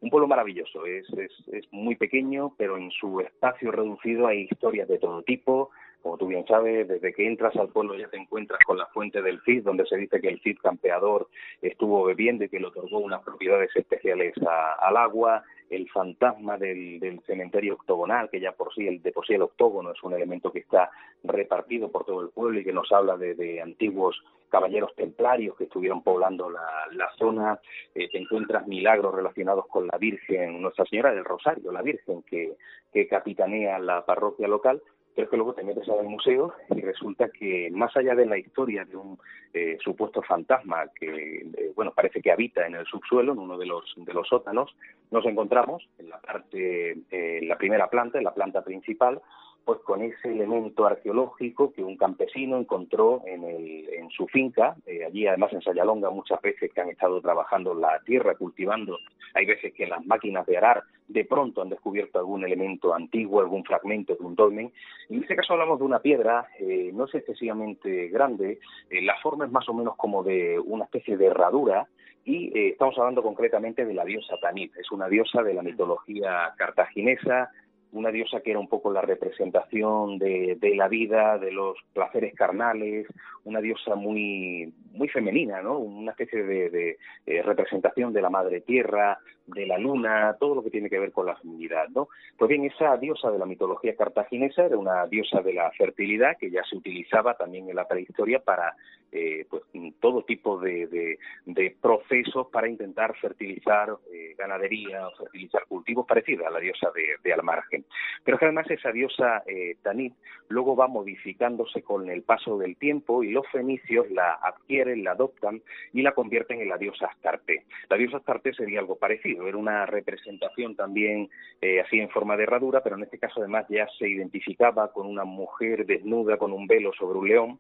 un 0.02 0.10
pueblo 0.10 0.28
maravilloso, 0.28 0.86
es, 0.86 1.08
es, 1.14 1.72
muy 1.72 1.96
pequeño, 1.96 2.54
pero 2.58 2.78
en 2.78 2.92
su 2.92 3.22
espacio 3.22 3.72
reducido 3.72 4.28
hay 4.28 4.48
historias 4.52 4.90
de 4.90 5.00
todo 5.00 5.24
tipo, 5.24 5.72
Como 6.04 6.18
tú 6.18 6.28
bien 6.28 6.46
sabes, 6.46 6.86
desde 6.86 7.14
que 7.14 7.26
entras 7.26 7.56
al 7.56 7.70
pueblo 7.70 7.96
ya 7.96 8.10
te 8.10 8.18
encuentras 8.18 8.60
con 8.66 8.78
la 8.78 8.88
fuente 8.88 9.22
del 9.22 9.42
Cid, 9.44 9.64
donde 9.64 9.86
se 9.86 9.96
dice 9.96 10.20
que 10.20 10.28
el 10.28 10.42
Cid 10.42 10.58
campeador 10.62 11.30
estuvo 11.62 12.04
bebiendo 12.04 12.44
y 12.44 12.50
que 12.50 12.60
le 12.60 12.68
otorgó 12.68 13.00
unas 13.00 13.24
propiedades 13.24 13.74
especiales 13.74 14.34
al 14.82 14.98
agua 14.98 15.44
el 15.70 15.90
fantasma 15.90 16.58
del, 16.58 17.22
cementerio 17.26 17.76
octogonal, 17.76 18.30
que 18.30 18.42
ya 18.42 18.52
por 18.52 18.74
sí, 18.74 18.86
el, 18.86 19.02
de 19.02 19.14
por 19.14 19.26
sí 19.26 19.34
el 19.34 19.44
octógono 19.44 19.92
es 19.92 20.04
un 20.04 20.14
elemento 20.14 20.52
que 20.52 20.60
está 20.60 20.92
repartido 21.24 21.90
por 21.90 22.06
todo 22.06 22.22
el 22.22 22.30
pueblo 22.30 22.60
y 22.60 22.66
que 22.66 22.74
nos 22.74 22.92
habla 22.92 23.16
de, 23.16 23.62
antiguos 23.62 24.22
caballeros 24.50 24.94
templarios 24.96 25.58
que 25.58 25.64
estuvieron 25.64 26.04
poblando 26.04 26.50
la, 26.50 27.10
zona. 27.18 27.60
Eh, 27.96 28.10
te 28.10 28.20
encuentras 28.20 28.68
milagros 28.68 29.16
relacionados 29.16 29.68
con 29.68 29.88
la 29.88 29.98
Virgen, 29.98 30.62
Nuestra 30.62 30.86
Señora 30.86 31.14
del 31.14 31.24
Rosario, 31.24 31.72
la 31.72 31.82
Virgen 31.82 32.24
que, 32.24 32.54
que 32.92 33.08
capitanea 33.08 33.80
la 33.80 34.06
parroquia 34.06 34.48
local 34.48 34.82
pero 35.16 35.26
es 35.26 35.30
que 35.30 35.38
luego 35.38 35.54
te 35.54 35.64
metes 35.64 35.88
al 35.90 36.06
museo 36.06 36.54
y 36.76 36.82
resulta 36.82 37.30
que 37.30 37.70
más 37.72 37.96
allá 37.96 38.16
de 38.16 38.26
la 38.26 38.38
historia 38.38 38.86
de 38.86 38.96
un 38.96 39.18
eh, 39.54 39.78
supuesto 39.84 40.22
fantasma 40.22 40.86
que 40.96 41.38
eh, 41.38 41.72
bueno 41.76 41.94
parece 41.94 42.22
que 42.22 42.32
habita 42.32 42.66
en 42.66 42.76
el 42.76 42.86
subsuelo 42.86 43.34
en 43.34 43.40
uno 43.40 43.58
de 43.58 43.66
los 43.66 43.94
de 43.96 44.14
los 44.14 44.28
sótanos 44.28 44.76
nos 45.12 45.26
encontramos 45.26 45.88
en 46.00 46.10
la 46.10 46.20
parte 46.20 46.92
eh, 46.92 47.40
en 47.42 47.48
la 47.48 47.58
primera 47.58 47.90
planta 47.90 48.18
en 48.18 48.24
la 48.24 48.34
planta 48.34 48.64
principal 48.64 49.22
pues 49.66 49.80
con 49.82 50.02
ese 50.02 50.32
elemento 50.32 50.86
arqueológico 50.86 51.72
que 51.72 51.84
un 51.84 51.96
campesino 51.96 52.58
encontró 52.58 53.22
en, 53.26 53.44
el, 53.44 53.88
en 53.94 54.10
su 54.10 54.28
finca, 54.28 54.76
eh, 54.86 55.06
allí 55.06 55.26
además 55.26 55.54
en 55.54 55.62
Sayalonga 55.62 56.10
muchas 56.10 56.42
veces 56.42 56.72
que 56.74 56.82
han 56.82 56.90
estado 56.90 57.22
trabajando 57.22 57.74
la 57.74 58.02
tierra, 58.06 58.36
cultivando, 58.36 58.98
hay 59.34 59.46
veces 59.46 59.74
que 59.74 59.88
las 59.88 60.06
máquinas 60.06 60.46
de 60.46 60.58
arar 60.58 60.84
de 61.08 61.26
pronto 61.26 61.62
han 61.62 61.70
descubierto 61.70 62.20
algún 62.20 62.44
elemento 62.44 62.94
antiguo, 62.94 63.40
algún 63.40 63.64
fragmento 63.64 64.16
de 64.16 64.24
un 64.24 64.36
dolmen, 64.36 64.72
y 65.10 65.16
en 65.16 65.22
este 65.24 65.36
caso 65.36 65.54
hablamos 65.54 65.80
de 65.80 65.86
una 65.86 66.00
piedra, 66.00 66.48
eh, 66.60 66.92
no 66.94 67.06
es 67.06 67.16
excesivamente 67.16 68.10
grande, 68.10 68.60
eh, 68.90 69.02
la 69.02 69.16
forma 69.22 69.46
es 69.46 69.52
más 69.52 69.68
o 69.70 69.74
menos 69.74 69.96
como 69.96 70.24
de 70.24 70.60
una 70.60 70.86
especie 70.86 71.16
de 71.16 71.28
herradura, 71.28 71.88
y 72.26 72.70
estamos 72.70 72.98
hablando 72.98 73.22
concretamente 73.22 73.86
de 73.86 73.94
la 73.94 74.06
diosa 74.06 74.38
Tanit, 74.42 74.74
es 74.78 74.90
una 74.94 75.10
diosa 75.10 75.44
de 75.44 75.54
la 75.54 75.62
mitología 75.62 76.54
cartaginesa, 76.58 77.52
una 77.94 78.12
diosa 78.12 78.42
que 78.42 78.52
era 78.52 78.60
un 78.60 78.68
poco 78.68 78.92
la 78.92 79.02
representación 79.02 80.18
de, 80.18 80.58
de, 80.60 80.76
la 80.76 80.88
vida, 80.88 81.38
de 81.38 81.52
los 81.52 81.78
placeres 81.94 82.34
carnales, 82.36 83.08
una 83.46 83.62
diosa 83.62 83.96
muy, 83.96 84.74
muy 84.92 85.08
femenina, 85.10 85.62
¿no? 85.62 85.78
Una 85.78 86.12
especie 86.12 86.44
de, 86.44 86.98
eh, 87.26 87.42
representación 87.44 88.12
de 88.12 88.22
la 88.22 88.30
madre 88.30 88.62
tierra, 88.62 89.20
de 89.48 89.66
la 89.66 89.78
luna, 89.78 90.36
todo 90.40 90.56
lo 90.56 90.64
que 90.64 90.70
tiene 90.70 90.90
que 90.90 91.00
ver 91.00 91.12
con 91.12 91.26
la 91.26 91.36
feminidad, 91.36 91.90
¿no? 91.90 92.08
Pues 92.38 92.50
bien, 92.50 92.66
esa 92.66 92.96
diosa 92.98 93.30
de 93.32 93.40
la 93.40 93.46
mitología 93.46 93.96
cartaginesa 93.96 94.66
era 94.66 94.78
una 94.78 95.06
diosa 95.08 95.42
de 95.42 95.54
la 95.54 95.70
fertilidad 95.72 96.38
que 96.38 96.50
ya 96.50 96.64
se 96.64 96.78
utilizaba 96.78 97.36
también 97.36 97.70
en 97.70 97.76
la 97.76 97.88
prehistoria 97.88 98.40
para 98.40 98.76
eh, 99.16 99.46
pues 99.48 99.62
todo 100.00 100.24
tipo 100.24 100.58
de, 100.58 101.18
de, 101.46 101.76
procesos 101.80 102.48
para 102.52 102.68
intentar 102.68 103.16
fertilizar 103.18 103.96
eh, 104.12 104.34
ganadería 104.36 105.08
fertilizar 105.16 105.66
cultivos 105.68 106.08
parecidos 106.08 106.48
a 106.48 106.50
la 106.50 106.60
diosa 106.60 106.90
de, 106.96 107.18
de 107.24 107.34
Almargen. 107.34 107.86
Pero 108.24 108.40
que 108.40 108.46
además 108.46 108.70
esa 108.72 108.92
diosa 108.92 109.44
eh, 109.46 109.76
Tanit 109.84 110.16
luego 110.48 110.76
va 110.76 110.88
modificándose 110.88 111.84
con 111.84 112.10
el 112.10 112.24
paso 112.24 112.58
del 112.58 112.76
tiempo 112.76 113.24
y 113.24 113.32
los 113.32 113.48
fenicios 113.50 114.10
la 114.10 114.34
adquieren, 114.34 115.04
la 115.04 115.12
adoptan 115.12 115.62
y 115.94 116.02
la 116.02 116.14
convierten 116.14 116.62
en 116.62 116.70
la 116.70 116.78
diosa 116.78 117.06
Astarte. 117.06 117.66
La 117.90 117.98
diosa 117.98 118.18
Astarte 118.18 118.54
sería 118.54 118.80
algo 118.80 118.96
parecido, 118.96 119.33
era 119.34 119.58
una 119.58 119.86
representación 119.86 120.76
también 120.76 121.30
eh, 121.62 121.82
así 121.82 122.00
en 122.00 122.10
forma 122.10 122.38
de 122.38 122.44
herradura, 122.44 122.82
pero 122.82 122.96
en 122.96 123.04
este 123.04 123.20
caso 123.20 123.40
además 123.40 123.66
ya 123.70 123.88
se 123.98 124.08
identificaba 124.08 124.92
con 124.92 125.08
una 125.08 125.24
mujer 125.24 125.86
desnuda 125.86 126.38
con 126.38 126.52
un 126.52 126.68
velo 126.68 126.92
sobre 126.94 127.20
un 127.20 127.28
león 127.28 127.60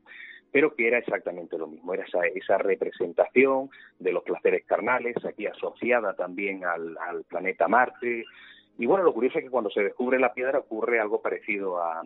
pero 0.53 0.75
que 0.75 0.87
era 0.87 0.99
exactamente 0.99 1.57
lo 1.57 1.65
mismo, 1.65 1.95
era 1.95 2.03
esa, 2.03 2.19
esa 2.27 2.59
representación 2.59 3.71
de 3.97 4.13
los 4.13 4.23
placeres 4.23 4.63
carnales, 4.65 5.15
aquí 5.25 5.47
asociada 5.47 6.13
también 6.13 6.63
al, 6.63 6.95
al 6.99 7.23
planeta 7.23 7.67
Marte, 7.67 8.23
y 8.77 8.85
bueno, 8.87 9.03
lo 9.03 9.13
curioso 9.13 9.37
es 9.37 9.45
que 9.45 9.51
cuando 9.51 9.69
se 9.69 9.83
descubre 9.83 10.19
la 10.19 10.33
piedra 10.33 10.59
ocurre 10.59 10.99
algo 10.99 11.21
parecido 11.21 11.81
a, 11.81 12.01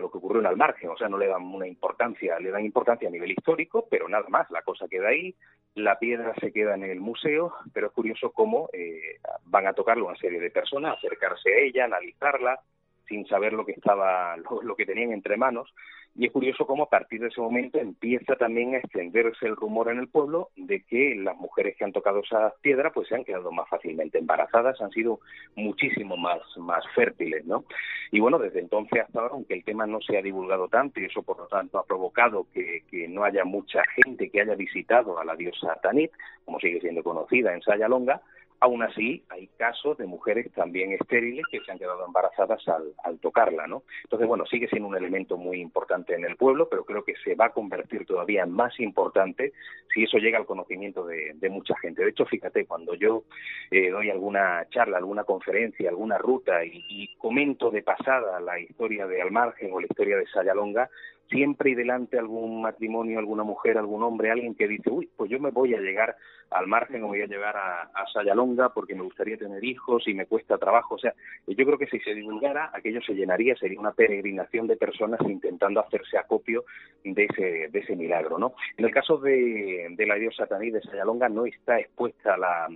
lo 0.00 0.10
que 0.10 0.18
ocurrió 0.18 0.40
en 0.40 0.46
el 0.46 0.56
margen, 0.56 0.90
o 0.90 0.96
sea, 0.96 1.08
no 1.08 1.18
le 1.18 1.26
dan 1.26 1.42
una 1.42 1.66
importancia, 1.66 2.40
le 2.40 2.50
dan 2.50 2.64
importancia 2.64 3.08
a 3.08 3.12
nivel 3.12 3.30
histórico, 3.30 3.86
pero 3.90 4.08
nada 4.08 4.26
más, 4.28 4.50
la 4.50 4.62
cosa 4.62 4.88
queda 4.88 5.08
ahí, 5.08 5.34
la 5.74 5.98
piedra 5.98 6.34
se 6.40 6.52
queda 6.52 6.74
en 6.74 6.84
el 6.84 7.00
museo, 7.00 7.54
pero 7.72 7.88
es 7.88 7.92
curioso 7.92 8.32
cómo 8.32 8.68
eh, 8.72 9.20
van 9.44 9.66
a 9.66 9.74
tocarlo 9.74 10.06
una 10.06 10.16
serie 10.16 10.40
de 10.40 10.50
personas, 10.50 10.96
acercarse 10.96 11.52
a 11.52 11.58
ella, 11.58 11.84
analizarla, 11.84 12.60
sin 13.08 13.26
saber 13.26 13.52
lo 13.52 13.64
que 13.64 13.72
estaba, 13.72 14.36
lo 14.36 14.76
que 14.76 14.86
tenían 14.86 15.12
entre 15.12 15.36
manos, 15.36 15.72
y 16.18 16.24
es 16.24 16.32
curioso 16.32 16.66
cómo 16.66 16.84
a 16.84 16.88
partir 16.88 17.20
de 17.20 17.28
ese 17.28 17.42
momento 17.42 17.78
empieza 17.78 18.36
también 18.36 18.74
a 18.74 18.78
extenderse 18.78 19.44
el 19.46 19.54
rumor 19.54 19.90
en 19.90 19.98
el 19.98 20.08
pueblo 20.08 20.48
de 20.56 20.82
que 20.82 21.14
las 21.14 21.36
mujeres 21.36 21.76
que 21.76 21.84
han 21.84 21.92
tocado 21.92 22.20
esa 22.20 22.54
piedra 22.62 22.90
pues 22.90 23.08
se 23.08 23.16
han 23.16 23.24
quedado 23.24 23.52
más 23.52 23.68
fácilmente 23.68 24.18
embarazadas, 24.18 24.80
han 24.80 24.90
sido 24.92 25.20
muchísimo 25.56 26.16
más, 26.16 26.40
más 26.56 26.82
fértiles, 26.94 27.44
¿no? 27.44 27.64
Y 28.10 28.20
bueno, 28.20 28.38
desde 28.38 28.60
entonces 28.60 29.02
hasta 29.02 29.20
ahora, 29.20 29.34
aunque 29.34 29.52
el 29.52 29.64
tema 29.64 29.86
no 29.86 30.00
se 30.00 30.16
ha 30.16 30.22
divulgado 30.22 30.68
tanto 30.68 31.00
y 31.00 31.04
eso 31.04 31.22
por 31.22 31.36
lo 31.38 31.48
tanto 31.48 31.78
ha 31.78 31.84
provocado 31.84 32.46
que, 32.54 32.84
que 32.90 33.08
no 33.08 33.22
haya 33.22 33.44
mucha 33.44 33.82
gente 33.94 34.30
que 34.30 34.40
haya 34.40 34.54
visitado 34.54 35.18
a 35.18 35.24
la 35.24 35.36
diosa 35.36 35.78
Tanit, 35.82 36.12
como 36.46 36.58
sigue 36.60 36.80
siendo 36.80 37.02
conocida 37.02 37.52
en 37.52 37.60
Sayalonga, 37.60 38.22
Aún 38.60 38.82
así, 38.82 39.22
hay 39.28 39.48
casos 39.58 39.98
de 39.98 40.06
mujeres 40.06 40.50
también 40.52 40.92
estériles 40.92 41.44
que 41.50 41.60
se 41.60 41.70
han 41.70 41.78
quedado 41.78 42.06
embarazadas 42.06 42.62
al, 43.04 43.18
tocarla, 43.18 43.66
¿no? 43.66 43.82
Entonces, 44.04 44.26
bueno, 44.26 44.46
sigue 44.46 44.68
siendo 44.68 44.88
un 44.88 44.96
elemento 44.96 45.36
muy 45.36 45.60
importante 45.60 46.14
en 46.14 46.24
el 46.24 46.36
pueblo, 46.36 46.68
pero 46.68 46.84
creo 46.84 47.04
que 47.04 47.14
se 47.22 47.34
va 47.34 47.46
a 47.46 47.52
convertir 47.52 48.06
todavía 48.06 48.46
más 48.46 48.78
importante 48.80 49.52
si 49.92 50.04
eso 50.04 50.18
llega 50.18 50.38
al 50.38 50.46
conocimiento 50.46 51.06
de, 51.06 51.34
mucha 51.50 51.76
gente. 51.78 52.02
De 52.02 52.10
hecho, 52.10 52.26
fíjate, 52.26 52.66
cuando 52.66 52.94
yo 52.94 53.22
eh, 53.70 53.90
doy 53.90 54.10
alguna 54.10 54.66
charla, 54.70 54.98
alguna 54.98 55.24
conferencia, 55.24 55.88
alguna 55.88 56.18
ruta 56.18 56.64
y, 56.64 56.84
y 56.88 57.14
comento 57.16 57.70
de 57.70 57.82
pasada 57.82 58.40
la 58.40 58.58
historia 58.58 59.06
de 59.06 59.22
Almargen 59.22 59.72
o 59.72 59.80
la 59.80 59.86
historia 59.86 60.16
de 60.16 60.26
Sayalonga, 60.26 60.90
siempre 61.28 61.70
y 61.70 61.74
delante 61.74 62.18
algún 62.18 62.62
matrimonio, 62.62 63.18
alguna 63.18 63.42
mujer, 63.42 63.78
algún 63.78 64.02
hombre, 64.02 64.30
alguien 64.30 64.54
que 64.54 64.68
dice, 64.68 64.90
uy, 64.90 65.08
pues 65.16 65.30
yo 65.30 65.40
me 65.40 65.50
voy 65.50 65.74
a 65.74 65.80
llegar 65.80 66.16
al 66.50 66.66
margen 66.66 67.02
o 67.02 67.08
voy 67.08 67.22
a 67.22 67.26
llegar 67.26 67.56
a, 67.56 67.82
a 67.82 68.06
Sayalonga 68.12 68.68
porque 68.68 68.94
me 68.94 69.02
gustaría 69.02 69.36
tener 69.36 69.64
hijos 69.64 70.06
y 70.06 70.14
me 70.14 70.26
cuesta 70.26 70.58
trabajo. 70.58 70.94
O 70.94 70.98
sea, 70.98 71.12
yo 71.46 71.66
creo 71.66 71.78
que 71.78 71.86
si 71.86 71.98
se 72.00 72.14
divulgara, 72.14 72.70
aquello 72.72 73.00
se 73.02 73.14
llenaría, 73.14 73.56
sería 73.56 73.80
una 73.80 73.92
peregrinación 73.92 74.66
de 74.66 74.76
personas 74.76 75.20
intentando 75.28 75.80
hacerse 75.80 76.18
acopio 76.18 76.64
de 77.04 77.24
ese, 77.24 77.68
de 77.68 77.78
ese 77.78 77.96
milagro, 77.96 78.38
¿no? 78.38 78.54
En 78.76 78.84
el 78.84 78.92
caso 78.92 79.18
de, 79.18 79.94
la 79.98 80.14
diosa 80.14 80.46
Taní 80.46 80.70
de 80.70 80.80
Sayalonga 80.82 81.28
no 81.28 81.46
está 81.46 81.78
expuesta 81.78 82.34
a 82.34 82.38
la, 82.38 82.68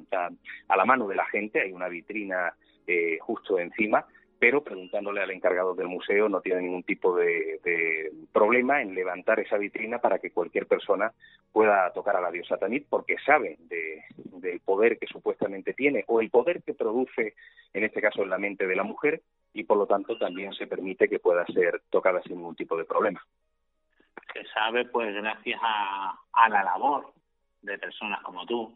a, 0.68 0.76
la 0.76 0.84
mano 0.84 1.06
de 1.06 1.16
la 1.16 1.26
gente, 1.26 1.60
hay 1.60 1.72
una 1.72 1.88
vitrina 1.88 2.54
eh, 2.86 3.18
justo 3.20 3.58
encima, 3.58 4.04
pero 4.40 4.64
preguntándole 4.64 5.20
al 5.20 5.30
encargado 5.30 5.74
del 5.74 5.86
museo 5.86 6.30
no 6.30 6.40
tiene 6.40 6.62
ningún 6.62 6.82
tipo 6.82 7.14
de, 7.14 8.10
problema 8.32 8.80
en 8.80 8.94
levantar 8.94 9.38
esa 9.38 9.58
vitrina 9.58 9.98
para 9.98 10.18
que 10.18 10.30
cualquier 10.30 10.66
persona 10.66 11.12
pueda 11.52 11.92
tocar 11.92 12.16
a 12.16 12.22
la 12.22 12.30
diosa 12.30 12.56
Tanit 12.56 12.86
porque 12.88 13.16
sabe 13.24 13.58
del 13.60 14.60
poder 14.60 14.98
que 14.98 15.06
supuestamente 15.06 15.74
tiene 15.74 16.04
o 16.06 16.22
el 16.22 16.30
poder 16.30 16.62
que 16.62 16.72
produce 16.72 17.34
en 17.74 17.84
este 17.84 18.00
caso 18.00 18.22
en 18.22 18.30
la 18.30 18.38
mente 18.38 18.66
de 18.66 18.76
la 18.76 18.82
mujer 18.82 19.20
y 19.52 19.64
por 19.64 19.76
lo 19.76 19.86
tanto 19.86 20.16
también 20.16 20.54
se 20.54 20.66
permite 20.66 21.08
que 21.08 21.18
pueda 21.18 21.44
ser 21.46 21.82
tocada 21.90 22.22
sin 22.22 22.36
ningún 22.36 22.56
tipo 22.56 22.78
de 22.78 22.84
problema. 22.84 23.22
Se 24.32 24.44
sabe 24.54 24.86
pues 24.86 25.14
gracias 25.14 25.60
a, 25.62 26.18
a 26.32 26.48
la 26.48 26.64
labor 26.64 27.12
de 27.60 27.76
personas 27.76 28.22
como 28.22 28.46
tú 28.46 28.72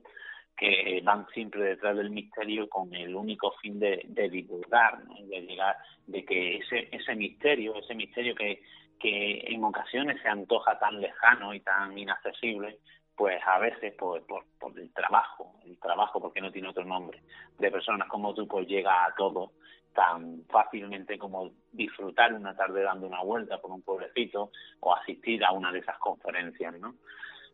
que 0.57 1.01
van 1.03 1.27
siempre 1.35 1.62
detrás 1.62 1.97
del 1.97 2.11
misterio 2.11 2.69
con 2.69 2.95
el 2.95 3.14
único 3.14 3.53
fin 3.61 3.79
de, 3.81 4.07
divulgar, 4.31 5.03
de 5.05 5.40
llegar, 5.40 5.77
de 6.07 6.25
que 6.25 6.57
ese, 6.59 6.88
ese 6.93 7.14
misterio, 7.14 7.77
ese 7.77 7.95
misterio 7.95 8.35
que, 8.35 8.62
que 9.01 9.45
en 9.47 9.64
ocasiones 9.64 10.21
se 10.23 10.29
antoja 10.29 10.79
tan 10.79 11.01
lejano 11.01 11.55
y 11.55 11.61
tan 11.61 11.97
inaccesible, 11.99 12.79
pues 13.17 13.40
a 13.47 13.59
veces 13.59 13.95
por, 13.95 14.25
por, 14.27 14.45
por 14.59 14.79
el 14.79 14.93
trabajo, 14.93 15.55
el 15.64 15.79
trabajo 15.79 16.21
porque 16.21 16.40
no 16.40 16.51
tiene 16.51 16.69
otro 16.69 16.85
nombre, 16.85 17.23
de 17.59 17.71
personas 17.71 18.09
como 18.09 18.35
tú, 18.35 18.47
pues 18.47 18.67
llega 18.67 19.05
a 19.05 19.14
todo 19.14 19.53
tan 19.95 20.45
fácilmente 20.51 21.17
como 21.19 21.53
disfrutar 21.73 22.35
una 22.35 22.55
tarde 22.57 22.83
dando 22.83 23.07
una 23.07 23.23
vuelta 23.23 23.59
por 23.59 23.71
un 23.71 23.83
pueblecito 23.83 24.51
o 24.81 24.95
asistir 24.95 25.45
a 25.45 25.53
una 25.53 25.73
de 25.73 25.79
esas 25.79 25.97
conferencias, 25.99 26.79
¿no? 26.81 26.97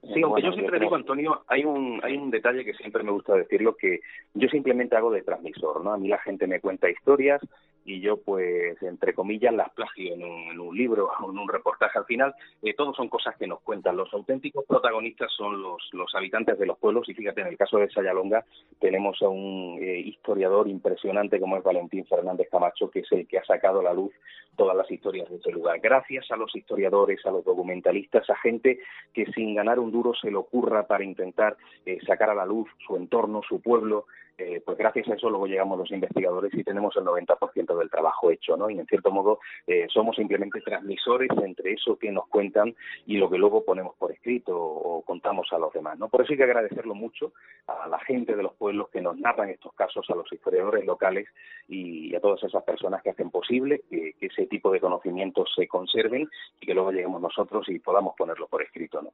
Sí, 0.02 0.22
aunque 0.22 0.42
yo 0.42 0.52
siempre 0.52 0.80
digo, 0.80 0.94
Antonio, 0.94 1.42
hay 1.46 1.64
un, 1.64 2.00
hay 2.02 2.16
un 2.16 2.30
detalle 2.30 2.64
que 2.64 2.72
siempre 2.74 3.02
me 3.02 3.10
gusta 3.10 3.34
decirlo, 3.34 3.76
que 3.76 4.00
yo 4.34 4.48
simplemente 4.48 4.96
hago 4.96 5.10
de 5.10 5.22
transmisor, 5.22 5.84
¿no? 5.84 5.92
A 5.92 5.98
mí 5.98 6.08
la 6.08 6.18
gente 6.18 6.46
me 6.46 6.60
cuenta 6.60 6.88
historias 6.88 7.42
y 7.84 8.00
yo, 8.00 8.18
pues, 8.18 8.80
entre 8.82 9.14
comillas, 9.14 9.54
las 9.54 9.70
plagio 9.70 10.14
en 10.14 10.22
un, 10.22 10.76
libro 10.76 11.10
o 11.20 11.30
en 11.30 11.38
un 11.38 11.48
reportaje. 11.48 11.98
Al 11.98 12.04
final, 12.04 12.34
eh, 12.62 12.74
todos 12.74 12.96
son 12.96 13.08
cosas 13.08 13.36
que 13.36 13.46
nos 13.46 13.60
cuentan. 13.60 13.96
Los 13.96 14.12
auténticos 14.12 14.64
protagonistas 14.66 15.32
son 15.36 15.60
los, 15.60 15.88
los 15.92 16.14
habitantes 16.14 16.58
de 16.58 16.66
los 16.66 16.78
pueblos 16.78 17.08
y 17.08 17.14
fíjate, 17.14 17.40
en 17.40 17.48
el 17.48 17.56
caso 17.56 17.78
de 17.78 17.90
Sayalonga 17.90 18.44
tenemos 18.78 19.20
a 19.22 19.28
un 19.28 19.78
eh, 19.80 19.98
historiador 19.98 20.68
impresionante 20.68 21.40
como 21.40 21.56
es 21.56 21.64
Valentín 21.64 22.06
Fernández 22.06 22.48
Camacho, 22.50 22.90
que 22.90 23.00
es 23.00 23.12
el 23.12 23.26
que 23.26 23.38
ha 23.38 23.44
sacado 23.44 23.80
a 23.80 23.84
la 23.84 23.94
luz 23.94 24.12
todas 24.56 24.76
las 24.76 24.90
historias 24.90 25.28
de 25.30 25.36
ese 25.36 25.50
lugar. 25.50 25.80
Gracias 25.80 26.30
a 26.30 26.36
los 26.36 26.54
historiadores, 26.54 27.24
a 27.24 27.30
los 27.30 27.44
documentalistas, 27.44 28.28
a 28.28 28.36
gente 28.36 28.80
que 29.14 29.26
sin 29.32 29.54
ganar 29.54 29.78
un 29.78 29.90
duro 29.90 30.12
se 30.14 30.30
le 30.30 30.36
ocurra 30.36 30.86
para 30.86 31.04
intentar 31.04 31.56
eh, 31.86 31.98
sacar 32.06 32.30
a 32.30 32.34
la 32.34 32.46
luz 32.46 32.68
su 32.86 32.96
entorno, 32.96 33.40
su 33.48 33.60
pueblo, 33.60 34.06
eh, 34.40 34.62
pues 34.64 34.78
gracias 34.78 35.06
a 35.08 35.14
eso 35.14 35.28
luego 35.28 35.46
llegamos 35.46 35.78
los 35.78 35.90
investigadores 35.90 36.54
y 36.54 36.64
tenemos 36.64 36.96
el 36.96 37.04
90% 37.04 37.78
del 37.78 37.90
trabajo 37.90 38.30
hecho, 38.30 38.56
¿no? 38.56 38.70
Y 38.70 38.78
en 38.78 38.86
cierto 38.86 39.10
modo 39.10 39.38
eh, 39.66 39.86
somos 39.92 40.16
simplemente 40.16 40.62
transmisores 40.62 41.28
entre 41.44 41.74
eso 41.74 41.98
que 41.98 42.10
nos 42.10 42.26
cuentan 42.28 42.74
y 43.04 43.18
lo 43.18 43.28
que 43.28 43.36
luego 43.36 43.62
ponemos 43.66 43.96
por 43.96 44.12
escrito 44.12 44.56
o, 44.56 45.02
contamos 45.02 45.48
a 45.52 45.58
los 45.58 45.70
demás, 45.74 45.98
¿no? 45.98 46.08
Por 46.08 46.22
eso 46.22 46.32
hay 46.32 46.38
que 46.38 46.44
agradecerlo 46.44 46.94
mucho 46.94 47.34
a 47.66 47.86
la 47.86 47.98
gente 47.98 48.34
de 48.34 48.42
los 48.42 48.54
pueblos 48.54 48.88
que 48.88 49.02
nos 49.02 49.18
narran 49.18 49.50
estos 49.50 49.74
casos, 49.74 50.08
a 50.08 50.14
los 50.14 50.32
historiadores 50.32 50.86
locales 50.86 51.28
y 51.68 52.14
a 52.14 52.20
todas 52.20 52.42
esas 52.42 52.64
personas 52.64 53.02
que 53.02 53.10
hacen 53.10 53.30
posible 53.30 53.82
que, 53.90 54.14
que 54.18 54.26
ese 54.26 54.46
tipo 54.46 54.70
de 54.70 54.80
conocimientos 54.80 55.52
se 55.54 55.68
conserven 55.68 56.26
y 56.60 56.66
que 56.66 56.72
luego 56.72 56.92
lleguemos 56.92 57.20
nosotros 57.20 57.68
y 57.68 57.78
podamos 57.78 58.14
ponerlo 58.16 58.46
por 58.46 58.62
escrito, 58.62 59.02
¿no? 59.02 59.12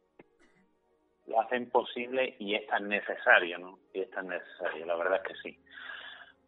Lo 1.27 1.41
hacen 1.41 1.71
posible 1.71 2.37
y 2.39 2.55
es 2.55 2.67
tan 2.67 2.89
necesario, 2.89 3.59
¿no? 3.59 3.79
Y 3.93 4.01
es 4.01 4.11
tan 4.11 4.29
necesario, 4.29 4.87
la 4.87 4.97
verdad 4.97 5.21
es 5.25 5.33
que 5.33 5.43
sí. 5.43 5.59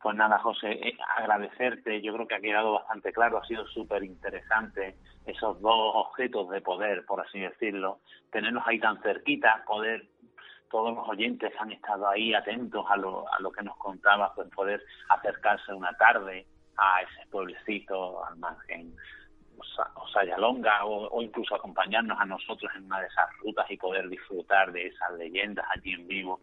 Pues 0.01 0.17
nada, 0.17 0.39
José, 0.39 0.71
eh, 0.71 0.97
agradecerte, 1.17 2.01
yo 2.01 2.15
creo 2.15 2.29
que 2.29 2.37
ha 2.37 2.41
quedado 2.41 2.75
bastante 2.75 3.13
claro, 3.13 3.39
ha 3.39 3.47
sido 3.47 3.67
súper 3.67 4.05
interesante 4.05 4.97
esos 5.27 5.61
dos 5.61 5.93
objetos 5.95 6.49
de 6.51 6.61
poder, 6.61 7.05
por 7.05 7.21
así 7.21 7.41
decirlo, 7.41 8.01
tenerlos 8.31 8.63
ahí 8.67 8.79
tan 8.79 9.03
cerquita, 9.03 9.65
poder, 9.67 10.07
todos 10.71 10.95
los 10.95 11.09
oyentes 11.09 11.53
han 11.59 11.73
estado 11.73 12.07
ahí 12.09 12.33
atentos 12.33 12.87
a 12.89 12.97
lo, 12.97 13.27
a 13.33 13.41
lo 13.41 13.51
que 13.51 13.63
nos 13.63 13.77
contaba, 13.79 14.33
pues 14.35 14.49
poder 14.51 14.83
acercarse 15.09 15.73
una 15.75 15.93
tarde 15.95 16.47
a 16.77 17.03
ese 17.03 17.29
pueblecito 17.31 18.25
al 18.25 18.37
margen 18.37 18.95
o 19.59 20.09
sea, 20.09 20.85
o, 20.85 21.23
incluso 21.23 21.55
acompañarnos 21.55 22.19
a 22.21 22.25
nosotros 22.25 22.71
en 22.77 22.85
una 22.85 23.01
de 23.01 23.07
esas 23.07 23.29
rutas 23.39 23.71
y 23.71 23.77
poder 23.77 24.09
disfrutar 24.09 24.73
de 24.73 24.87
esas 24.87 25.13
leyendas 25.19 25.67
allí 25.75 25.93
en 25.93 26.07
vivo. 26.07 26.41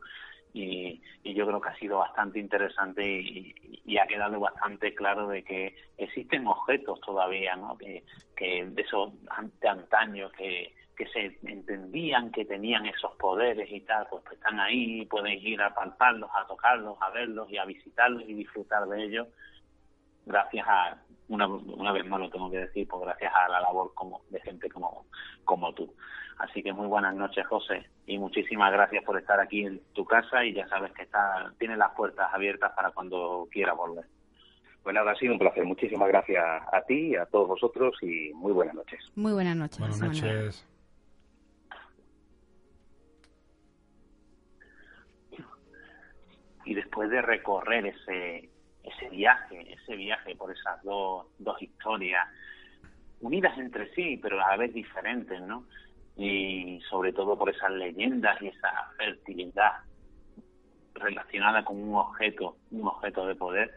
Y, 0.54 1.01
y, 1.23 1.34
yo 1.34 1.45
creo 1.45 1.60
que 1.60 1.69
ha 1.69 1.75
sido 1.75 1.97
bastante 1.97 2.39
interesante 2.39 3.04
y, 3.06 3.97
ha 3.97 4.08
quedado 4.08 4.39
bastante 4.39 4.93
claro 4.93 5.28
de 5.28 5.43
que 5.43 5.75
existen 5.97 6.47
objetos 6.47 6.99
todavía, 7.01 7.56
¿no? 7.56 7.78
Que, 7.78 8.04
de 8.38 8.82
esos 8.82 9.13
de 9.62 9.67
antaño 9.69 10.30
que, 10.32 10.73
que 10.97 11.08
se 11.08 11.38
entendían 11.43 12.32
que 12.32 12.45
tenían 12.45 12.86
esos 12.86 13.15
poderes 13.15 13.69
y 13.71 13.82
tal, 13.82 14.08
pues, 14.10 14.23
pues 14.23 14.38
están 14.38 14.60
ahí, 14.60 15.06
pueden 15.06 15.34
ir 15.34 15.62
a 15.62 15.73
palparlos, 15.73 16.30
a 16.34 16.45
tocarlos, 16.47 16.97
a 17.01 17.10
verlos 17.12 17.49
y 17.49 17.58
a 17.58 17.65
visitarlos 17.65 18.23
y 18.28 18.34
disfrutar 18.34 18.86
de 18.88 19.04
ellos 19.04 19.28
gracias 20.25 20.67
a 20.67 20.97
una, 21.28 21.48
una 21.48 21.92
vez 21.92 22.06
más 22.06 22.20
lo 22.20 22.30
tengo 22.30 22.52
que 22.52 22.60
decir, 22.60 22.88
pues 22.88 23.02
gracias 23.04 23.32
a 23.34 23.50
la 23.50 23.62
labor 23.62 23.94
como 23.94 24.22
de 24.30 24.40
gente 24.42 24.70
como, 24.70 25.06
como 25.44 25.74
tú. 25.74 25.94
Así 26.38 26.62
que 26.62 26.74
muy 26.74 26.88
buenas 26.88 27.16
noches, 27.16 27.46
José, 27.48 27.86
y 28.06 28.18
muchísimas 28.18 28.72
gracias 28.72 29.04
por 29.06 29.18
estar 29.18 29.40
aquí 29.40 29.66
en 29.66 29.82
tu 29.94 30.06
casa 30.06 30.44
y 30.44 30.54
ya 30.54 30.68
sabes 30.68 30.92
que 30.92 31.04
está, 31.04 31.52
tiene 31.58 31.78
las 31.78 31.92
puertas 31.92 32.34
abiertas 32.34 32.74
para 32.76 32.92
cuando 32.92 33.48
quiera 33.52 33.74
volver. 33.74 34.06
Bueno, 34.84 35.02
ha 35.02 35.16
sido 35.16 35.34
un 35.34 35.40
placer. 35.40 35.66
Muchísimas 35.66 36.08
gracias 36.10 36.46
a 36.72 36.82
ti, 36.84 37.16
a 37.16 37.26
todos 37.26 37.48
vosotros 37.48 37.98
y 38.04 38.32
muy 38.36 38.54
buenas 38.54 38.76
noches. 38.76 39.00
Muy 39.16 39.34
buenas 39.34 39.56
noches. 39.56 39.80
Buenas 39.80 40.00
noches. 40.00 40.68
Y 46.66 46.74
después 46.76 47.10
de 47.10 47.22
recorrer 47.22 47.88
ese, 47.88 48.50
ese 48.86 49.10
viaje, 49.10 49.74
ese 49.74 49.95
viaje 49.95 50.36
por 50.36 50.52
esas 50.52 50.82
dos, 50.84 51.28
dos 51.39 51.62
historias, 51.62 52.28
unidas 53.21 53.58
entre 53.58 53.93
sí, 53.93 54.17
pero 54.21 54.41
a 54.41 54.52
la 54.52 54.58
vez 54.58 54.74
diferentes, 54.74 55.41
¿no? 55.41 55.65
Y 56.15 56.80
sobre 56.89 57.12
todo 57.13 57.38
por 57.38 57.50
esas 57.50 57.71
leyendas 57.71 58.41
y 58.41 58.48
esa 58.48 58.69
fertilidad 58.98 59.74
relacionada 60.93 61.63
con 61.65 61.82
un 61.82 61.95
objeto, 61.95 62.58
un 62.71 62.88
objeto 62.88 63.26
de 63.26 63.36
poder. 63.36 63.74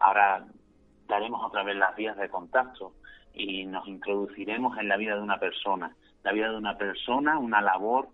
Ahora 0.00 0.46
daremos 1.06 1.42
otra 1.44 1.62
vez 1.62 1.76
las 1.76 1.96
vías 1.96 2.16
de 2.16 2.28
contacto 2.28 2.94
y 3.32 3.64
nos 3.64 3.86
introduciremos 3.88 4.76
en 4.78 4.88
la 4.88 4.96
vida 4.96 5.14
de 5.14 5.22
una 5.22 5.38
persona, 5.38 5.94
la 6.22 6.32
vida 6.32 6.50
de 6.50 6.56
una 6.56 6.76
persona, 6.76 7.38
una 7.38 7.60
labor 7.60 8.08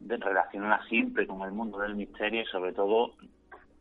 relacionada 0.00 0.84
siempre 0.88 1.26
con 1.26 1.42
el 1.42 1.52
mundo 1.52 1.78
del 1.78 1.94
misterio 1.94 2.42
y 2.42 2.46
sobre 2.46 2.72
todo 2.72 3.14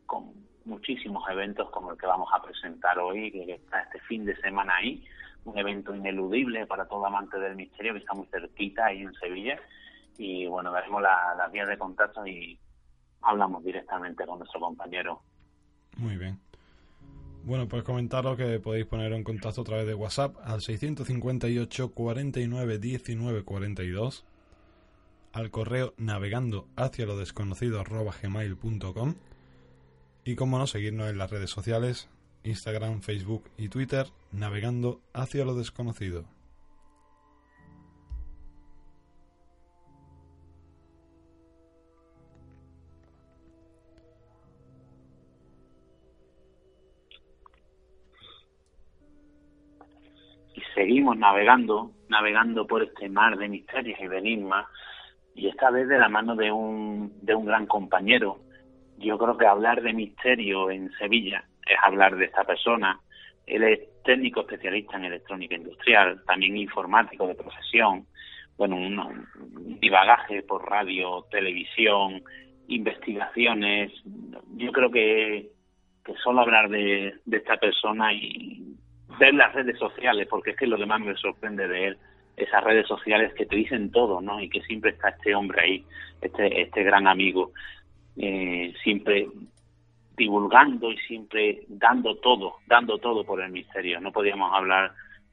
con 0.05 0.44
muchísimos 0.65 1.23
eventos 1.29 1.69
como 1.69 1.91
el 1.91 1.97
que 1.97 2.07
vamos 2.07 2.29
a 2.33 2.41
presentar 2.41 2.97
hoy, 2.99 3.31
que 3.31 3.53
está 3.53 3.81
este 3.81 3.99
fin 4.01 4.25
de 4.25 4.35
semana 4.37 4.75
ahí, 4.77 5.03
un 5.45 5.57
evento 5.57 5.95
ineludible 5.95 6.65
para 6.65 6.87
todo 6.87 7.05
amante 7.05 7.39
del 7.39 7.55
misterio 7.55 7.93
que 7.93 7.99
está 7.99 8.13
muy 8.13 8.27
cerquita 8.27 8.87
ahí 8.87 9.01
en 9.01 9.13
Sevilla. 9.13 9.59
Y 10.17 10.47
bueno, 10.47 10.71
daremos 10.71 11.01
las 11.01 11.51
vías 11.51 11.67
de 11.67 11.77
contacto 11.77 12.25
y 12.25 12.57
hablamos 13.21 13.63
directamente 13.63 14.25
con 14.25 14.39
nuestro 14.39 14.59
compañero. 14.59 15.21
Muy 15.97 16.17
bien. 16.17 16.39
Bueno, 17.43 17.67
pues 17.67 17.83
comentaros 17.83 18.37
que 18.37 18.59
podéis 18.59 18.87
poner 18.87 19.13
en 19.13 19.23
contacto 19.23 19.61
a 19.61 19.63
través 19.63 19.85
de 19.85 19.93
WhatsApp 19.93 20.35
al 20.43 20.61
658 20.61 21.93
49 21.93 22.79
19 22.79 23.43
42, 23.43 24.25
al 25.31 25.51
correo 25.51 25.93
navegando 25.97 26.67
hacia 26.75 27.05
lo 27.05 27.17
desconocido 27.17 27.79
arroba 27.79 28.13
gmail.com 28.19 29.13
y 30.25 30.35
como 30.35 30.57
no, 30.57 30.65
seguirnos 30.65 31.11
en 31.11 31.19
las 31.19 31.29
redes 31.29 31.51
sociales, 31.51 32.09
Instagram, 32.43 33.01
Facebook 33.01 33.43
y 33.57 33.69
Twitter, 33.69 34.07
navegando 34.31 34.99
hacia 35.13 35.45
lo 35.45 35.53
desconocido. 35.53 36.25
Y 50.55 50.61
seguimos 50.73 51.17
navegando, 51.19 51.91
navegando 52.09 52.65
por 52.65 52.81
este 52.81 53.09
mar 53.09 53.37
de 53.37 53.47
misterios 53.47 53.99
y 54.01 54.07
de 54.07 54.17
enigmas, 54.17 54.65
y 55.35 55.49
esta 55.49 55.69
vez 55.69 55.87
de 55.87 55.99
la 55.99 56.09
mano 56.09 56.35
de 56.35 56.51
un, 56.51 57.13
de 57.21 57.35
un 57.35 57.45
gran 57.45 57.67
compañero, 57.67 58.39
yo 58.97 59.17
creo 59.17 59.37
que 59.37 59.45
hablar 59.45 59.81
de 59.81 59.93
misterio 59.93 60.69
en 60.71 60.91
Sevilla 60.93 61.43
es 61.65 61.77
hablar 61.81 62.15
de 62.15 62.25
esta 62.25 62.43
persona. 62.43 62.99
Él 63.45 63.63
es 63.63 63.79
técnico 64.03 64.41
especialista 64.41 64.97
en 64.97 65.05
electrónica 65.05 65.55
industrial, 65.55 66.21
también 66.25 66.57
informático 66.57 67.27
de 67.27 67.35
profesión, 67.35 68.05
bueno, 68.57 68.77
un, 68.77 69.27
divagaje 69.79 70.41
por 70.43 70.69
radio, 70.69 71.25
televisión, 71.29 72.23
investigaciones. 72.67 73.91
Yo 74.55 74.71
creo 74.71 74.89
que, 74.89 75.49
que 76.03 76.13
solo 76.23 76.41
hablar 76.41 76.69
de, 76.69 77.15
de 77.25 77.37
esta 77.37 77.57
persona 77.57 78.13
y 78.13 78.75
ver 79.19 79.33
las 79.33 79.53
redes 79.53 79.77
sociales, 79.77 80.27
porque 80.29 80.51
es 80.51 80.57
que 80.57 80.67
lo 80.67 80.77
que 80.77 80.85
más 80.85 81.01
me 81.01 81.15
sorprende 81.15 81.67
de 81.67 81.87
él, 81.87 81.97
esas 82.37 82.63
redes 82.63 82.87
sociales 82.87 83.33
que 83.33 83.45
te 83.45 83.55
dicen 83.55 83.91
todo, 83.91 84.21
¿no? 84.21 84.41
Y 84.41 84.49
que 84.49 84.61
siempre 84.61 84.91
está 84.91 85.09
este 85.09 85.35
hombre 85.35 85.61
ahí, 85.61 85.85
este, 86.21 86.61
este 86.61 86.83
gran 86.83 87.07
amigo 87.07 87.51
eh, 88.17 88.73
siempre 88.83 89.27
divulgando 90.15 90.91
y 90.91 90.97
siempre 90.99 91.63
dando 91.67 92.15
todo, 92.17 92.57
dando 92.67 92.97
todo 92.97 93.25
por 93.25 93.41
el 93.41 93.51
misterio. 93.51 93.99
No 93.99 94.11
podíamos 94.11 94.53
hablar 94.53 94.91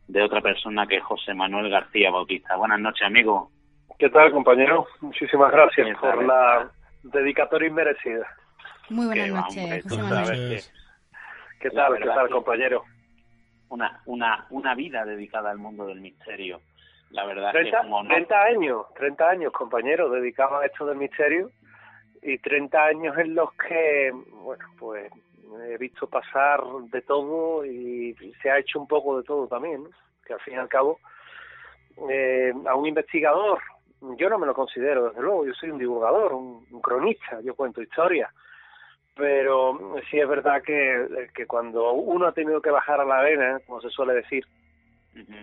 de 0.09 0.23
otra 0.23 0.41
persona 0.41 0.87
que 0.87 1.01
José 1.01 1.35
Manuel 1.35 1.71
García 1.71 2.11
Bautista. 2.11 2.57
Buenas 2.57 2.81
noches, 2.81 3.07
amigo. 3.07 3.51
¿Qué 3.99 4.11
tal, 4.11 4.33
compañero? 4.33 4.87
Muchísimas 5.01 5.53
gracias 5.53 5.97
por 5.99 6.25
la 6.25 6.71
dedicatoria 7.05 7.69
inmerecida. 7.69 8.27
Muy 8.91 9.07
buenas 9.07 9.29
noches, 9.31 9.83
José 9.85 10.03
Manuel. 10.03 10.61
¿Qué 11.61 11.71
tal, 11.71 11.99
qué 11.99 12.07
tal, 12.07 12.29
compañero? 12.29 12.85
Una, 13.69 14.03
una, 14.07 14.47
una 14.51 14.75
vida 14.75 15.05
dedicada 15.05 15.51
al 15.51 15.59
mundo 15.59 15.87
del 15.87 16.01
misterio. 16.01 16.61
La 17.11 17.25
verdad 17.25 17.53
30, 17.53 17.71
que 17.71 17.89
como 17.89 18.05
30 18.05 18.43
años, 18.43 18.87
30 18.97 19.29
años, 19.29 19.53
compañero, 19.53 20.11
dedicado 20.11 20.59
a 20.59 20.67
esto 20.67 20.85
del 20.87 20.97
misterio 20.97 21.51
y 22.23 22.39
30 22.39 22.85
años 22.85 23.19
en 23.19 23.35
los 23.35 23.53
que, 23.55 24.13
bueno, 24.31 24.65
pues 24.79 25.11
he 25.69 25.77
visto 25.77 26.07
pasar 26.07 26.63
de 26.91 27.03
todo 27.03 27.65
y 27.67 28.15
se 28.41 28.51
ha 28.51 28.59
hecho 28.59 28.81
un 28.81 28.87
poco 28.87 29.19
de 29.19 29.25
todo 29.25 29.47
también, 29.49 29.85
que 30.25 30.33
al 30.33 30.41
fin 30.41 30.55
y 30.55 30.57
al 30.57 30.69
cabo 30.69 30.99
eh, 32.09 32.53
a 32.67 32.75
un 32.75 32.87
investigador 32.87 33.61
yo 34.19 34.29
no 34.29 34.39
me 34.39 34.47
lo 34.47 34.55
considero, 34.55 35.09
desde 35.09 35.23
luego, 35.23 35.47
yo 35.47 35.55
soy 35.55 35.71
un 35.71 35.79
divulgador, 35.79 36.33
un, 36.33 36.65
cronista, 36.81 37.41
yo 37.41 37.55
cuento 37.55 37.81
historias, 37.81 38.31
pero 39.15 39.79
sí 40.11 40.19
es 40.19 40.29
verdad 40.29 40.63
que, 40.63 41.29
que 41.35 41.47
cuando 41.47 41.93
uno 41.93 42.27
ha 42.27 42.33
tenido 42.33 42.61
que 42.61 42.71
bajar 42.71 43.01
a 43.01 43.05
la 43.05 43.19
arena, 43.19 43.61
como 43.67 43.81
se 43.81 43.91
suele 43.91 44.15
decir, 44.15 44.45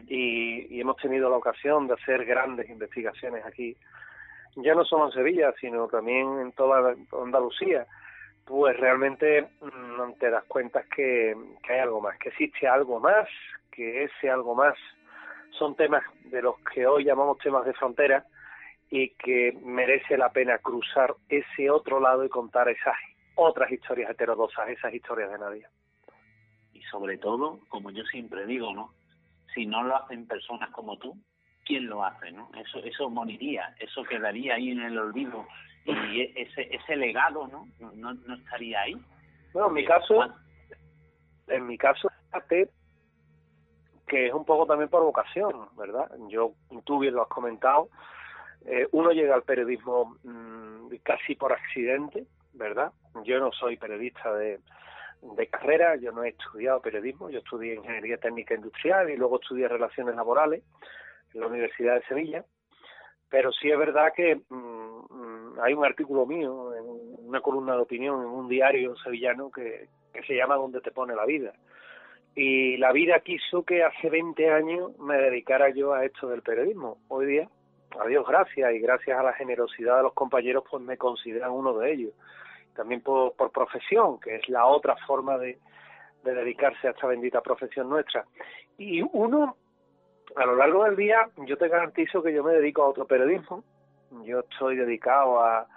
y, 0.08 0.76
y 0.76 0.82
hemos 0.82 0.98
tenido 0.98 1.30
la 1.30 1.38
ocasión 1.38 1.88
de 1.88 1.94
hacer 1.94 2.26
grandes 2.26 2.70
investigaciones 2.70 3.46
aquí, 3.46 3.78
ya 4.56 4.74
no 4.76 4.84
solo 4.86 5.08
en 5.08 5.12
Sevilla, 5.12 5.54
sino 5.60 5.88
también 5.88 6.40
en 6.40 6.52
toda 6.54 6.96
Andalucía, 7.22 7.86
pues 8.46 8.78
realmente 8.78 9.48
mm, 9.62 10.14
te 10.20 10.30
das 10.30 10.44
cuenta 10.46 10.84
que, 10.84 11.36
que 11.64 11.74
hay 11.74 11.80
algo 11.80 12.02
más, 12.02 12.18
que 12.18 12.30
existe 12.30 12.68
algo 12.68 13.00
más, 13.00 13.28
que 13.72 14.04
ese 14.04 14.30
algo 14.30 14.56
más 14.56 14.76
son 15.58 15.76
temas 15.76 16.04
de 16.26 16.42
los 16.42 16.56
que 16.74 16.88
hoy 16.88 17.04
llamamos 17.04 17.38
temas 17.40 17.66
de 17.66 17.74
frontera 17.74 18.26
y 18.90 19.10
que 19.10 19.58
merece 19.64 20.18
la 20.18 20.32
pena 20.32 20.58
cruzar 20.58 21.14
ese 21.28 21.70
otro 21.70 22.00
lado 22.00 22.26
y 22.26 22.30
contar 22.30 22.70
esas 22.70 22.96
otras 23.36 23.72
historias 23.72 24.10
heterodoxas, 24.10 24.70
esas 24.70 24.94
historias 24.94 25.32
de 25.32 25.38
nadie. 25.38 25.68
Y 26.74 26.82
sobre 26.84 27.18
todo, 27.18 27.60
como 27.70 27.92
yo 27.92 28.04
siempre 28.06 28.46
digo, 28.46 28.74
¿no? 28.74 28.94
Si 29.54 29.66
no 29.66 29.84
lo 29.84 29.96
hacen 29.96 30.28
personas 30.28 30.70
como 30.72 30.98
tú, 30.98 31.16
¿quién 31.70 31.88
lo 31.88 32.04
hace, 32.04 32.32
no? 32.32 32.50
Eso 32.60 32.80
eso 32.80 33.12
moriría, 33.12 33.76
eso 33.80 34.04
quedaría 34.04 34.56
ahí 34.56 34.72
en 34.72 34.82
el 34.82 34.98
olvido 34.98 35.46
y 35.86 36.22
e, 36.22 36.34
ese 36.36 36.68
ese 36.76 36.96
legado, 36.96 37.48
¿no? 37.48 37.68
No, 37.94 38.12
no, 38.12 38.34
estaría 38.34 38.82
ahí. 38.82 38.96
Bueno, 39.54 39.68
en 39.68 39.74
mi 39.76 39.86
caso, 39.86 40.34
en 41.48 41.68
mi 41.68 41.78
caso, 41.78 42.10
que 44.08 44.28
es 44.28 44.34
un 44.34 44.46
poco 44.46 44.66
también 44.66 44.90
por 44.90 45.04
vocación, 45.04 45.70
¿verdad? 45.78 46.10
Yo, 46.30 46.54
tú 46.86 46.98
bien 46.98 47.14
lo 47.14 47.22
has 47.22 47.28
comentado, 47.28 47.90
eh, 48.66 48.88
uno 48.92 49.12
llega 49.12 49.36
al 49.36 49.44
periodismo 49.44 50.18
mm, 50.24 50.88
casi 51.04 51.36
por 51.36 51.54
accidente, 51.54 52.26
¿verdad? 52.54 52.92
Yo 53.26 53.40
no 53.40 53.52
soy 53.52 53.78
periodista 53.78 54.34
de, 54.34 54.60
de 55.22 55.48
carrera, 55.48 55.98
yo 55.98 56.12
no 56.12 56.24
he 56.24 56.30
estudiado 56.30 56.82
periodismo, 56.82 57.30
yo 57.30 57.40
estudié 57.40 57.76
ingeniería 57.76 58.18
técnica 58.18 58.56
industrial 58.56 59.12
y 59.12 59.18
luego 59.18 59.40
estudié 59.40 59.68
relaciones 59.68 60.16
laborales 60.16 60.64
en 61.34 61.42
la 61.42 61.48
Universidad 61.48 61.96
de 61.96 62.06
Sevilla, 62.08 62.46
pero 63.30 63.52
sí 63.52 63.70
es 63.70 63.78
verdad 63.78 64.12
que 64.16 64.36
mm, 64.50 64.56
mm, 65.10 65.60
hay 65.62 65.74
un 65.74 65.86
artículo 65.86 66.26
mío 66.26 66.74
en 66.76 66.86
una 67.28 67.42
columna 67.42 67.76
de 67.76 67.82
opinión 67.82 68.22
en 68.22 68.30
un 68.30 68.48
diario 68.48 68.96
sevillano 68.98 69.52
que, 69.52 69.88
que 70.14 70.24
se 70.24 70.36
llama 70.36 70.56
Donde 70.56 70.82
te 70.82 70.92
pone 70.92 71.16
la 71.16 71.26
vida. 71.26 71.54
Y 72.36 72.78
la 72.78 72.92
vida 72.92 73.20
quiso 73.20 73.64
que 73.64 73.84
hace 73.84 74.10
20 74.10 74.50
años 74.52 74.98
me 75.00 75.18
dedicara 75.18 75.70
yo 75.70 75.94
a 75.94 76.06
esto 76.06 76.28
del 76.28 76.42
periodismo. 76.42 76.98
Hoy 77.08 77.26
día 77.26 77.50
a 78.00 78.08
Dios 78.08 78.26
gracias 78.28 78.74
y 78.74 78.80
gracias 78.80 79.18
a 79.18 79.24
la 79.24 79.34
generosidad 79.34 79.98
de 79.98 80.04
los 80.04 80.14
compañeros, 80.14 80.64
pues 80.70 80.84
me 80.84 80.98
consideran 80.98 81.52
uno 81.52 81.78
de 81.78 81.92
ellos. 81.92 82.14
También 82.76 83.02
por, 83.02 83.34
por 83.34 83.52
profesión, 83.52 84.20
que 84.20 84.36
es 84.36 84.48
la 84.48 84.66
otra 84.66 84.96
forma 85.08 85.38
de, 85.38 85.60
de 86.24 86.34
dedicarse 86.34 86.88
a 86.88 86.92
esta 86.92 87.08
bendita 87.08 87.42
profesión 87.42 87.90
nuestra. 87.90 88.26
Y 88.78 89.02
uno, 89.02 89.58
a 90.36 90.46
lo 90.46 90.56
largo 90.56 90.84
del 90.84 90.96
día, 90.96 91.30
yo 91.46 91.58
te 91.58 91.68
garantizo 91.68 92.22
que 92.22 92.34
yo 92.34 92.44
me 92.44 92.54
dedico 92.54 92.84
a 92.84 92.90
otro 92.90 93.06
periodismo. 93.06 93.64
Yo 94.24 94.40
estoy 94.40 94.76
dedicado 94.76 95.42
a, 95.42 95.68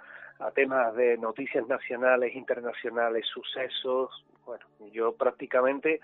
temas 0.55 0.93
de 0.95 1.17
noticias 1.17 1.65
nacionales, 1.67 2.35
internacionales, 2.35 3.25
sucesos. 3.27 4.25
Bueno, 4.45 4.65
yo 4.91 5.15
prácticamente 5.15 6.01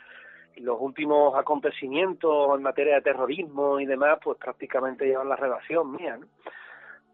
los 0.56 0.78
últimos 0.80 1.38
acontecimientos 1.38 2.56
en 2.56 2.64
materia 2.64 2.96
de 2.96 3.02
terrorismo 3.02 3.82
y 3.82 3.86
demás, 3.86 4.20
pues 4.24 4.38
prácticamente 4.38 5.06
llevan 5.06 5.28
la 5.28 5.36
relación 5.36 5.92
mía. 5.92 6.18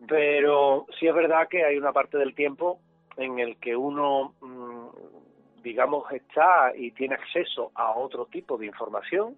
Pero 0.08 0.86
sí 1.00 1.08
es 1.08 1.16
verdad 1.16 1.48
que 1.50 1.66
hay 1.66 1.78
una 1.78 1.94
parte 1.94 2.18
del 2.18 2.36
tiempo 2.36 2.80
en 3.18 3.40
el 3.40 3.58
que 3.58 3.76
uno, 3.76 4.36
mm, 4.42 5.64
digamos, 5.64 6.12
está 6.12 6.74
y 6.76 6.92
tiene 6.92 7.16
acceso 7.16 7.72
a 7.74 7.92
otro 7.98 8.26
tipo 8.26 8.58
de 8.58 8.68
información, 8.68 9.36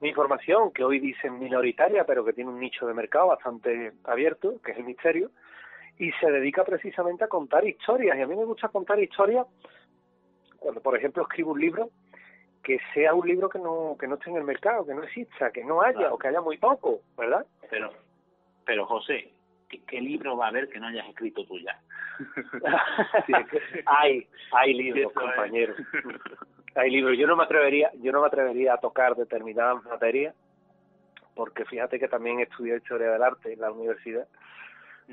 una 0.00 0.08
información 0.08 0.72
que 0.72 0.84
hoy 0.84 1.00
dicen 1.00 1.38
minoritaria, 1.38 2.04
pero 2.04 2.24
que 2.24 2.32
tiene 2.32 2.50
un 2.50 2.60
nicho 2.60 2.86
de 2.86 2.94
mercado 2.94 3.28
bastante 3.28 3.92
abierto, 4.04 4.60
que 4.62 4.72
es 4.72 4.78
el 4.78 4.84
misterio, 4.84 5.30
y 5.98 6.12
se 6.12 6.30
dedica 6.30 6.64
precisamente 6.64 7.24
a 7.24 7.28
contar 7.28 7.66
historias. 7.66 8.16
Y 8.16 8.22
a 8.22 8.26
mí 8.26 8.36
me 8.36 8.44
gusta 8.44 8.68
contar 8.68 9.00
historias 9.00 9.46
cuando, 10.58 10.80
por 10.80 10.96
ejemplo, 10.96 11.22
escribo 11.22 11.52
un 11.52 11.60
libro 11.60 11.90
que 12.62 12.78
sea 12.92 13.14
un 13.14 13.26
libro 13.26 13.48
que 13.48 13.58
no 13.58 13.96
que 13.98 14.06
no 14.06 14.16
esté 14.16 14.30
en 14.30 14.36
el 14.36 14.44
mercado, 14.44 14.86
que 14.86 14.94
no 14.94 15.02
exista, 15.02 15.50
que 15.50 15.64
no 15.64 15.80
haya 15.80 16.12
o 16.12 16.18
que 16.18 16.28
haya 16.28 16.40
muy 16.40 16.58
poco, 16.58 17.00
¿verdad? 17.16 17.46
Pero, 17.70 17.92
pero 18.64 18.86
José, 18.86 19.32
¿qué, 19.68 20.00
libro 20.00 20.36
va 20.36 20.46
a 20.46 20.48
haber 20.48 20.68
que 20.68 20.78
no 20.78 20.88
hayas 20.88 21.08
escrito 21.08 21.44
tú 21.46 21.58
ya? 21.58 21.80
hay, 23.86 24.28
hay 24.52 24.74
libros, 24.74 25.12
compañeros. 25.12 25.76
hay 26.74 26.90
libros. 26.90 27.16
Yo 27.18 27.26
no 27.26 27.36
me 27.36 27.44
atrevería, 27.44 27.90
yo 28.00 28.12
no 28.12 28.20
me 28.20 28.26
atrevería 28.26 28.74
a 28.74 28.78
tocar 28.78 29.16
determinadas 29.16 29.82
materias, 29.84 30.34
porque 31.34 31.64
fíjate 31.64 31.98
que 31.98 32.08
también 32.08 32.40
estudié 32.40 32.76
historia 32.76 33.10
del 33.10 33.22
arte 33.22 33.52
en 33.52 33.60
la 33.60 33.70
universidad, 33.70 34.26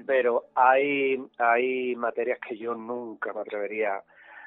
pero 0.05 0.45
hay 0.55 1.21
hay 1.37 1.95
materias 1.95 2.39
que 2.39 2.57
yo 2.57 2.73
nunca 2.75 3.33
me 3.33 3.41
atrevería 3.41 4.01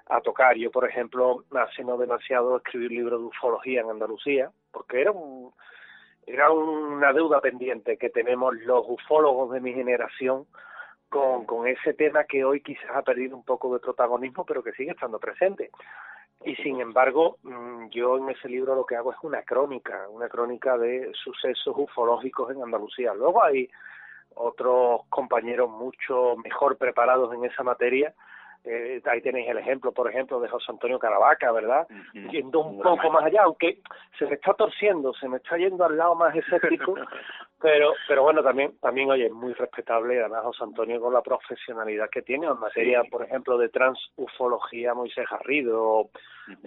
a 0.06 0.20
tocar. 0.20 0.56
Yo, 0.56 0.70
por 0.70 0.88
ejemplo, 0.88 1.44
hace 1.54 1.84
no 1.84 1.96
demasiado 1.96 2.56
escribí 2.56 2.86
un 2.86 2.94
libro 2.94 3.18
de 3.18 3.24
ufología 3.24 3.80
en 3.82 3.90
Andalucía, 3.90 4.50
porque 4.72 5.00
era 5.00 5.12
un 5.12 5.52
era 6.26 6.50
una 6.50 7.12
deuda 7.12 7.40
pendiente 7.40 7.96
que 7.96 8.10
tenemos 8.10 8.54
los 8.56 8.84
ufólogos 8.86 9.50
de 9.50 9.60
mi 9.60 9.72
generación 9.72 10.46
con, 11.08 11.46
con 11.46 11.66
ese 11.66 11.94
tema 11.94 12.24
que 12.24 12.44
hoy 12.44 12.60
quizás 12.60 12.90
ha 12.94 13.02
perdido 13.02 13.34
un 13.34 13.44
poco 13.44 13.72
de 13.72 13.80
protagonismo, 13.80 14.44
pero 14.44 14.62
que 14.62 14.72
sigue 14.72 14.90
estando 14.90 15.18
presente. 15.18 15.70
Y 16.44 16.54
sin 16.56 16.80
embargo, 16.80 17.38
mm, 17.42 17.88
yo 17.90 18.18
en 18.18 18.30
ese 18.30 18.48
libro 18.48 18.74
lo 18.74 18.86
que 18.86 18.96
hago 18.96 19.12
es 19.12 19.18
una 19.22 19.42
crónica, 19.42 20.08
una 20.08 20.28
crónica 20.28 20.78
de 20.78 21.12
sucesos 21.14 21.74
ufológicos 21.76 22.50
en 22.52 22.62
Andalucía. 22.62 23.12
Luego 23.14 23.42
hay 23.42 23.68
otros 24.34 25.02
compañeros 25.08 25.68
mucho 25.68 26.36
mejor 26.36 26.76
preparados 26.76 27.34
en 27.34 27.44
esa 27.44 27.62
materia 27.62 28.14
eh, 28.70 29.00
ahí 29.06 29.22
tenéis 29.22 29.48
el 29.48 29.58
ejemplo, 29.58 29.92
por 29.92 30.10
ejemplo, 30.10 30.38
de 30.40 30.48
José 30.48 30.66
Antonio 30.70 30.98
Caravaca, 30.98 31.50
¿verdad? 31.52 31.86
Yendo 32.12 32.60
un 32.60 32.82
poco 32.82 33.10
más 33.10 33.24
allá, 33.24 33.44
aunque 33.44 33.80
se 34.18 34.26
me 34.26 34.34
está 34.34 34.52
torciendo, 34.52 35.14
se 35.14 35.26
me 35.26 35.38
está 35.38 35.56
yendo 35.56 35.86
al 35.86 35.96
lado 35.96 36.14
más 36.14 36.36
escéptico, 36.36 36.94
pero 37.62 37.94
pero 38.06 38.22
bueno, 38.24 38.42
también, 38.42 38.78
también 38.78 39.10
oye, 39.10 39.30
muy 39.30 39.54
respetable, 39.54 40.20
además 40.20 40.44
José 40.44 40.64
Antonio 40.64 41.00
con 41.00 41.14
la 41.14 41.22
profesionalidad 41.22 42.10
que 42.10 42.20
tiene 42.20 42.46
en 42.46 42.58
materia, 42.58 43.02
por 43.04 43.22
ejemplo, 43.22 43.56
de 43.56 43.70
transufología, 43.70 44.92
Moisés 44.92 45.26
Garrido, 45.30 45.82
o, 45.82 46.10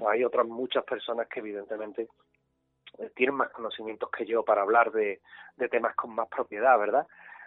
hay 0.10 0.24
otras 0.24 0.48
muchas 0.48 0.84
personas 0.84 1.28
que 1.28 1.40
evidentemente 1.40 2.08
eh, 2.98 3.12
tienen 3.16 3.36
más 3.36 3.50
conocimientos 3.50 4.10
que 4.10 4.26
yo 4.26 4.44
para 4.44 4.64
hablar 4.64 4.92
de, 4.92 5.22
de 5.56 5.70
temas 5.70 5.96
con 5.96 6.16
más 6.16 6.28
propiedad, 6.30 6.80
¿verdad? 6.80 7.06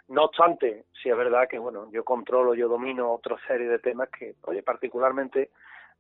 No 0.09 0.25
obstante, 0.25 0.85
sí 1.03 1.09
es 1.09 1.17
verdad 1.17 1.49
que, 1.49 1.59
bueno, 1.59 1.91
yo 1.91 2.05
controlo, 2.05 2.55
yo 2.55 2.69
domino 2.69 3.13
otra 3.13 3.37
serie 3.47 3.69
de 3.69 3.79
temas 3.79 4.11
que, 4.11 4.35
oye, 4.43 4.63
particularmente 4.63 5.51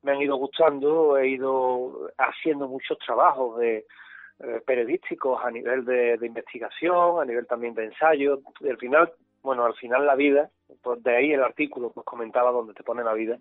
me 0.02 0.12
han 0.12 0.20
ido 0.20 0.36
gustando, 0.36 1.16
he 1.16 1.28
ido 1.28 2.10
haciendo 2.18 2.68
muchos 2.68 2.98
trabajos 2.98 3.58
de 3.58 3.86
eh, 4.40 4.60
periodísticos 4.66 5.42
a 5.42 5.50
nivel 5.50 5.84
de, 5.86 6.18
investigación, 6.20 7.20
a 7.20 7.24
nivel 7.24 7.46
también 7.46 7.74
de 7.74 7.86
ensayo, 7.86 8.40
y 8.60 8.68
al 8.68 8.76
final, 8.76 9.10
bueno, 9.42 9.64
al 9.64 9.74
final 9.74 10.04
la 10.04 10.14
vida, 10.14 10.50
pues 10.82 11.02
de 11.02 11.16
ahí 11.16 11.32
el 11.32 11.42
artículo 11.42 11.92
que 11.92 12.00
os 12.00 12.06
comentaba 12.06 12.50
donde 12.50 12.74
te 12.74 12.82
pone 12.82 13.02
la 13.02 13.14
vida, 13.14 13.38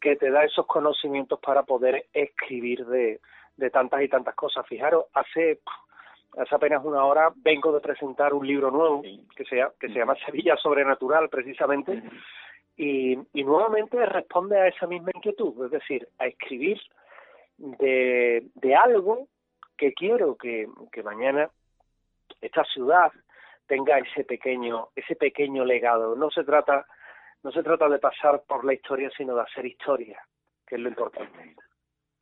que 0.00 0.16
te 0.16 0.30
da 0.30 0.44
esos 0.44 0.66
conocimientos 0.66 1.38
para 1.38 1.62
poder 1.62 2.06
escribir 2.12 2.84
de, 2.86 3.20
de 3.56 3.70
tantas 3.70 4.02
y 4.02 4.08
tantas 4.08 4.34
cosas. 4.34 4.66
Fijaros, 4.66 5.06
hace 5.14 5.60
hace 6.36 6.54
apenas 6.54 6.84
una 6.84 7.04
hora 7.04 7.32
vengo 7.36 7.72
de 7.72 7.80
presentar 7.80 8.34
un 8.34 8.46
libro 8.46 8.70
nuevo 8.70 9.02
que 9.02 9.44
se, 9.44 9.62
que 9.78 9.88
se 9.88 9.94
llama 9.94 10.16
Sevilla 10.24 10.56
Sobrenatural, 10.56 11.28
precisamente, 11.28 12.02
y, 12.76 13.18
y 13.32 13.44
nuevamente 13.44 14.04
responde 14.06 14.58
a 14.58 14.68
esa 14.68 14.86
misma 14.86 15.10
inquietud, 15.14 15.64
es 15.66 15.70
decir, 15.70 16.08
a 16.18 16.26
escribir 16.26 16.80
de, 17.56 18.46
de 18.54 18.74
algo 18.74 19.28
que 19.76 19.92
quiero 19.92 20.36
que, 20.36 20.68
que 20.92 21.02
mañana 21.02 21.50
esta 22.40 22.64
ciudad 22.64 23.12
tenga 23.66 23.98
ese 23.98 24.24
pequeño 24.24 24.88
ese 24.94 25.16
pequeño 25.16 25.64
legado. 25.64 26.16
No 26.16 26.30
se 26.30 26.44
trata 26.44 26.86
no 27.42 27.52
se 27.52 27.62
trata 27.62 27.88
de 27.88 27.98
pasar 27.98 28.42
por 28.46 28.64
la 28.64 28.74
historia 28.74 29.10
sino 29.16 29.34
de 29.34 29.42
hacer 29.42 29.66
historia 29.66 30.20
que 30.66 30.76
es 30.76 30.80
lo 30.80 30.88
importante. 30.88 31.56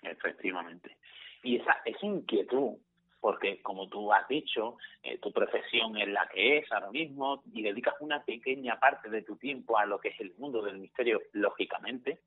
Efectivamente. 0.02 0.96
Y 1.42 1.56
esa 1.56 1.80
esa 1.84 2.06
inquietud 2.06 2.76
porque 3.22 3.62
como 3.62 3.88
tú 3.88 4.12
has 4.12 4.26
dicho, 4.26 4.78
eh, 5.04 5.16
tu 5.18 5.32
profesión 5.32 5.96
es 5.96 6.08
la 6.08 6.28
que 6.28 6.58
es 6.58 6.72
ahora 6.72 6.90
mismo 6.90 7.44
y 7.54 7.62
dedicas 7.62 7.94
una 8.00 8.24
pequeña 8.24 8.80
parte 8.80 9.08
de 9.08 9.22
tu 9.22 9.36
tiempo 9.36 9.78
a 9.78 9.86
lo 9.86 10.00
que 10.00 10.08
es 10.08 10.20
el 10.20 10.34
mundo 10.38 10.60
del 10.60 10.78
misterio, 10.78 11.22
lógicamente, 11.32 12.18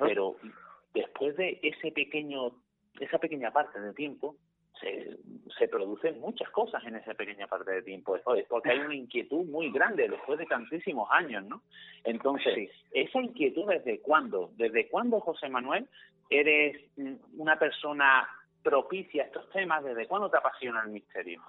pero 0.00 0.36
después 0.94 1.36
de 1.36 1.60
ese 1.62 1.92
pequeño, 1.92 2.52
esa 2.98 3.18
pequeña 3.18 3.50
parte 3.50 3.78
de 3.78 3.92
tiempo, 3.92 4.36
se, 4.80 5.18
se 5.58 5.68
producen 5.68 6.18
muchas 6.20 6.48
cosas 6.48 6.82
en 6.86 6.96
esa 6.96 7.12
pequeña 7.12 7.46
parte 7.46 7.72
de 7.72 7.82
tiempo, 7.82 8.16
porque 8.48 8.70
hay 8.70 8.78
una 8.78 8.94
inquietud 8.94 9.44
muy 9.44 9.70
grande 9.70 10.08
después 10.08 10.38
de 10.38 10.46
tantísimos 10.46 11.06
años, 11.12 11.44
¿no? 11.44 11.60
Entonces, 12.02 12.70
esa 12.92 13.20
inquietud 13.20 13.68
desde 13.68 14.00
cuándo, 14.00 14.52
desde 14.56 14.88
cuándo 14.88 15.20
José 15.20 15.50
Manuel 15.50 15.86
eres 16.30 16.78
una 17.36 17.58
persona 17.58 18.26
propicia 18.64 19.24
estos 19.24 19.48
temas, 19.50 19.84
desde 19.84 20.08
cuándo 20.08 20.30
te 20.30 20.38
apasiona 20.38 20.82
el 20.82 20.88
misterio. 20.88 21.42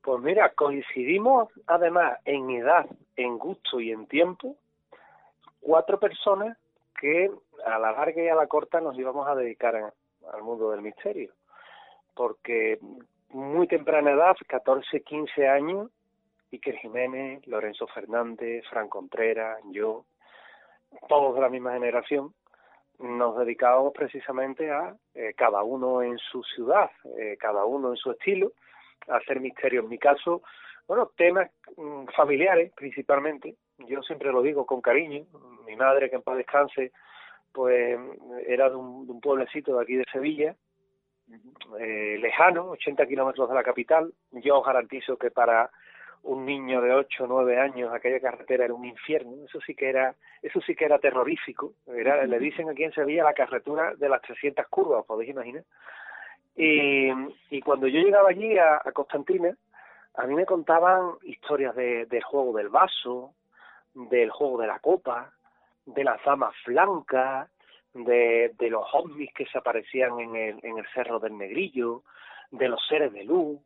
Pues 0.00 0.22
mira, 0.22 0.50
coincidimos 0.54 1.50
además 1.66 2.18
en 2.24 2.48
edad, 2.50 2.86
en 3.16 3.36
gusto 3.36 3.80
y 3.80 3.90
en 3.90 4.06
tiempo, 4.06 4.56
cuatro 5.60 5.98
personas 5.98 6.56
que 6.98 7.30
a 7.66 7.78
la 7.78 7.92
larga 7.92 8.22
y 8.22 8.28
a 8.28 8.34
la 8.34 8.46
corta 8.46 8.80
nos 8.80 8.96
íbamos 8.96 9.28
a 9.28 9.34
dedicar 9.34 9.76
al 9.76 10.42
mundo 10.42 10.70
del 10.70 10.80
misterio. 10.80 11.32
Porque 12.14 12.78
muy 13.30 13.66
temprana 13.66 14.12
edad, 14.12 14.36
14, 14.46 15.02
15 15.02 15.48
años, 15.48 15.90
Iker 16.52 16.76
Jiménez, 16.76 17.46
Lorenzo 17.46 17.86
Fernández, 17.88 18.64
Fran 18.70 18.88
Contreras, 18.88 19.60
yo, 19.70 20.04
todos 21.08 21.34
de 21.34 21.40
la 21.40 21.48
misma 21.48 21.72
generación, 21.72 22.32
nos 23.00 23.38
dedicábamos 23.38 23.92
precisamente 23.92 24.70
a, 24.70 24.94
eh, 25.14 25.34
cada 25.36 25.62
uno 25.62 26.02
en 26.02 26.18
su 26.18 26.42
ciudad, 26.42 26.90
eh, 27.18 27.36
cada 27.38 27.64
uno 27.64 27.90
en 27.90 27.96
su 27.96 28.10
estilo, 28.10 28.52
a 29.08 29.16
hacer 29.16 29.40
misterio. 29.40 29.80
En 29.80 29.88
mi 29.88 29.98
caso, 29.98 30.42
bueno, 30.86 31.10
temas 31.16 31.50
mm, 31.76 32.06
familiares 32.16 32.72
principalmente, 32.74 33.56
yo 33.78 34.02
siempre 34.02 34.30
lo 34.30 34.42
digo 34.42 34.66
con 34.66 34.80
cariño, 34.80 35.24
mi 35.66 35.76
madre 35.76 36.10
que 36.10 36.16
en 36.16 36.22
paz 36.22 36.36
descanse, 36.36 36.92
pues 37.52 37.98
era 38.46 38.68
de 38.68 38.76
un, 38.76 39.20
pueblecito 39.20 39.76
de 39.76 39.82
aquí 39.82 39.96
de 39.96 40.04
Sevilla, 40.12 40.54
eh, 41.78 42.18
lejano, 42.20 42.70
80 42.70 43.06
kilómetros 43.06 43.48
de 43.48 43.54
la 43.54 43.62
capital. 43.62 44.12
Yo 44.32 44.58
os 44.58 44.66
garantizo 44.66 45.16
que 45.16 45.30
para 45.30 45.70
un 46.22 46.44
niño 46.44 46.80
de 46.80 46.92
8 46.92 47.24
o 47.24 47.26
9 47.26 47.58
años 47.58 47.92
aquella 47.92 48.20
carretera 48.20 48.64
era 48.64 48.74
un 48.74 48.84
infierno. 48.84 49.44
Eso 49.44 49.60
sí 49.60 49.74
que 49.74 49.88
era, 49.88 50.14
eso 50.42 50.60
sí 50.60 50.74
que 50.74 50.84
era 50.84 50.98
terrorífico. 50.98 51.72
Era, 51.86 52.24
le 52.26 52.38
dicen 52.38 52.68
aquí 52.68 52.84
en 52.84 52.92
Sevilla 52.92 53.24
la 53.24 53.34
carretera 53.34 53.94
de 53.94 54.08
las 54.08 54.22
300 54.22 54.66
curvas, 54.68 55.04
podéis 55.06 55.30
imaginar. 55.30 55.64
Y, 56.56 57.10
y 57.50 57.60
cuando 57.62 57.86
yo 57.86 58.00
llegaba 58.00 58.30
allí 58.30 58.58
a, 58.58 58.76
a 58.76 58.92
Constantina, 58.92 59.56
a 60.14 60.26
mí 60.26 60.34
me 60.34 60.46
contaban 60.46 61.12
historias 61.22 61.74
de, 61.74 62.06
del 62.06 62.22
juego 62.22 62.56
del 62.56 62.68
vaso, 62.68 63.34
del 63.94 64.30
juego 64.30 64.60
de 64.60 64.66
la 64.66 64.78
copa, 64.80 65.32
de 65.86 66.04
las 66.04 66.22
damas 66.24 66.54
blancas, 66.66 67.48
de, 67.94 68.52
de 68.58 68.70
los 68.70 68.84
ovnis 68.92 69.32
que 69.32 69.46
se 69.46 69.58
aparecían 69.58 70.18
en 70.20 70.36
el, 70.36 70.58
en 70.62 70.78
el 70.78 70.86
Cerro 70.94 71.18
del 71.18 71.36
Negrillo, 71.36 72.02
de 72.50 72.68
los 72.68 72.84
seres 72.86 73.12
de 73.12 73.24
luz, 73.24 73.58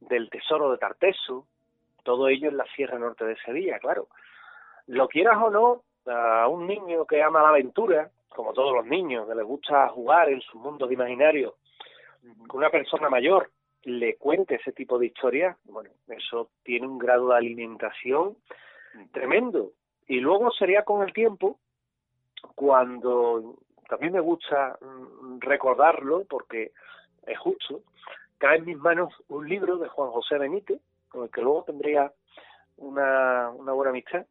del 0.00 0.30
tesoro 0.30 0.70
de 0.70 0.78
Tarteso, 0.78 1.46
todo 2.02 2.28
ello 2.28 2.48
en 2.48 2.56
la 2.56 2.66
Sierra 2.74 2.98
Norte 2.98 3.24
de 3.24 3.36
Sevilla, 3.36 3.78
claro. 3.78 4.08
Lo 4.86 5.08
quieras 5.08 5.38
o 5.40 5.50
no, 5.50 5.82
a 6.06 6.48
un 6.48 6.66
niño 6.66 7.06
que 7.06 7.22
ama 7.22 7.42
la 7.42 7.50
aventura, 7.50 8.10
como 8.28 8.52
todos 8.52 8.74
los 8.74 8.86
niños, 8.86 9.28
que 9.28 9.34
le 9.34 9.42
gusta 9.42 9.88
jugar 9.88 10.28
en 10.28 10.40
sus 10.40 10.60
mundos 10.60 10.90
imaginarios, 10.90 11.54
que 12.22 12.56
una 12.56 12.70
persona 12.70 13.08
mayor 13.08 13.50
le 13.84 14.16
cuente 14.16 14.56
ese 14.56 14.72
tipo 14.72 14.98
de 14.98 15.06
historias, 15.06 15.56
bueno, 15.64 15.90
eso 16.08 16.50
tiene 16.62 16.86
un 16.86 16.98
grado 16.98 17.28
de 17.28 17.36
alimentación 17.36 18.36
tremendo. 19.12 19.72
Y 20.06 20.20
luego 20.20 20.50
sería 20.52 20.84
con 20.84 21.02
el 21.02 21.12
tiempo 21.12 21.58
cuando 22.54 23.56
también 23.88 24.12
me 24.12 24.20
gusta 24.20 24.78
mm, 24.80 25.40
recordarlo 25.40 26.24
porque 26.28 26.72
es 27.26 27.38
justo, 27.38 27.82
cae 28.38 28.58
en 28.58 28.64
mis 28.64 28.78
manos 28.78 29.12
un 29.28 29.48
libro 29.48 29.76
de 29.78 29.88
Juan 29.88 30.10
José 30.10 30.38
Benítez, 30.38 30.80
con 31.12 31.24
el 31.24 31.30
que 31.30 31.42
luego 31.42 31.64
tendría 31.64 32.10
una, 32.78 33.50
una 33.50 33.72
buena 33.72 33.90
amistad, 33.90 34.26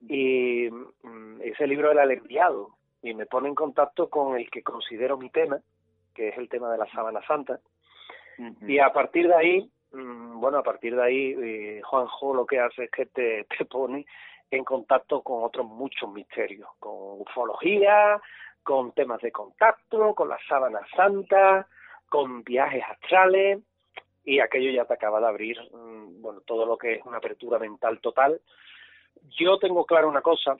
y 0.00 0.68
mm, 0.70 1.40
ese 1.42 1.66
libro 1.66 1.92
era 1.92 2.02
el 2.02 2.10
enviado, 2.10 2.76
y 3.02 3.14
me 3.14 3.26
pone 3.26 3.48
en 3.48 3.54
contacto 3.54 4.10
con 4.10 4.36
el 4.36 4.50
que 4.50 4.62
considero 4.62 5.16
mi 5.16 5.30
tema, 5.30 5.60
que 6.12 6.28
es 6.28 6.38
el 6.38 6.48
tema 6.48 6.70
de 6.72 6.78
la 6.78 6.90
sábana 6.90 7.24
santa, 7.26 7.60
y 8.66 8.78
a 8.78 8.92
partir 8.92 9.28
de 9.28 9.34
ahí, 9.34 9.70
mm, 9.92 10.40
bueno, 10.40 10.58
a 10.58 10.62
partir 10.62 10.96
de 10.96 11.02
ahí, 11.02 11.36
eh, 11.40 11.82
Juanjo 11.84 12.34
lo 12.34 12.46
que 12.46 12.58
hace 12.58 12.84
es 12.84 12.90
que 12.90 13.06
te, 13.06 13.44
te 13.58 13.64
pone 13.64 14.04
en 14.50 14.64
contacto 14.64 15.22
con 15.22 15.44
otros 15.44 15.66
muchos 15.66 16.12
misterios, 16.12 16.68
con 16.78 17.20
ufología, 17.20 18.20
con 18.62 18.92
temas 18.92 19.20
de 19.20 19.32
contacto, 19.32 20.14
con 20.14 20.28
la 20.28 20.38
sábana 20.48 20.80
santa, 20.94 21.66
con 22.08 22.42
viajes 22.42 22.82
astrales, 22.90 23.60
y 24.24 24.40
aquello 24.40 24.70
ya 24.70 24.84
te 24.84 24.94
acaba 24.94 25.20
de 25.20 25.26
abrir, 25.26 25.58
mm, 25.72 26.22
bueno, 26.22 26.40
todo 26.42 26.66
lo 26.66 26.76
que 26.76 26.94
es 26.94 27.04
una 27.04 27.18
apertura 27.18 27.58
mental 27.58 28.00
total. 28.00 28.40
Yo 29.38 29.58
tengo 29.58 29.84
claro 29.84 30.08
una 30.08 30.22
cosa, 30.22 30.56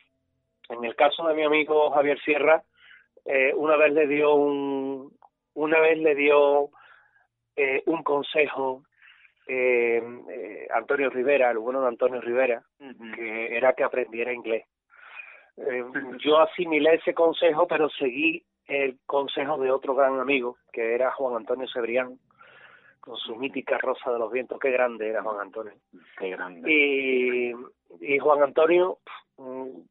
en 0.69 0.85
el 0.85 0.95
caso 0.97 1.27
de 1.27 1.35
mi 1.35 1.45
amigo 1.45 1.91
Javier 1.91 2.21
Sierra, 2.21 2.63
eh, 3.25 3.53
una 3.55 3.77
vez 3.77 3.93
le 3.93 4.07
dio 4.07 4.35
un, 4.35 5.17
una 5.55 5.81
vez 5.81 5.99
le 5.99 6.15
dio 6.15 6.71
eh, 7.57 7.83
un 7.87 8.03
consejo 8.03 8.83
eh, 9.47 10.03
eh, 10.31 10.69
Antonio 10.73 11.11
Rivera, 11.11 11.51
el 11.51 11.59
bueno 11.59 11.81
de 11.83 11.89
Antonio 11.89 12.21
Rivera, 12.21 12.63
que 13.15 13.57
era 13.57 13.73
que 13.73 13.85
aprendiera 13.85 14.33
inglés. 14.33 14.67
Eh, 15.57 15.85
yo 16.25 16.39
asimilé 16.39 16.95
ese 16.95 17.13
consejo, 17.13 17.67
pero 17.67 17.89
seguí 17.91 18.45
el 18.67 18.99
consejo 19.05 19.59
de 19.59 19.71
otro 19.71 19.95
gran 19.95 20.19
amigo, 20.21 20.57
que 20.73 20.95
era 20.95 21.11
Juan 21.13 21.37
Antonio 21.37 21.67
Cebrián, 21.73 22.19
con 23.03 23.17
su 23.17 23.35
mítica 23.35 23.79
Rosa 23.79 24.13
de 24.13 24.19
los 24.21 24.31
Vientos. 24.31 24.61
Qué 24.61 24.71
grande 24.71 25.09
era 25.09 25.23
Juan 25.23 25.41
Antonio. 25.41 25.73
Qué 26.19 26.31
grande. 26.31 26.73
Y, 26.73 27.53
y 28.01 28.19
Juan 28.19 28.45
Antonio, 28.45 28.99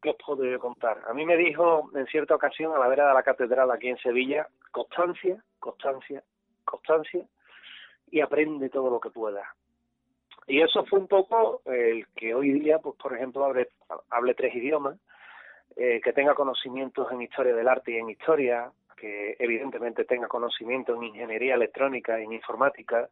¿qué 0.01 0.12
os 0.12 0.16
puedo 0.26 0.59
contar? 0.59 1.01
A 1.07 1.14
mí 1.14 1.26
me 1.26 1.36
dijo 1.36 1.89
en 1.93 2.07
cierta 2.07 2.36
ocasión 2.36 2.74
a 2.74 2.80
la 2.80 2.88
vera 2.88 3.09
de 3.09 3.14
la 3.14 3.22
catedral 3.22 3.70
aquí 3.70 3.89
en 3.89 3.97
Sevilla, 3.97 4.47
constancia, 4.72 5.43
constancia, 5.59 6.24
constancia, 6.64 7.26
y 8.09 8.22
aprende 8.22 8.70
todo 8.70 8.89
lo 8.89 9.01
que 9.01 9.09
pueda. 9.09 9.43
Y 10.47 10.62
eso 10.62 10.86
fue 10.86 10.99
un 10.99 11.07
poco 11.07 11.62
el 11.66 12.07
que 12.16 12.34
hoy 12.34 12.51
día, 12.51 12.80
pues 12.80 12.95
por 12.95 13.14
ejemplo, 13.14 13.43
hable, 13.43 13.68
hable 14.09 14.36
tres 14.36 14.55
idiomas, 14.55 14.97
eh, 15.76 15.99
que 16.01 16.14
tenga 16.14 16.34
conocimientos 16.34 17.12
en 17.12 17.22
historia 17.22 17.53
del 17.53 17.68
arte 17.68 17.91
y 17.91 17.97
en 17.97 18.09
historia, 18.09 18.72
que 19.02 19.36
evidentemente 19.39 20.06
tenga 20.06 20.28
conocimientos 20.28 20.95
en 20.95 21.06
ingeniería 21.06 21.56
electrónica, 21.56 22.20
en 22.20 22.34
informática, 22.34 23.10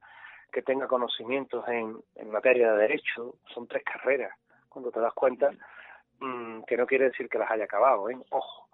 que 0.51 0.61
tenga 0.61 0.87
conocimientos 0.87 1.67
en, 1.67 1.97
en 2.15 2.29
materia 2.29 2.73
de 2.73 2.81
derecho, 2.81 3.37
son 3.51 3.67
tres 3.67 3.83
carreras, 3.83 4.31
cuando 4.69 4.91
te 4.91 4.99
das 4.99 5.13
cuenta, 5.13 5.49
mmm, 6.19 6.61
que 6.67 6.77
no 6.77 6.85
quiere 6.85 7.05
decir 7.05 7.27
que 7.27 7.39
las 7.39 7.49
haya 7.49 7.63
acabado, 7.63 8.07
¿eh? 8.07 8.17
ojo, 8.29 8.69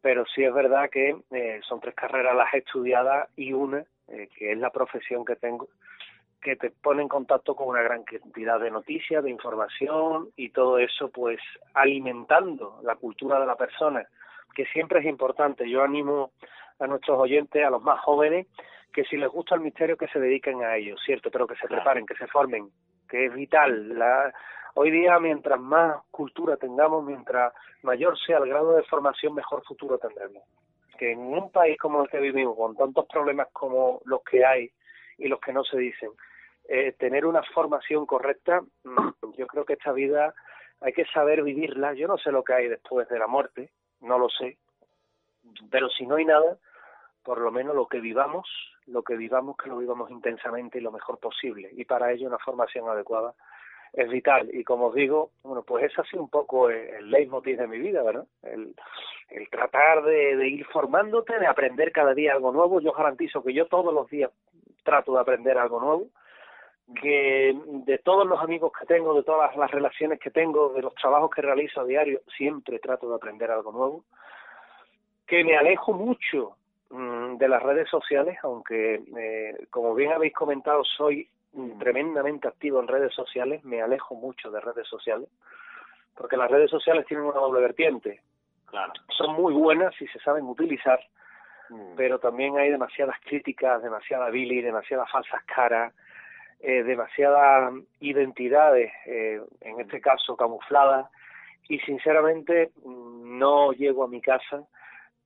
pero 0.00 0.24
sí 0.24 0.42
es 0.42 0.54
verdad 0.54 0.88
que 0.88 1.14
eh, 1.32 1.60
son 1.68 1.80
tres 1.80 1.94
carreras 1.94 2.34
las 2.34 2.54
estudiadas 2.54 3.28
y 3.36 3.52
una 3.52 3.84
eh, 4.08 4.28
que 4.34 4.52
es 4.52 4.58
la 4.58 4.70
profesión 4.70 5.22
que 5.22 5.36
tengo, 5.36 5.68
que 6.40 6.56
te 6.56 6.70
pone 6.70 7.02
en 7.02 7.08
contacto 7.08 7.54
con 7.54 7.68
una 7.68 7.82
gran 7.82 8.04
cantidad 8.04 8.58
de 8.58 8.70
noticias, 8.70 9.22
de 9.22 9.30
información 9.30 10.30
y 10.34 10.48
todo 10.48 10.78
eso 10.78 11.10
pues 11.10 11.40
alimentando 11.74 12.80
la 12.82 12.96
cultura 12.96 13.38
de 13.38 13.46
la 13.46 13.56
persona, 13.56 14.08
que 14.54 14.66
siempre 14.66 15.00
es 15.00 15.06
importante. 15.06 15.68
Yo 15.68 15.82
animo 15.82 16.32
a 16.78 16.86
nuestros 16.86 17.18
oyentes, 17.18 17.64
a 17.64 17.70
los 17.70 17.82
más 17.82 18.00
jóvenes, 18.00 18.46
que 18.92 19.04
si 19.04 19.16
les 19.16 19.28
gusta 19.28 19.54
el 19.54 19.60
misterio 19.60 19.96
que 19.96 20.08
se 20.08 20.20
dediquen 20.20 20.62
a 20.62 20.76
ello, 20.76 20.96
¿cierto? 21.04 21.30
Pero 21.30 21.46
que 21.46 21.56
se 21.56 21.66
preparen, 21.66 22.06
que 22.06 22.14
se 22.14 22.26
formen, 22.28 22.70
que 23.08 23.26
es 23.26 23.34
vital. 23.34 23.98
La, 23.98 24.32
hoy 24.74 24.90
día, 24.90 25.18
mientras 25.18 25.60
más 25.60 26.02
cultura 26.10 26.56
tengamos, 26.56 27.04
mientras 27.04 27.52
mayor 27.82 28.18
sea 28.18 28.38
el 28.38 28.48
grado 28.48 28.76
de 28.76 28.82
formación, 28.84 29.34
mejor 29.34 29.64
futuro 29.64 29.98
tendremos 29.98 30.44
que 30.96 31.12
en 31.12 31.20
un 31.20 31.50
país 31.50 31.78
como 31.78 32.02
el 32.02 32.08
que 32.08 32.20
vivimos, 32.20 32.56
con 32.56 32.76
tantos 32.76 33.06
problemas 33.06 33.48
como 33.52 34.00
los 34.04 34.22
que 34.22 34.44
hay 34.44 34.70
y 35.18 35.28
los 35.28 35.40
que 35.40 35.52
no 35.52 35.64
se 35.64 35.76
dicen, 35.78 36.10
eh, 36.68 36.92
tener 36.98 37.26
una 37.26 37.42
formación 37.42 38.06
correcta, 38.06 38.62
mm, 38.84 39.32
yo 39.36 39.46
creo 39.46 39.64
que 39.64 39.74
esta 39.74 39.92
vida 39.92 40.34
hay 40.80 40.92
que 40.92 41.04
saber 41.06 41.42
vivirla. 41.42 41.94
Yo 41.94 42.08
no 42.08 42.18
sé 42.18 42.30
lo 42.30 42.42
que 42.42 42.54
hay 42.54 42.68
después 42.68 43.08
de 43.08 43.18
la 43.18 43.26
muerte, 43.26 43.70
no 44.04 44.18
lo 44.18 44.28
sé, 44.28 44.58
pero 45.70 45.88
si 45.88 46.06
no 46.06 46.16
hay 46.16 46.24
nada, 46.24 46.58
por 47.22 47.40
lo 47.40 47.50
menos 47.50 47.74
lo 47.74 47.86
que 47.86 48.00
vivamos, 48.00 48.48
lo 48.86 49.02
que 49.02 49.16
vivamos, 49.16 49.56
que 49.56 49.68
lo 49.68 49.78
vivamos 49.78 50.10
intensamente 50.10 50.78
y 50.78 50.82
lo 50.82 50.92
mejor 50.92 51.18
posible. 51.18 51.70
Y 51.72 51.84
para 51.84 52.12
ello 52.12 52.28
una 52.28 52.38
formación 52.38 52.88
adecuada 52.88 53.34
es 53.92 54.08
vital. 54.08 54.50
Y 54.52 54.64
como 54.64 54.86
os 54.86 54.94
digo, 54.94 55.30
bueno, 55.42 55.62
pues 55.62 55.84
ese 55.84 56.00
ha 56.00 56.04
sido 56.04 56.22
un 56.22 56.28
poco 56.28 56.68
el 56.68 57.10
leitmotiv 57.10 57.58
de 57.58 57.66
mi 57.66 57.78
vida, 57.78 58.02
¿verdad? 58.02 58.26
El, 58.42 58.74
el 59.30 59.48
tratar 59.48 60.02
de, 60.02 60.36
de, 60.36 60.48
ir 60.48 60.66
formándote, 60.66 61.38
de 61.38 61.46
aprender 61.46 61.92
cada 61.92 62.12
día 62.12 62.32
algo 62.32 62.52
nuevo. 62.52 62.80
Yo 62.80 62.92
garantizo 62.92 63.42
que 63.42 63.54
yo 63.54 63.66
todos 63.66 63.94
los 63.94 64.08
días 64.10 64.30
trato 64.82 65.14
de 65.14 65.20
aprender 65.20 65.56
algo 65.56 65.80
nuevo, 65.80 66.08
que 67.00 67.56
de 67.86 67.98
todos 67.98 68.26
los 68.26 68.40
amigos 68.40 68.72
que 68.78 68.86
tengo, 68.86 69.14
de 69.14 69.22
todas 69.22 69.56
las 69.56 69.70
relaciones 69.70 70.20
que 70.20 70.30
tengo, 70.30 70.70
de 70.70 70.82
los 70.82 70.94
trabajos 70.94 71.30
que 71.30 71.42
realizo 71.42 71.80
a 71.80 71.84
diario, 71.84 72.20
siempre 72.36 72.78
trato 72.78 73.08
de 73.08 73.16
aprender 73.16 73.50
algo 73.50 73.72
nuevo, 73.72 74.04
que 75.26 75.42
me 75.44 75.56
alejo 75.56 75.92
mucho 75.92 76.56
mmm, 76.90 77.36
de 77.36 77.48
las 77.48 77.62
redes 77.62 77.88
sociales, 77.88 78.38
aunque, 78.42 79.02
eh, 79.16 79.66
como 79.70 79.94
bien 79.94 80.12
habéis 80.12 80.34
comentado, 80.34 80.84
soy 80.84 81.28
mm. 81.52 81.78
tremendamente 81.78 82.48
activo 82.48 82.80
en 82.80 82.88
redes 82.88 83.14
sociales, 83.14 83.64
me 83.64 83.80
alejo 83.80 84.14
mucho 84.14 84.50
de 84.50 84.60
redes 84.60 84.86
sociales, 84.86 85.28
porque 86.14 86.36
las 86.36 86.50
redes 86.50 86.70
sociales 86.70 87.06
tienen 87.06 87.24
una 87.24 87.40
doble 87.40 87.62
vertiente. 87.62 88.20
Claro. 88.66 88.92
Son 89.16 89.34
muy 89.34 89.54
buenas 89.54 89.94
si 89.96 90.06
se 90.08 90.18
saben 90.18 90.44
utilizar, 90.44 91.00
mm. 91.70 91.94
pero 91.96 92.18
también 92.18 92.58
hay 92.58 92.70
demasiadas 92.70 93.16
críticas, 93.24 93.82
demasiada 93.82 94.28
billy, 94.28 94.60
demasiadas 94.60 95.10
falsas 95.10 95.42
caras, 95.44 95.94
eh, 96.60 96.82
demasiadas 96.82 97.72
identidades, 98.00 98.92
eh, 99.06 99.40
en 99.60 99.80
este 99.80 100.00
caso 100.00 100.36
camufladas, 100.36 101.10
y 101.68 101.78
sinceramente 101.80 102.72
mm, 102.84 103.38
no 103.38 103.72
llego 103.72 104.04
a 104.04 104.08
mi 104.08 104.20
casa 104.20 104.64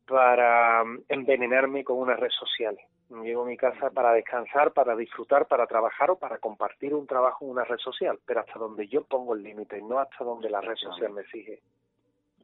para 0.06 0.82
envenenarme 1.08 1.84
con 1.84 1.98
una 1.98 2.16
red 2.16 2.30
social. 2.30 2.76
Llego 3.10 3.42
a 3.42 3.46
mi 3.46 3.56
casa 3.56 3.90
para 3.90 4.12
descansar, 4.12 4.72
para 4.72 4.94
disfrutar, 4.94 5.46
para 5.46 5.66
trabajar 5.66 6.10
o 6.10 6.18
para 6.18 6.38
compartir 6.38 6.94
un 6.94 7.06
trabajo 7.06 7.44
en 7.44 7.52
una 7.52 7.64
red 7.64 7.78
social, 7.78 8.18
pero 8.26 8.40
hasta 8.40 8.58
donde 8.58 8.86
yo 8.86 9.04
pongo 9.04 9.34
el 9.34 9.42
límite, 9.42 9.80
no 9.80 9.98
hasta 9.98 10.24
donde 10.24 10.50
la 10.50 10.60
red 10.60 10.76
social 10.76 11.12
me 11.12 11.22
exige. 11.22 11.62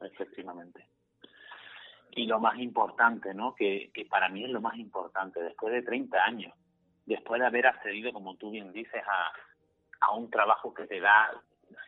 Efectivamente. 0.01 0.87
Y 2.11 2.25
lo 2.25 2.39
más 2.39 2.57
importante, 2.57 3.33
¿no? 3.33 3.53
Que, 3.53 3.91
que 3.93 4.05
para 4.05 4.29
mí 4.29 4.43
es 4.43 4.49
lo 4.49 4.61
más 4.61 4.77
importante, 4.77 5.41
después 5.41 5.73
de 5.73 5.83
30 5.83 6.23
años, 6.23 6.53
después 7.05 7.39
de 7.39 7.47
haber 7.47 7.67
accedido, 7.67 8.11
como 8.11 8.35
tú 8.35 8.51
bien 8.51 8.71
dices, 8.71 9.03
a, 9.07 9.31
a 10.01 10.11
un 10.13 10.29
trabajo 10.29 10.73
que 10.73 10.87
te 10.87 10.99
da 10.99 11.31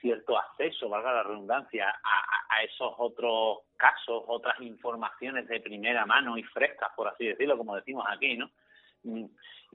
cierto 0.01 0.38
acceso, 0.38 0.89
valga 0.89 1.13
la 1.13 1.24
redundancia, 1.24 1.89
a, 2.03 2.55
a, 2.55 2.63
esos 2.63 2.93
otros 2.97 3.59
casos, 3.76 4.24
otras 4.28 4.59
informaciones 4.61 5.47
de 5.47 5.59
primera 5.59 6.05
mano 6.05 6.38
y 6.38 6.43
frescas, 6.43 6.89
por 6.95 7.07
así 7.07 7.28
decirlo, 7.28 7.57
como 7.57 7.76
decimos 7.76 8.05
aquí, 8.09 8.38
¿no? 8.38 8.49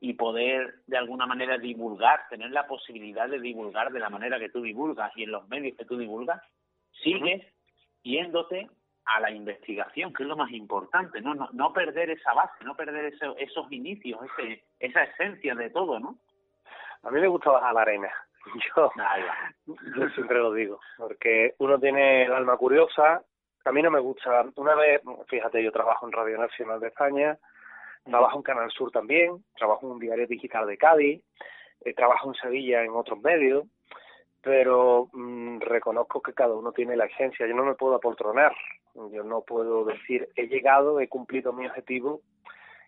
Y 0.00 0.14
poder 0.14 0.80
de 0.86 0.96
alguna 0.96 1.26
manera 1.26 1.58
divulgar, 1.58 2.28
tener 2.28 2.50
la 2.50 2.66
posibilidad 2.66 3.28
de 3.28 3.40
divulgar 3.40 3.92
de 3.92 4.00
la 4.00 4.10
manera 4.10 4.38
que 4.38 4.48
tú 4.48 4.62
divulgas 4.62 5.12
y 5.16 5.22
en 5.22 5.30
los 5.30 5.48
medios 5.48 5.76
que 5.76 5.84
tú 5.84 5.96
divulgas, 5.96 6.42
sigues 7.02 7.42
yéndote 8.02 8.68
a 9.04 9.20
la 9.20 9.30
investigación, 9.30 10.12
que 10.12 10.22
es 10.22 10.28
lo 10.28 10.36
más 10.36 10.50
importante, 10.52 11.20
¿no? 11.20 11.34
No, 11.34 11.48
no 11.52 11.72
perder 11.72 12.10
esa 12.10 12.32
base, 12.34 12.64
no 12.64 12.76
perder 12.76 13.12
esos 13.38 13.72
inicios, 13.72 14.20
ese, 14.38 14.64
esa 14.78 15.02
esencia 15.04 15.54
de 15.54 15.70
todo, 15.70 15.98
¿no? 15.98 16.18
A 17.02 17.10
mí 17.10 17.20
me 17.20 17.28
gusta 17.28 17.50
bajar 17.50 17.74
la 17.74 17.82
arena. 17.82 18.12
Yo, 18.76 18.90
yo 19.66 20.08
siempre 20.10 20.38
lo 20.38 20.52
digo, 20.52 20.80
porque 20.98 21.54
uno 21.58 21.78
tiene 21.78 22.24
el 22.24 22.32
alma 22.32 22.56
curiosa. 22.56 23.22
A 23.64 23.70
mí 23.70 23.80
no 23.82 23.90
me 23.90 24.00
gusta. 24.00 24.44
Una 24.56 24.74
vez, 24.74 25.00
fíjate, 25.28 25.62
yo 25.62 25.70
trabajo 25.70 26.06
en 26.06 26.12
Radio 26.12 26.38
Nacional 26.38 26.80
de 26.80 26.88
España, 26.88 27.38
trabajo 28.04 28.38
en 28.38 28.42
Canal 28.42 28.70
Sur 28.72 28.90
también, 28.90 29.44
trabajo 29.56 29.86
en 29.86 29.92
un 29.92 29.98
diario 30.00 30.26
digital 30.26 30.66
de 30.66 30.76
Cádiz, 30.76 31.22
eh, 31.84 31.94
trabajo 31.94 32.30
en 32.30 32.34
Sevilla 32.34 32.82
en 32.82 32.90
otros 32.90 33.20
medios, 33.20 33.64
pero 34.40 35.08
mm, 35.12 35.60
reconozco 35.60 36.20
que 36.20 36.34
cada 36.34 36.54
uno 36.54 36.72
tiene 36.72 36.96
la 36.96 37.04
agencia. 37.04 37.46
Yo 37.46 37.54
no 37.54 37.64
me 37.64 37.74
puedo 37.74 37.94
apoltronar. 37.94 38.52
Yo 38.94 39.24
no 39.24 39.42
puedo 39.42 39.84
decir, 39.84 40.28
he 40.36 40.48
llegado, 40.48 41.00
he 41.00 41.08
cumplido 41.08 41.52
mi 41.52 41.66
objetivo 41.66 42.20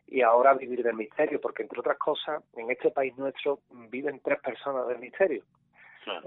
y 0.07 0.21
ahora 0.21 0.55
vivir 0.55 0.83
del 0.83 0.95
misterio, 0.95 1.41
porque 1.41 1.63
entre 1.63 1.81
otras 1.81 1.99
cosas, 1.99 2.43
en 2.57 2.71
este 2.71 2.91
país 2.91 3.17
nuestro 3.17 3.61
viven 3.71 4.21
tres 4.23 4.41
personas 4.41 4.87
del 4.87 4.99
misterio. 4.99 5.45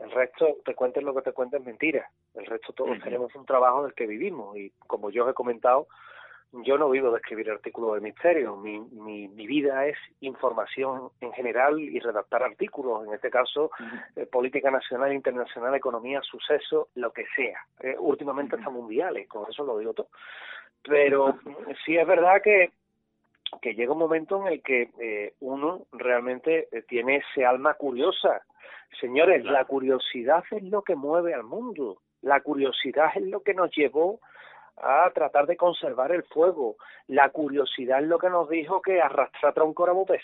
El 0.01 0.09
resto, 0.09 0.57
te 0.65 0.73
cuentes 0.73 1.03
lo 1.03 1.13
que 1.13 1.21
te 1.21 1.33
cuentes, 1.33 1.63
mentira. 1.63 2.09
El 2.33 2.47
resto 2.47 2.73
todos 2.73 2.97
tenemos 3.03 3.33
un 3.35 3.45
trabajo 3.45 3.83
del 3.83 3.93
que 3.93 4.07
vivimos 4.07 4.57
y 4.57 4.71
como 4.87 5.11
yo 5.11 5.25
os 5.25 5.31
he 5.31 5.35
comentado, 5.35 5.87
yo 6.51 6.77
no 6.77 6.89
vivo 6.89 7.11
de 7.11 7.17
escribir 7.17 7.51
artículos 7.51 7.95
de 7.95 8.01
misterio. 8.01 8.55
Mi, 8.55 8.79
mi, 8.79 9.27
mi 9.27 9.47
vida 9.47 9.85
es 9.85 9.97
información 10.21 11.09
en 11.21 11.31
general 11.33 11.79
y 11.79 11.99
redactar 11.99 12.43
artículos, 12.43 13.05
en 13.05 13.13
este 13.13 13.29
caso, 13.29 13.71
eh, 14.15 14.25
política 14.25 14.71
nacional, 14.71 15.13
internacional, 15.13 15.75
economía, 15.75 16.21
suceso, 16.21 16.89
lo 16.95 17.11
que 17.11 17.25
sea. 17.35 17.59
Eh, 17.81 17.95
últimamente 17.99 18.55
hasta 18.55 18.69
mundiales, 18.69 19.27
con 19.27 19.49
eso 19.49 19.63
lo 19.65 19.77
digo 19.77 19.93
todo. 19.93 20.09
Pero 20.83 21.37
sí 21.85 21.97
es 21.97 22.07
verdad 22.07 22.41
que 22.41 22.71
que 23.61 23.73
llega 23.73 23.93
un 23.93 23.99
momento 23.99 24.41
en 24.41 24.53
el 24.53 24.61
que 24.61 24.89
eh, 24.99 25.33
uno 25.39 25.85
realmente 25.91 26.67
eh, 26.71 26.81
tiene 26.83 27.17
ese 27.17 27.45
alma 27.45 27.75
curiosa. 27.75 28.41
Señores, 28.99 29.43
la 29.45 29.65
curiosidad 29.65 30.43
es 30.51 30.63
lo 30.63 30.81
que 30.81 30.95
mueve 30.95 31.33
al 31.33 31.43
mundo. 31.43 32.01
La 32.21 32.41
curiosidad 32.41 33.09
es 33.15 33.23
lo 33.23 33.41
que 33.41 33.53
nos 33.53 33.71
llevó 33.75 34.19
a 34.77 35.09
tratar 35.13 35.47
de 35.47 35.57
conservar 35.57 36.11
el 36.11 36.23
fuego. 36.23 36.75
La 37.07 37.29
curiosidad 37.29 38.01
es 38.01 38.07
lo 38.07 38.19
que 38.19 38.29
nos 38.29 38.49
dijo 38.49 38.81
que 38.81 39.01
arrastrar 39.01 39.53
tronco 39.53 39.85
era 39.85 39.93
pez. 40.05 40.23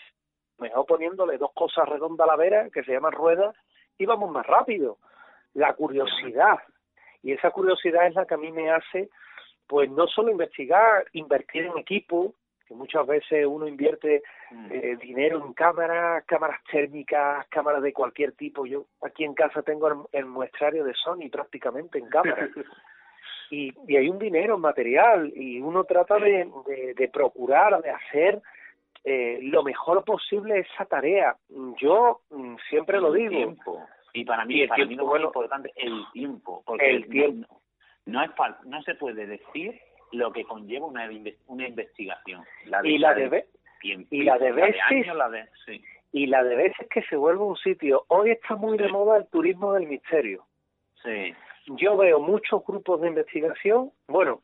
Mejor 0.60 0.86
poniéndole 0.86 1.38
dos 1.38 1.52
cosas 1.54 1.88
redondas 1.90 2.28
a 2.28 2.32
la 2.32 2.38
vera, 2.38 2.70
que 2.70 2.84
se 2.84 2.92
llaman 2.92 3.12
ruedas, 3.12 3.56
y 3.98 4.06
vamos 4.06 4.32
más 4.32 4.46
rápido. 4.46 4.98
La 5.54 5.74
curiosidad. 5.74 6.60
Y 7.22 7.32
esa 7.32 7.52
curiosidad 7.52 8.08
es 8.08 8.16
la 8.16 8.26
que 8.26 8.36
a 8.36 8.38
mí 8.38 8.52
me 8.52 8.70
hace, 8.72 9.10
pues 9.68 9.90
no 9.90 10.08
solo 10.08 10.32
investigar, 10.32 11.06
invertir 11.14 11.66
en 11.66 11.78
equipo, 11.78 12.34
que 12.68 12.76
muchas 12.76 13.06
veces 13.08 13.46
uno 13.46 13.68
invierte 13.68 14.24
mm. 14.52 14.72
eh, 14.72 14.98
dinero 15.02 15.44
en 15.46 15.54
cámaras, 15.54 16.24
cámaras 16.26 16.62
térmicas, 16.72 17.48
cámaras 17.50 17.82
de 17.82 17.94
cualquier 17.94 18.34
tipo. 18.34 18.66
Yo 18.66 18.86
aquí 19.02 19.24
en 19.24 19.34
casa 19.34 19.62
tengo 19.64 20.08
el, 20.12 20.26
muestrario 20.26 20.84
de 20.84 20.94
Sony 20.94 21.30
prácticamente 21.32 21.98
en 21.98 22.08
cámara. 22.10 22.50
y, 23.54 23.72
y 23.88 23.98
hay 23.98 24.10
un 24.10 24.18
dinero 24.18 24.58
material 24.58 25.32
y 25.36 25.60
uno 25.60 25.84
trata 25.84 26.18
de, 26.18 26.50
de, 26.98 27.08
procurar, 27.10 27.80
de 27.84 27.92
hacer 27.92 28.42
eh, 29.04 29.38
lo 29.44 29.62
mejor 29.62 30.04
posible 30.04 30.60
esa 30.60 30.86
tarea. 30.86 31.36
Yo 31.80 32.22
mm, 32.32 32.56
siempre 32.68 33.00
lo 33.00 33.14
digo. 33.14 33.30
Tiempo. 33.30 33.86
Y 34.14 34.26
para 34.26 34.46
mí, 34.46 34.66
para 34.68 34.86
mí 34.86 34.96
lo 34.96 35.06
más 35.06 35.22
importante 35.22 35.72
el 35.76 36.04
tiempo. 36.14 36.64
Porque 36.66 36.90
el 36.90 37.08
tiempo. 37.08 37.62
No, 38.06 38.24
es 38.24 38.32
no 38.66 38.82
se 38.82 38.96
puede 38.96 39.28
decir 39.28 39.80
lo 40.12 40.32
que 40.32 40.44
conlleva 40.46 40.88
una, 40.88 41.08
una 41.46 41.68
investigación. 41.68 42.44
La 42.66 42.82
y 42.84 42.98
la 42.98 43.14
de, 43.14 43.46
y 43.84 44.24
la 44.24 44.38
de 44.40 44.52
veces 44.52 44.82
y 46.12 46.28
la 46.28 46.44
de 46.44 46.56
veces 46.56 46.88
que 46.90 47.04
se 47.04 47.16
vuelve 47.16 47.44
un 47.44 47.58
sitio. 47.58 48.06
Hoy 48.08 48.32
está 48.32 48.56
muy 48.56 48.78
de 48.78 48.88
moda 48.88 49.18
el 49.18 49.28
turismo 49.28 49.74
del 49.74 49.88
misterio. 49.88 50.46
Sí. 51.04 51.34
Yo 51.68 51.98
veo 51.98 52.20
muchos 52.20 52.66
grupos 52.66 53.02
de 53.02 53.08
investigación. 53.08 53.92
Bueno, 54.08 54.42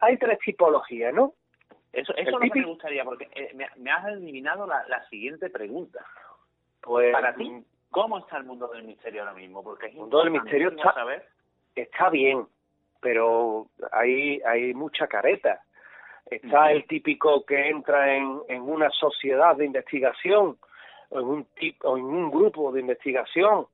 hay 0.00 0.16
tres 0.16 0.38
tipologías, 0.38 1.12
¿no? 1.12 1.34
Eso, 1.92 2.14
eso 2.16 2.32
no 2.32 2.38
me 2.40 2.64
gustaría, 2.64 3.04
porque 3.04 3.28
eh, 3.34 3.54
me, 3.76 3.90
has 3.90 4.04
adivinado 4.04 4.66
la, 4.66 4.84
la 4.88 5.06
siguiente 5.08 5.48
pregunta. 5.50 6.04
Pues, 6.80 7.12
Para 7.12 7.34
ti, 7.34 7.48
mm, 7.48 7.64
¿cómo 7.90 8.18
está 8.18 8.38
el 8.38 8.44
mundo 8.44 8.68
del 8.68 8.84
misterio 8.84 9.22
ahora 9.22 9.34
mismo? 9.34 9.62
Porque 9.62 9.86
el 9.86 9.94
mundo 9.94 10.18
del 10.18 10.32
misterio 10.32 10.70
está, 10.70 10.94
está 11.76 12.10
bien 12.10 12.46
pero 13.04 13.66
hay, 13.92 14.40
hay 14.46 14.72
mucha 14.72 15.06
careta. 15.06 15.60
Está 16.24 16.72
el 16.72 16.86
típico 16.86 17.44
que 17.44 17.68
entra 17.68 18.16
en, 18.16 18.40
en 18.48 18.62
una 18.62 18.88
sociedad 18.88 19.54
de 19.56 19.66
investigación 19.66 20.56
o 21.10 21.20
en 21.20 21.26
un 21.26 21.44
tipo, 21.54 21.98
en 21.98 22.04
un 22.04 22.30
grupo 22.30 22.72
de 22.72 22.80
investigación 22.80 23.66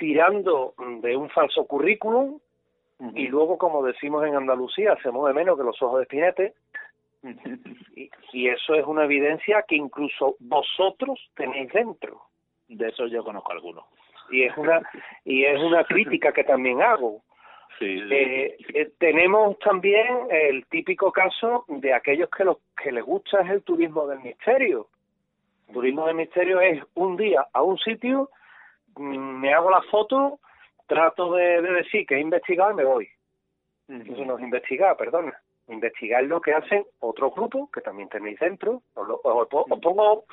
tirando 0.00 0.74
de 1.00 1.16
un 1.16 1.30
falso 1.30 1.64
currículum 1.64 2.40
y 3.14 3.28
luego, 3.28 3.56
como 3.56 3.84
decimos 3.84 4.26
en 4.26 4.34
Andalucía, 4.34 4.96
se 5.02 5.12
mueve 5.12 5.32
menos 5.34 5.56
que 5.56 5.64
los 5.64 5.80
ojos 5.80 5.98
de 5.98 6.02
espinete. 6.02 6.54
y, 7.94 8.10
y 8.32 8.48
eso 8.48 8.74
es 8.74 8.84
una 8.84 9.04
evidencia 9.04 9.64
que 9.68 9.76
incluso 9.76 10.34
vosotros 10.40 11.20
tenéis 11.36 11.72
dentro. 11.72 12.22
De 12.66 12.88
eso 12.88 13.06
yo 13.06 13.22
conozco 13.22 13.52
algunos. 13.52 13.84
Y 14.32 14.42
es 14.42 14.56
una 14.56 14.82
y 15.24 15.44
es 15.44 15.60
una 15.60 15.84
crítica 15.84 16.32
que 16.32 16.44
también 16.44 16.82
hago 16.82 17.22
eh, 17.80 18.56
eh, 18.74 18.90
tenemos 18.98 19.58
también 19.60 20.26
el 20.30 20.66
típico 20.66 21.10
caso 21.10 21.64
de 21.68 21.94
aquellos 21.94 22.28
que 22.28 22.44
lo 22.44 22.60
que 22.82 22.92
les 22.92 23.04
gusta 23.04 23.40
es 23.40 23.50
el 23.50 23.62
turismo 23.62 24.06
del 24.06 24.20
misterio. 24.20 24.88
El 25.68 25.74
turismo 25.74 26.06
del 26.06 26.16
misterio 26.16 26.60
es 26.60 26.82
un 26.94 27.16
día 27.16 27.46
a 27.52 27.62
un 27.62 27.78
sitio, 27.78 28.30
me 29.00 29.54
hago 29.54 29.70
la 29.70 29.82
foto, 29.82 30.40
trato 30.86 31.32
de, 31.34 31.62
decir 31.62 32.06
que 32.06 32.16
he 32.16 32.20
investigado 32.20 32.72
y 32.72 32.74
me 32.74 32.84
voy. 32.84 33.08
Eso 33.88 34.24
no 34.24 34.36
es 34.36 34.44
investigar, 34.44 34.96
perdona. 34.96 35.36
Investigar 35.68 36.22
lo 36.24 36.40
que 36.40 36.52
hacen 36.52 36.84
otros 37.00 37.34
grupos 37.34 37.70
que 37.70 37.80
también 37.80 38.08
tenéis 38.08 38.38
dentro. 38.38 38.82
Os, 38.94 39.48
pongo 39.48 40.24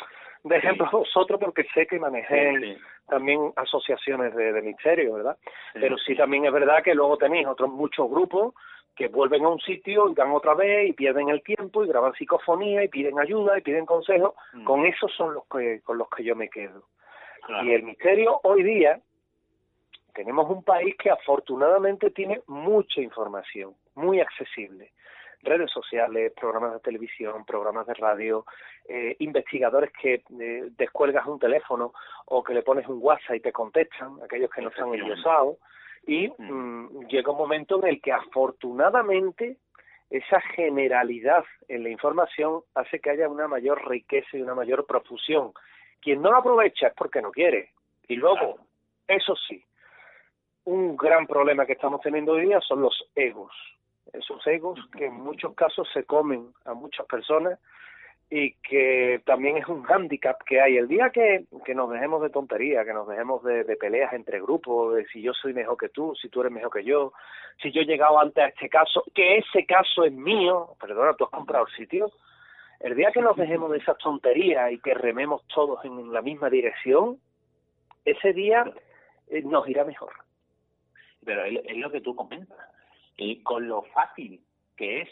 de 0.43 0.57
ejemplo 0.57 0.87
vosotros 0.91 1.39
porque 1.39 1.65
sé 1.73 1.87
que 1.87 1.99
manejé 1.99 2.77
también 3.07 3.51
asociaciones 3.55 4.35
de, 4.35 4.61
misterio, 4.61 5.13
¿verdad? 5.13 5.37
Pero 5.73 5.97
sí 5.97 6.15
también 6.15 6.45
es 6.45 6.51
verdad 6.51 6.83
que 6.83 6.93
luego 6.93 7.17
tenéis 7.17 7.47
otros 7.47 7.69
muchos 7.69 8.09
grupos 8.09 8.53
que 8.95 9.07
vuelven 9.07 9.45
a 9.45 9.49
un 9.49 9.59
sitio 9.59 10.09
y 10.09 10.15
dan 10.15 10.31
otra 10.31 10.55
vez 10.55 10.89
y 10.89 10.93
pierden 10.93 11.29
el 11.29 11.43
tiempo 11.43 11.83
y 11.83 11.87
graban 11.87 12.13
psicofonía 12.13 12.83
y 12.83 12.87
piden 12.87 13.19
ayuda 13.19 13.57
y 13.57 13.61
piden 13.61 13.85
consejos. 13.85 14.33
Mm. 14.53 14.63
Con 14.63 14.85
esos 14.85 15.13
son 15.15 15.35
los 15.35 15.43
que 15.45 15.81
con 15.81 15.99
los 15.99 16.09
que 16.09 16.23
yo 16.23 16.35
me 16.35 16.49
quedo. 16.49 16.83
Y 17.63 17.71
el 17.71 17.83
misterio 17.83 18.39
hoy 18.43 18.63
día 18.63 18.99
tenemos 20.13 20.49
un 20.49 20.63
país 20.63 20.95
que 20.97 21.09
afortunadamente 21.09 22.09
tiene 22.11 22.41
mucha 22.47 23.01
información, 23.01 23.75
muy 23.95 24.19
accesible. 24.19 24.91
redes 25.43 25.69
sociales, 25.71 26.33
programas 26.35 26.73
de 26.73 26.79
televisión, 26.79 27.45
programas 27.45 27.85
de 27.85 27.93
radio, 27.93 28.43
eh, 28.89 29.15
investigadores 29.19 29.91
que 29.93 30.23
eh, 30.39 30.69
descuelgas 30.75 31.27
un 31.27 31.37
teléfono 31.37 31.93
o 32.25 32.43
que 32.43 32.55
le 32.55 32.63
pones 32.63 32.87
un 32.87 32.97
WhatsApp 32.99 33.35
y 33.35 33.39
te 33.41 33.51
contestan, 33.51 34.17
aquellos 34.23 34.49
que 34.49 34.61
no 34.63 34.69
están 34.69 34.93
endiosados, 34.93 35.57
y 36.07 36.29
mm. 36.37 36.51
Mm, 36.51 37.07
llega 37.07 37.31
un 37.31 37.37
momento 37.37 37.79
en 37.79 37.87
el 37.87 38.01
que 38.01 38.11
afortunadamente 38.11 39.57
esa 40.09 40.41
generalidad 40.41 41.43
en 41.67 41.83
la 41.83 41.89
información 41.89 42.61
hace 42.73 42.99
que 42.99 43.09
haya 43.11 43.29
una 43.29 43.47
mayor 43.47 43.87
riqueza 43.87 44.37
y 44.37 44.41
una 44.41 44.55
mayor 44.55 44.85
profusión. 44.85 45.51
Quien 46.01 46.21
no 46.21 46.31
la 46.31 46.37
aprovecha 46.39 46.87
es 46.87 46.93
porque 46.93 47.21
no 47.21 47.31
quiere. 47.31 47.71
Y 48.07 48.15
luego, 48.15 48.57
eso 49.07 49.35
sí, 49.47 49.63
un 50.65 50.97
gran 50.97 51.27
problema 51.27 51.65
que 51.65 51.73
estamos 51.73 52.01
teniendo 52.01 52.33
hoy 52.33 52.45
día 52.45 52.59
son 52.61 52.81
los 52.81 53.09
egos. 53.15 53.53
Esos 54.13 54.45
egos 54.47 54.79
que 54.97 55.05
en 55.05 55.13
muchos 55.13 55.53
casos 55.55 55.87
se 55.93 56.03
comen 56.03 56.47
a 56.65 56.73
muchas 56.73 57.05
personas 57.05 57.59
y 58.29 58.53
que 58.55 59.21
también 59.25 59.57
es 59.57 59.67
un 59.67 59.83
hándicap 59.83 60.43
que 60.43 60.59
hay. 60.59 60.77
El 60.77 60.87
día 60.87 61.09
que, 61.09 61.45
que 61.65 61.73
nos 61.73 61.89
dejemos 61.89 62.21
de 62.21 62.29
tontería, 62.29 62.83
que 62.83 62.93
nos 62.93 63.07
dejemos 63.07 63.43
de, 63.43 63.63
de, 63.63 63.75
peleas 63.77 64.11
entre 64.13 64.41
grupos, 64.41 64.95
de 64.95 65.05
si 65.07 65.21
yo 65.21 65.33
soy 65.33 65.53
mejor 65.53 65.77
que 65.77 65.89
tú, 65.89 66.13
si 66.21 66.27
tú 66.27 66.41
eres 66.41 66.51
mejor 66.51 66.71
que 66.71 66.83
yo, 66.83 67.13
si 67.61 67.71
yo 67.71 67.81
he 67.81 67.85
llegado 67.85 68.19
antes 68.19 68.43
a 68.43 68.47
este 68.47 68.67
caso, 68.67 69.03
que 69.13 69.37
ese 69.37 69.65
caso 69.65 70.03
es 70.03 70.11
mío, 70.11 70.75
perdona, 70.79 71.13
tú 71.13 71.23
has 71.23 71.31
comprado 71.31 71.65
el 71.65 71.73
sitio, 71.75 72.11
el 72.79 72.95
día 72.95 73.11
que 73.11 73.21
nos 73.21 73.35
dejemos 73.35 73.71
de 73.71 73.79
esas 73.79 73.97
tonterías 73.97 74.71
y 74.71 74.79
que 74.79 74.93
rememos 74.93 75.45
todos 75.47 75.83
en 75.83 76.11
la 76.13 76.21
misma 76.21 76.49
dirección, 76.49 77.19
ese 78.05 78.33
día 78.33 78.71
eh, 79.27 79.41
nos 79.43 79.67
irá 79.67 79.83
mejor. 79.83 80.13
Pero 81.25 81.43
es, 81.43 81.77
lo 81.77 81.91
que 81.91 82.01
tú 82.01 82.15
comentas, 82.15 82.57
y 83.17 83.41
con 83.43 83.67
lo 83.67 83.83
fácil 83.83 84.41
que 84.75 85.01
es 85.01 85.09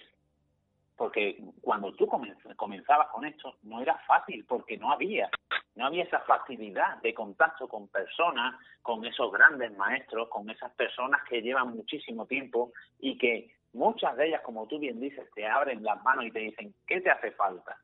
porque 0.96 1.44
cuando 1.60 1.92
tú 1.94 2.08
comenzabas 2.08 3.10
con 3.10 3.26
esto 3.26 3.58
no 3.64 3.82
era 3.82 3.98
fácil 4.08 4.46
porque 4.48 4.78
no 4.78 4.92
había 4.92 5.30
no 5.76 5.88
había 5.88 6.06
esa 6.06 6.20
facilidad 6.20 7.02
de 7.02 7.14
contacto 7.14 7.68
con 7.68 7.90
personas 7.90 8.56
con 8.82 9.04
esos 9.04 9.30
grandes 9.30 9.76
maestros 9.76 10.30
con 10.30 10.50
esas 10.50 10.72
personas 10.76 11.22
que 11.28 11.42
llevan 11.42 11.76
muchísimo 11.76 12.28
tiempo 12.28 12.72
y 13.00 13.18
que 13.18 13.55
muchas 13.76 14.16
de 14.18 14.28
ellas 14.28 14.42
como 14.42 14.68
tú 14.68 14.80
bien 14.80 15.00
dices 15.00 15.30
te 15.36 15.48
abren 15.48 15.84
las 15.84 16.02
manos 16.04 16.26
y 16.26 16.32
te 16.32 16.40
dicen 16.40 16.74
qué 16.88 17.02
te 17.02 17.12
hace 17.12 17.32
falta 17.32 17.78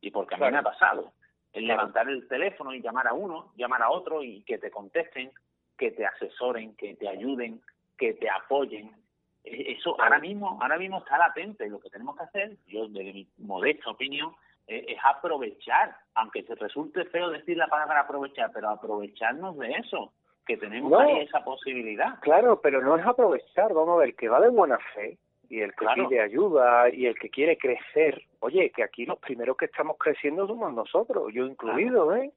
y 0.00 0.10
porque 0.10 0.34
a 0.34 0.38
mí 0.38 0.50
me 0.50 0.58
ha 0.58 0.62
pasado 0.62 1.12
el 1.52 1.66
levantar 1.66 2.08
el 2.08 2.26
teléfono 2.26 2.74
y 2.74 2.82
llamar 2.82 3.06
a 3.06 3.12
uno 3.12 3.52
llamar 3.56 3.82
a 3.82 3.90
otro 3.90 4.22
y 4.22 4.42
que 4.42 4.58
te 4.58 4.70
contesten 4.70 5.30
que 5.78 5.90
te 5.92 6.04
asesoren 6.04 6.74
que 6.76 6.94
te 6.96 7.08
ayuden 7.08 7.60
que 7.96 8.14
te 8.14 8.28
apoyen. 8.28 8.92
Eso 9.44 10.00
ahora 10.00 10.18
mismo, 10.18 10.58
ahora 10.60 10.78
mismo 10.78 10.98
está 10.98 11.18
latente. 11.18 11.68
Lo 11.68 11.78
que 11.78 11.90
tenemos 11.90 12.16
que 12.16 12.24
hacer, 12.24 12.56
yo 12.66 12.88
desde 12.88 13.12
mi 13.12 13.28
modesta 13.38 13.90
opinión, 13.90 14.32
eh, 14.66 14.86
es 14.88 14.98
aprovechar, 15.04 15.94
aunque 16.14 16.42
te 16.42 16.54
resulte 16.54 17.04
feo 17.06 17.28
decir 17.28 17.56
la 17.56 17.66
palabra 17.66 18.00
aprovechar, 18.00 18.50
pero 18.54 18.70
aprovecharnos 18.70 19.58
de 19.58 19.72
eso, 19.72 20.12
que 20.46 20.56
tenemos 20.56 20.92
ahí 20.98 21.20
esa 21.20 21.44
posibilidad. 21.44 22.18
Claro, 22.20 22.60
pero 22.62 22.80
no 22.80 22.96
es 22.96 23.04
aprovechar, 23.04 23.74
vamos 23.74 23.96
a 23.96 24.04
ver, 24.04 24.14
que 24.14 24.28
va 24.28 24.40
de 24.40 24.48
buena 24.48 24.78
fe 24.94 25.18
y 25.48 25.60
el 25.60 25.74
que 25.74 25.86
pide 25.94 26.20
ayuda 26.20 26.88
y 26.90 27.06
el 27.06 27.18
que 27.18 27.30
quiere 27.30 27.56
crecer. 27.56 28.22
Oye, 28.40 28.70
que 28.70 28.82
aquí 28.82 29.06
los 29.06 29.18
primeros 29.18 29.56
que 29.56 29.66
estamos 29.66 29.96
creciendo 29.98 30.46
somos 30.46 30.72
nosotros, 30.72 31.32
yo 31.32 31.46
incluido, 31.46 32.14
¿eh? 32.14 32.32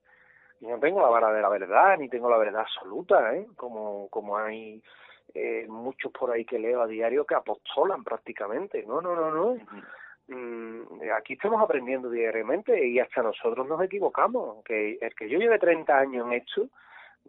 Yo 0.59 0.69
no 0.69 0.79
tengo 0.79 1.01
la 1.01 1.09
vara 1.09 1.31
de 1.31 1.41
la 1.41 1.49
verdad, 1.49 1.97
ni 1.97 2.09
tengo 2.09 2.29
la 2.29 2.37
verdad 2.37 2.61
absoluta, 2.61 3.35
¿eh? 3.35 3.47
Como, 3.55 4.07
como 4.09 4.37
hay 4.37 4.81
eh, 5.33 5.65
muchos 5.67 6.11
por 6.11 6.31
ahí 6.31 6.45
que 6.45 6.57
leo 6.59 6.81
a 6.81 6.87
diario 6.87 7.25
que 7.25 7.35
apostolan 7.35 8.03
prácticamente. 8.03 8.83
No, 8.87 9.01
no, 9.01 9.15
no, 9.15 9.31
no. 9.31 9.57
Mm, 10.27 11.11
aquí 11.15 11.33
estamos 11.33 11.61
aprendiendo 11.61 12.09
diariamente 12.09 12.85
y 12.87 12.99
hasta 12.99 13.21
nosotros 13.21 13.67
nos 13.67 13.81
equivocamos. 13.81 14.63
Que 14.63 14.97
el 14.99 15.13
que 15.15 15.29
yo 15.29 15.37
lleve 15.37 15.59
30 15.59 15.97
años 15.97 16.27
en 16.27 16.33
esto 16.33 16.69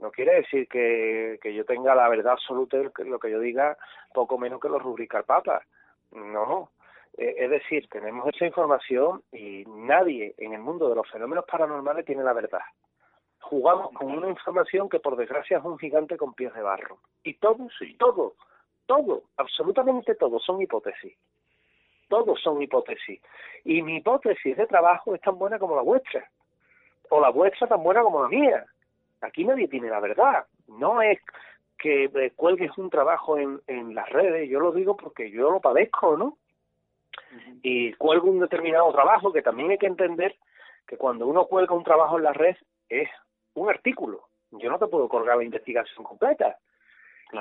no 0.01 0.11
quiere 0.11 0.37
decir 0.37 0.69
que, 0.69 1.39
que 1.43 1.55
yo 1.55 1.65
tenga 1.65 1.95
la 1.95 2.09
verdad 2.09 2.33
absoluta 2.33 2.79
que 2.95 3.05
lo 3.05 3.19
que 3.19 3.31
yo 3.31 3.41
diga 3.41 3.77
poco 4.15 4.39
menos 4.39 4.61
que 4.61 4.69
lo 4.69 4.79
rubrica 4.79 5.19
el 5.19 5.25
Papa. 5.25 5.63
No. 6.13 6.71
Eh, 7.17 7.35
es 7.39 7.51
decir, 7.51 7.89
tenemos 7.89 8.27
esa 8.29 8.47
información 8.47 9.23
y 9.33 9.65
nadie 9.67 10.35
en 10.39 10.53
el 10.55 10.61
mundo 10.61 10.89
de 10.89 10.95
los 10.95 11.11
fenómenos 11.11 11.45
paranormales 11.47 12.05
tiene 12.05 12.23
la 12.23 12.33
verdad 12.33 12.63
jugamos 13.49 13.93
con 13.93 14.11
una 14.11 14.29
información 14.29 14.89
que 14.89 15.01
por 15.01 15.17
desgracia 15.17 15.59
es 15.59 15.65
un 15.65 15.79
gigante 15.79 16.17
con 16.17 16.35
pies 16.35 16.53
de 16.55 16.63
barro. 16.63 16.99
Y 17.25 17.35
todo, 17.35 17.69
sí. 17.79 17.95
todo, 17.95 18.35
todo, 18.87 19.23
absolutamente 19.37 20.15
todo 20.15 20.39
son 20.39 20.61
hipótesis. 20.61 21.17
Todos 22.09 22.41
son 22.41 22.63
hipótesis. 22.63 23.21
Y 23.65 23.83
mi 23.83 23.97
hipótesis 23.97 24.57
de 24.57 24.67
trabajo 24.67 25.15
es 25.15 25.21
tan 25.21 25.39
buena 25.39 25.59
como 25.59 25.77
la 25.77 25.83
vuestra. 25.83 26.29
O 27.11 27.21
la 27.21 27.31
vuestra 27.31 27.67
tan 27.67 27.83
buena 27.83 28.03
como 28.03 28.23
la 28.23 28.29
mía. 28.29 28.67
Aquí 29.21 29.45
nadie 29.45 29.69
tiene 29.69 29.89
la 29.89 30.01
verdad. 30.01 30.47
No 30.69 31.03
es 31.03 31.19
que 31.79 32.05
eh, 32.05 32.33
cuelgues 32.35 32.77
un 32.77 32.91
trabajo 32.91 33.39
en, 33.39 33.61
en 33.67 33.95
las 33.95 34.09
redes, 34.11 34.49
yo 34.49 34.61
lo 34.61 34.73
digo 34.73 34.97
porque 34.97 35.31
yo 35.31 35.51
lo 35.51 35.61
padezco, 35.61 36.17
¿no? 36.17 36.37
Y 37.63 37.93
cuelgo 37.95 38.31
un 38.31 38.41
determinado 38.41 38.93
trabajo 38.93 39.33
que 39.33 39.43
también 39.43 39.71
hay 39.71 39.79
que 39.79 39.87
entender 39.87 40.37
que 40.87 40.97
cuando 40.97 41.27
uno 41.27 41.47
cuelga 41.47 41.75
un 41.75 41.85
trabajo 41.85 42.17
en 42.17 42.25
la 42.25 42.33
red 42.33 42.57
es 42.89 43.09
un 43.55 43.69
artículo. 43.69 44.29
Yo 44.51 44.71
no 44.71 44.79
te 44.79 44.87
puedo 44.87 45.09
colgar 45.09 45.37
la 45.37 45.45
investigación 45.45 46.05
completa. 46.05 46.59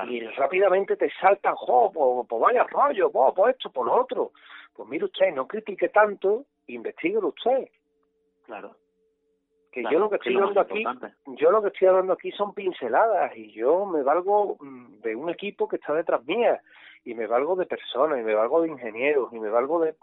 Y 0.10 0.20
rápidamente 0.20 0.98
te 0.98 1.10
saltan, 1.22 1.56
jo, 1.56 1.92
por, 1.94 2.28
por 2.28 2.42
vaya 2.42 2.66
rollo, 2.66 3.10
por, 3.10 3.50
esto, 3.50 3.72
por 3.72 3.86
lo 3.86 4.02
otro. 4.02 4.32
Pues 4.74 4.90
mire 4.90 5.06
usted, 5.06 5.34
no 5.34 5.48
critique 5.48 5.88
tanto, 5.90 6.44
investigue 6.68 7.18
usted. 7.20 7.70
Claro. 8.46 8.76
Que 9.78 9.94
yo 9.94 10.00
lo 10.00 10.10
que 10.10 10.16
estoy 10.16 10.36
hablando 10.36 10.60
aquí, 10.60 10.84
yo 11.28 11.52
lo 11.52 11.62
que 11.62 11.68
estoy 11.68 11.88
hablando 11.88 12.14
aquí 12.14 12.32
son 12.32 12.56
pinceladas 12.56 13.38
y 13.38 13.52
yo 13.52 13.86
me 13.86 14.02
valgo 14.02 14.58
mm, 14.60 15.02
de 15.02 15.16
un 15.16 15.30
equipo 15.30 15.68
que 15.68 15.76
está 15.76 15.94
detrás 15.94 16.26
mía 16.26 16.60
y 17.06 17.14
me 17.14 17.28
valgo 17.28 17.56
de 17.56 17.68
personas 17.68 18.20
y 18.20 18.24
me 18.24 18.34
valgo 18.34 18.64
de 18.64 18.70
ingenieros 18.70 19.32
y 19.32 19.40
me 19.40 19.50
valgo 19.50 19.80
de 19.82 19.94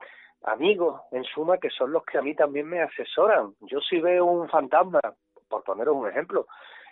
amigos 0.44 1.00
en 1.10 1.24
suma 1.24 1.58
que 1.58 1.70
son 1.70 1.90
los 1.90 2.04
que 2.04 2.18
a 2.18 2.22
mí 2.22 2.36
también 2.36 2.68
me 2.68 2.82
asesoran. 2.82 3.54
Yo 3.62 3.80
si 3.80 3.98
veo 3.98 4.24
un 4.26 4.48
fantasma 4.48 5.00
por 5.48 5.64
poneros 5.64 5.96
un 5.96 6.08
ejemplo, 6.08 6.46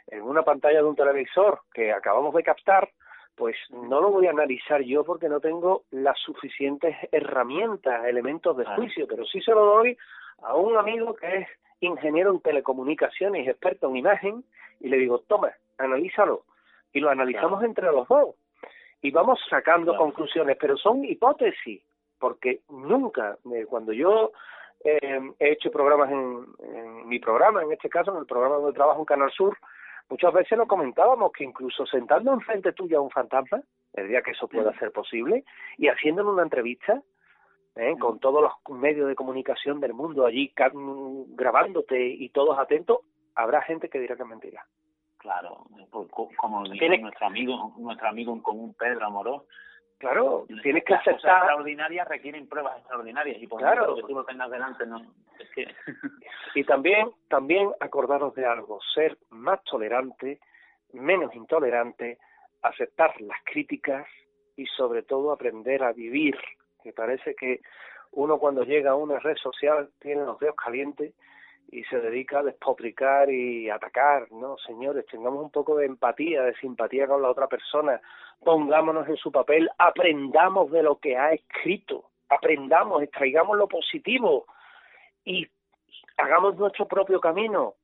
en 0.09 0.23
una 0.23 0.43
pantalla 0.43 0.79
de 0.79 0.89
un 0.89 0.97
televisor 0.97 1.61
que 1.73 1.93
acabamos 1.93 2.35
de 2.35 2.43
captar, 2.43 2.89
pues 3.37 3.57
no 3.71 4.01
lo 4.01 4.11
voy 4.11 4.27
a 4.27 4.31
analizar 4.31 4.83
yo 4.83 5.05
porque 5.05 5.29
no 5.29 5.39
tengo 5.39 5.85
las 5.93 6.19
suficientes 6.19 6.97
herramientas, 7.13 8.05
elementos 8.07 8.57
de 8.57 8.65
juicio, 8.65 9.07
pero 9.07 9.25
sí 9.25 9.41
se 9.41 9.53
lo 9.53 9.65
doy 9.67 9.97
a 10.43 10.57
un 10.57 10.77
amigo 10.77 11.15
que 11.15 11.39
es 11.39 11.49
ingeniero 11.87 12.31
en 12.31 12.41
telecomunicaciones, 12.41 13.47
experto 13.47 13.89
en 13.89 13.97
imagen, 13.97 14.45
y 14.81 14.89
le 14.89 14.99
digo, 14.99 15.21
toma, 15.21 15.53
analízalo. 15.79 16.45
Y 16.93 17.01
lo 17.01 17.11
analizamos 17.11 17.63
entre 17.65 17.87
los 17.87 18.07
dos. 18.09 18.35
Y 19.01 19.11
vamos 19.11 19.41
sacando 19.49 19.97
conclusiones, 19.97 20.57
pero 20.61 20.77
son 20.77 21.05
hipótesis, 21.05 21.83
porque 22.19 22.61
nunca, 22.69 23.37
eh, 23.53 23.67
cuando 23.69 23.93
yo 23.93 24.33
eh, 24.85 25.21
he 25.39 25.53
hecho 25.53 25.71
programas 25.71 26.11
en, 26.11 27.09
mi 27.09 27.19
programa, 27.19 27.63
en 27.63 27.73
este 27.73 27.89
caso, 27.89 28.13
en 28.13 28.19
el 28.19 28.27
programa 28.27 28.57
donde 28.57 28.73
trabajo 28.73 29.01
en 29.01 29.07
Canal 29.07 29.31
Sur, 29.31 29.57
muchas 30.09 30.33
veces 30.33 30.57
nos 30.57 30.69
comentábamos 30.69 31.33
que 31.33 31.45
incluso 31.45 31.87
sentando 31.87 32.33
enfrente 32.33 32.73
tuya 32.73 32.99
a 32.99 33.01
un 33.01 33.11
fantasma, 33.11 33.61
el 33.95 34.09
día 34.09 34.23
que 34.23 34.33
eso 34.33 34.49
pueda 34.49 34.77
ser 34.79 34.93
posible, 34.93 35.45
y 35.79 35.89
haciéndole 35.89 36.31
una 36.31 36.43
entrevista, 36.43 37.03
¿eh? 37.77 37.97
con 37.99 38.19
todos 38.19 38.43
los 38.43 38.79
medios 38.79 39.09
de 39.09 39.15
comunicación 39.15 39.81
del 39.81 39.95
mundo 39.95 40.27
allí 40.27 40.53
grabándote 40.55 42.07
y 42.07 42.29
todos 42.31 42.59
atentos, 42.59 43.01
habrá 43.35 43.63
gente 43.63 43.89
que 43.89 43.99
dirá 43.99 44.17
que 44.17 44.23
es 44.23 44.29
mentira. 44.29 44.67
Claro, 45.19 45.65
como 46.37 46.65
dice 46.65 46.99
nuestro 46.99 47.27
amigo, 47.27 47.73
nuestro 47.79 48.09
amigo 48.09 48.33
en 48.33 48.41
común 48.41 48.75
Pedro 48.79 49.07
Amorós, 49.07 49.43
Claro, 50.03 50.47
tienes 50.65 50.83
que 50.83 50.95
aceptar. 50.95 51.15
Cosas 51.15 51.43
extraordinarias 51.43 52.09
requieren 52.09 52.49
pruebas 52.49 52.77
extraordinarias 52.79 53.41
y 53.41 53.47
por 53.47 53.61
claro. 53.61 53.95
que 53.95 54.03
tú 54.03 54.17
lo 54.17 54.25
tengas 54.25 54.51
delante 54.51 54.85
no. 54.85 55.01
Es 55.39 55.49
que... 55.55 55.69
y 56.57 56.65
también, 56.65 57.13
también 57.29 57.71
acordaros 57.79 58.35
de 58.35 58.45
algo: 58.45 58.81
ser 58.93 59.17
más 59.31 59.63
tolerante, 59.63 60.41
menos 60.93 61.33
intolerante, 61.37 62.19
aceptar 62.63 63.15
las 63.21 63.39
críticas 63.45 64.05
y 64.57 64.67
sobre 64.77 65.05
todo 65.05 65.31
aprender 65.31 65.85
a 65.85 65.93
vivir. 65.93 66.37
Que 66.83 66.93
parece 66.93 67.35
que 67.35 67.61
uno 68.13 68.39
cuando 68.39 68.65
llega 68.65 68.93
a 68.93 68.97
una 68.97 69.19
red 69.19 69.37
social 69.37 69.91
tiene 70.01 70.25
los 70.25 70.39
dedos 70.39 70.57
calientes 70.57 71.15
y 71.71 71.85
se 71.85 72.01
dedica 72.01 72.41
a 72.41 72.43
despotricar 72.43 73.31
y 73.31 73.71
atacar, 73.71 74.31
¿no? 74.31 74.59
Señores, 74.59 75.07
tengamos 75.07 75.43
un 75.43 75.51
poco 75.51 75.77
de 75.77 75.87
empatía, 75.87 76.43
de 76.43 76.55
simpatía 76.57 77.07
con 77.07 77.23
la 77.23 77.31
otra 77.31 77.47
persona, 77.47 78.01
pongámonos 78.45 79.09
en 79.09 79.17
su 79.17 79.33
papel, 79.33 79.71
aprendamos 79.79 80.71
de 80.71 80.83
lo 80.83 80.99
que 80.99 81.17
ha 81.17 81.33
escrito, 81.33 82.11
aprendamos, 82.29 83.03
extraigamos 83.03 83.57
lo 83.57 83.69
positivo 83.69 84.47
y 85.25 85.47
hagamos 86.19 86.57
nuestro 86.57 86.87
propio 86.87 87.21
camino, 87.21 87.77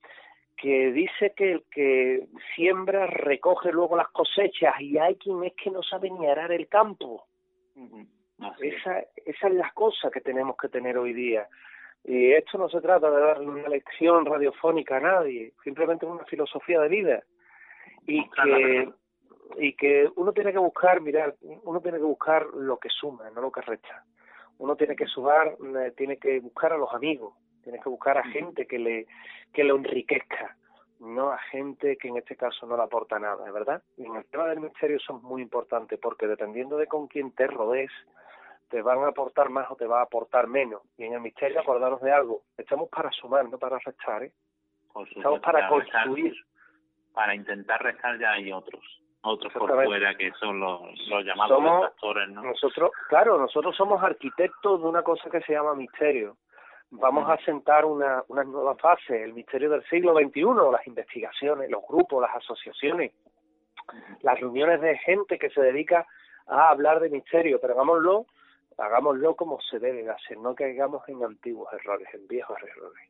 que 0.59 0.92
dice 0.92 1.32
que 1.34 1.53
el 1.53 1.64
que 1.70 2.26
siembra 2.55 3.07
recoge 3.07 3.72
luego 3.72 3.96
las 3.96 4.09
cosechas 4.09 4.78
y 4.80 4.99
hay 4.99 5.14
quien 5.16 5.44
es 5.44 5.55
que 5.55 5.70
no 5.70 5.82
sabe 5.82 6.11
ni 6.11 6.26
arar 6.26 6.53
el 6.53 6.68
campo. 6.68 7.26
Esa, 8.61 9.01
esa 9.24 9.49
es 9.49 9.55
la 9.55 9.70
cosa 9.72 10.11
que 10.11 10.20
tenemos 10.20 10.57
que 10.57 10.68
tener 10.68 10.97
hoy 10.99 11.12
día. 11.12 11.49
Y 12.05 12.32
esto 12.32 12.59
no 12.59 12.68
se 12.68 12.80
trata 12.80 13.11
de 13.11 13.20
darle 13.20 13.49
una 13.49 13.68
lección 13.68 14.24
radiofónica 14.24 14.97
a 14.97 15.01
nadie, 15.01 15.53
simplemente 15.64 16.07
una 16.07 16.24
filosofía 16.24 16.80
de 16.80 16.89
vida. 16.89 17.22
Y 18.07 18.26
que, 18.30 18.91
y 19.59 19.72
que 19.74 20.09
uno 20.16 20.32
tiene 20.32 20.53
que 20.53 20.59
buscar, 20.59 21.01
mirar, 21.01 21.34
uno 21.64 21.80
tiene 21.80 21.99
que 21.99 22.05
buscar 22.05 22.47
lo 22.55 22.78
que 22.78 22.89
suma, 22.89 23.28
no 23.30 23.43
lo 23.43 23.53
que 23.53 23.61
resta. 23.61 24.05
Uno 24.59 24.76
tiene 24.76 24.97
que 24.97 25.07
sumar, 25.07 25.57
eh, 25.78 25.93
tiene 25.97 26.16
que 26.16 26.41
buscar 26.41 26.72
a 26.72 26.78
los 26.78 26.93
amigos, 26.95 27.34
tiene 27.62 27.78
que 27.80 27.89
buscar 27.89 28.16
a 28.18 28.24
gente 28.24 28.66
que 28.66 28.78
le, 28.78 29.07
que 29.53 29.64
lo 29.64 29.76
enriquezca, 29.76 30.57
no 31.01 31.30
a 31.30 31.39
gente 31.39 31.97
que 31.97 32.09
en 32.09 32.16
este 32.16 32.36
caso 32.36 32.66
no 32.66 32.76
le 32.76 32.82
aporta 32.82 33.18
nada, 33.18 33.51
¿verdad? 33.53 33.82
Y 33.97 34.07
en 34.07 34.16
el 34.16 34.24
tema 34.24 34.47
del 34.47 34.61
misterio 34.61 34.97
eso 34.97 35.16
es 35.16 35.22
muy 35.22 35.43
importante, 35.43 35.99
porque 35.99 36.26
dependiendo 36.26 36.76
de 36.76 36.86
con 36.86 37.07
quién 37.07 37.30
te 37.32 37.47
rodees, 37.47 37.93
te 38.68 38.82
van 38.82 39.02
a 39.02 39.08
aportar 39.08 39.48
más 39.50 39.70
o 39.70 39.76
te 39.76 39.86
va 39.86 40.00
a 40.00 40.04
aportar 40.04 40.46
menos. 40.46 40.82
Y 40.96 41.04
en 41.04 41.14
el 41.14 41.20
misterio 41.20 41.60
acordaros 41.60 42.00
de 42.00 42.12
algo, 42.12 42.42
estamos 42.56 42.88
para 42.88 43.10
sumar, 43.12 43.48
no 43.48 43.58
para 43.58 43.78
restar, 43.78 44.24
¿eh? 44.24 44.32
Estamos 45.14 45.40
para, 45.40 45.68
construir. 45.68 46.34
para 47.14 47.34
intentar 47.34 47.80
restar 47.82 48.18
ya 48.18 48.32
hay 48.32 48.50
otros, 48.50 48.82
otros 49.20 49.52
por 49.52 49.72
fuera 49.84 50.14
que 50.16 50.32
son 50.32 50.58
los, 50.58 50.80
los 51.08 51.24
llamados 51.24 51.84
actores, 51.84 52.28
¿no? 52.30 52.42
Nosotros, 52.42 52.90
claro, 53.08 53.38
nosotros 53.38 53.76
somos 53.76 54.02
arquitectos 54.02 54.82
de 54.82 54.88
una 54.88 55.02
cosa 55.02 55.30
que 55.30 55.40
se 55.42 55.52
llama 55.52 55.74
misterio. 55.74 56.36
Vamos 56.90 57.28
a 57.28 57.36
sentar 57.44 57.84
una, 57.84 58.24
una 58.28 58.44
nueva 58.44 58.74
fase, 58.76 59.22
el 59.22 59.34
misterio 59.34 59.70
del 59.70 59.84
siglo 59.84 60.14
XXI, 60.14 60.72
las 60.72 60.86
investigaciones, 60.86 61.70
los 61.70 61.82
grupos, 61.86 62.22
las 62.22 62.34
asociaciones, 62.34 63.12
las 64.22 64.40
reuniones 64.40 64.80
de 64.80 64.96
gente 64.98 65.38
que 65.38 65.50
se 65.50 65.60
dedica 65.60 66.06
a 66.46 66.70
hablar 66.70 66.98
de 67.00 67.10
misterio, 67.10 67.60
pero 67.60 67.74
hagámoslo 67.74 68.26
hagámoslo 68.78 69.34
como 69.34 69.60
se 69.60 69.78
debe 69.78 70.08
hacer, 70.08 70.38
no 70.38 70.54
caigamos 70.54 71.06
en 71.08 71.22
antiguos 71.22 71.72
errores, 71.72 72.08
en 72.14 72.26
viejos 72.26 72.56
errores. 72.62 73.08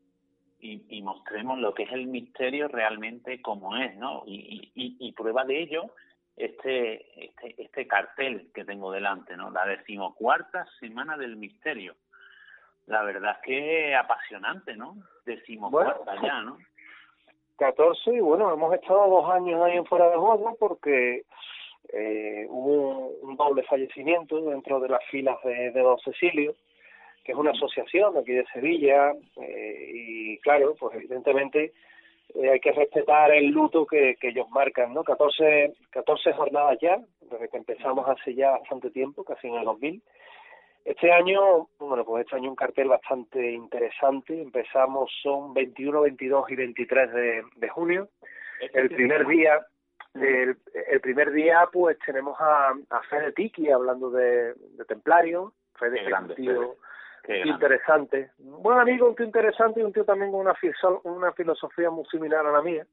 Y, 0.61 0.85
y 0.89 1.03
mostremos 1.03 1.59
lo 1.59 1.73
que 1.73 1.85
es 1.85 1.93
el 1.93 2.09
misterio 2.09 2.67
realmente 2.67 3.41
como 3.41 3.77
es, 3.77 3.97
¿no? 3.97 4.25
Y, 4.27 4.73
y, 4.75 4.97
y 4.99 5.13
prueba 5.13 5.45
de 5.45 5.63
ello 5.63 5.85
este, 6.37 7.27
este, 7.27 7.63
este 7.63 7.87
cartel 7.87 8.51
que 8.55 8.65
tengo 8.65 8.91
delante, 8.91 9.37
¿no? 9.37 9.51
La 9.51 9.67
decimocuarta 9.67 10.67
semana 10.81 11.17
del 11.17 11.37
misterio. 11.37 11.95
La 12.87 13.03
verdad 13.03 13.37
es 13.37 13.45
que 13.45 13.95
apasionante, 13.95 14.75
¿no? 14.77 14.97
Decimocuarta 15.27 16.15
ya, 16.23 16.41
¿no? 16.43 16.59
14 17.59 18.15
y 18.15 18.21
bueno, 18.21 18.53
hemos 18.53 18.73
estado 18.73 19.09
dos 19.09 19.31
años 19.33 19.61
ahí 19.63 19.77
en 19.77 19.85
fuera 19.85 20.09
de 20.11 20.17
juego 20.17 20.57
porque 20.61 21.25
eh, 21.93 22.47
hubo 22.49 23.09
un, 23.23 23.37
doble 23.37 23.63
fallecimiento 23.63 24.41
dentro 24.51 24.81
de 24.81 24.89
las 24.89 25.05
filas 25.11 25.37
de, 25.45 25.71
de 25.71 25.81
Don 25.81 25.99
Cecilio, 26.01 26.55
que 27.25 27.33
es 27.33 27.39
una 27.39 27.53
asociación 27.53 28.17
aquí 28.17 28.33
de 28.33 28.45
Sevilla, 28.53 29.13
eh, 29.41 29.91
y 29.93 30.39
claro, 30.39 30.75
pues 30.79 30.97
evidentemente 30.97 31.73
eh, 32.35 32.51
hay 32.51 32.61
que 32.61 32.73
respetar 32.73 33.33
el 33.33 33.47
luto 33.47 33.87
que, 33.87 34.17
que 34.21 34.29
ellos 34.29 34.49
marcan, 34.51 34.93
¿no? 34.93 35.03
14, 35.03 35.75
14 35.91 36.33
jornadas 36.35 36.79
ya, 36.81 36.99
desde 37.21 37.49
que 37.49 37.57
empezamos 37.57 38.09
hace 38.09 38.35
ya 38.35 38.51
bastante 38.53 38.91
tiempo, 38.91 39.25
casi 39.25 39.49
en 39.49 39.55
el 39.55 39.65
2000. 39.65 40.03
Este 40.85 41.13
año, 41.13 41.69
bueno, 41.79 42.05
pues 42.05 42.25
este 42.25 42.37
año 42.37 42.51
un 42.51 42.57
cartel 42.57 42.89
bastante 42.89 43.53
interesante. 43.53 44.41
Empezamos, 44.41 45.11
son 45.23 45.53
21, 45.53 46.01
22 46.01 46.51
y 46.51 46.57
23 46.57 47.13
de, 47.13 47.43
de 47.57 47.69
junio. 47.69 48.09
El 48.73 48.89
primer 48.89 49.27
día, 49.27 49.61
el, 50.15 50.57
el, 50.91 51.01
primer 51.01 51.31
día, 51.33 51.69
pues 51.73 51.99
tenemos 52.05 52.37
a, 52.41 52.75
a 52.91 53.03
Fede 53.09 53.33
Tiki 53.33 53.71
hablando 53.71 54.11
de, 54.11 54.55
de 54.55 54.85
Templario. 54.87 55.53
Fede 55.79 56.03
grande, 56.05 56.35
tío, 56.35 56.77
interesante. 57.45 58.31
Un 58.39 58.63
buen 58.63 58.79
amigo, 58.79 59.09
un 59.09 59.15
tío 59.15 59.27
interesante 59.27 59.81
y 59.81 59.85
un 59.85 59.93
tío 59.93 60.05
también 60.05 60.33
con 60.33 60.41
una, 60.41 60.55
una 61.05 61.33
filosofía 61.33 61.91
muy 61.91 62.05
similar 62.07 62.45
a 62.47 62.53
la 62.53 62.63
mía. 62.63 62.87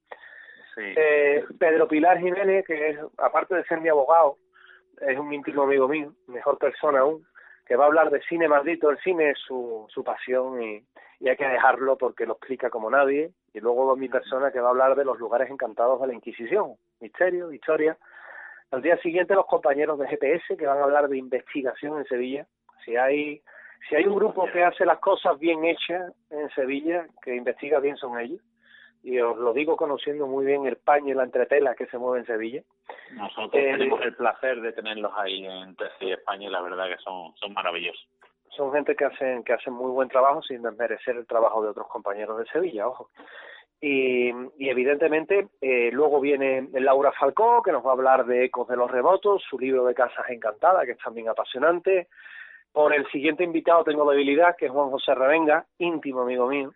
Sí. 0.75 0.81
Eh, 0.95 1.45
Pedro 1.57 1.87
Pilar 1.87 2.19
Jiménez, 2.19 2.65
que 2.65 2.89
es, 2.89 2.99
aparte 3.17 3.55
de 3.55 3.63
ser 3.63 3.79
mi 3.79 3.89
abogado, 3.89 4.37
es 5.01 5.17
un 5.17 5.33
íntimo 5.33 5.63
amigo 5.63 5.87
mío, 5.87 6.13
mejor 6.27 6.57
persona 6.57 6.99
aún, 6.99 7.25
que 7.65 7.75
va 7.75 7.85
a 7.85 7.87
hablar 7.87 8.11
de 8.11 8.21
cine 8.23 8.47
maldito. 8.47 8.89
El 8.89 8.99
cine 8.99 9.31
es 9.31 9.39
su, 9.39 9.87
su 9.89 10.03
pasión 10.03 10.61
y, 10.61 10.85
y 11.19 11.29
hay 11.29 11.37
que 11.37 11.47
dejarlo 11.47 11.97
porque 11.97 12.25
lo 12.25 12.33
explica 12.33 12.69
como 12.69 12.89
nadie. 12.89 13.31
Y 13.55 13.61
luego 13.61 13.95
mi 13.95 14.09
persona 14.09 14.51
que 14.51 14.59
va 14.59 14.67
a 14.67 14.71
hablar 14.71 14.95
de 14.95 15.05
los 15.05 15.17
lugares 15.17 15.49
encantados 15.49 16.01
de 16.01 16.07
la 16.07 16.13
Inquisición, 16.13 16.73
misterio, 16.99 17.53
historia. 17.53 17.97
Al 18.71 18.81
día 18.81 18.97
siguiente 18.97 19.33
los 19.33 19.45
compañeros 19.45 19.97
de 19.97 20.09
GPS 20.09 20.57
que 20.57 20.67
van 20.67 20.79
a 20.79 20.83
hablar 20.83 21.07
de 21.07 21.17
investigación 21.17 21.97
en 21.97 22.05
Sevilla. 22.05 22.45
Si 22.83 22.97
hay 22.97 23.41
si 23.87 23.95
hay 23.95 24.05
un 24.07 24.15
grupo 24.15 24.45
que 24.51 24.61
hace 24.61 24.85
las 24.85 24.99
cosas 24.99 25.39
bien 25.39 25.63
hechas 25.63 26.11
en 26.31 26.49
Sevilla, 26.49 27.07
que 27.21 27.33
investiga 27.33 27.79
bien 27.79 27.95
son 27.95 28.19
ellos. 28.19 28.41
Y 29.03 29.21
os 29.21 29.37
lo 29.37 29.53
digo 29.53 29.77
conociendo 29.77 30.27
muy 30.27 30.45
bien 30.45 30.65
el 30.65 30.75
paño 30.75 31.13
y 31.13 31.15
la 31.15 31.23
entretela 31.23 31.75
que 31.75 31.85
se 31.85 31.97
mueve 31.97 32.19
en 32.19 32.25
Sevilla. 32.25 32.61
Nosotros 33.13 33.53
eh, 33.53 33.71
tenemos 33.71 34.01
el 34.01 34.15
placer 34.15 34.59
de 34.59 34.73
tenerlos 34.73 35.13
ahí 35.15 35.45
en 35.45 35.77
España 36.01 36.47
y 36.47 36.51
la 36.51 36.61
verdad 36.61 36.89
que 36.89 36.97
son, 36.97 37.33
son 37.37 37.53
maravillosos 37.53 38.05
son 38.55 38.71
gente 38.71 38.95
que 38.95 39.05
hacen 39.05 39.43
que 39.43 39.53
hacen 39.53 39.73
muy 39.73 39.91
buen 39.91 40.09
trabajo 40.09 40.41
sin 40.41 40.61
desmerecer 40.61 41.15
el 41.17 41.27
trabajo 41.27 41.61
de 41.61 41.69
otros 41.69 41.87
compañeros 41.87 42.37
de 42.37 42.45
Sevilla, 42.45 42.87
ojo. 42.87 43.09
Y, 43.81 44.29
evidentemente 44.59 45.49
eh, 45.61 45.89
luego 45.91 46.19
viene 46.19 46.67
Laura 46.73 47.11
Falcó, 47.11 47.61
que 47.61 47.71
nos 47.71 47.85
va 47.85 47.89
a 47.89 47.93
hablar 47.93 48.25
de 48.25 48.45
Ecos 48.45 48.67
de 48.67 48.77
los 48.77 48.89
Rebotos, 48.89 49.43
su 49.47 49.59
libro 49.59 49.85
de 49.85 49.93
Casas 49.93 50.29
Encantadas, 50.29 50.85
que 50.85 50.93
es 50.93 50.97
también 50.97 51.29
apasionante. 51.29 52.07
Por 52.71 52.93
el 52.93 53.05
siguiente 53.11 53.43
invitado 53.43 53.83
tengo 53.83 54.09
debilidad, 54.09 54.55
que 54.55 54.65
es 54.65 54.71
Juan 54.71 54.89
José 54.89 55.13
Revenga, 55.13 55.65
íntimo 55.77 56.21
amigo 56.21 56.47
mío, 56.47 56.73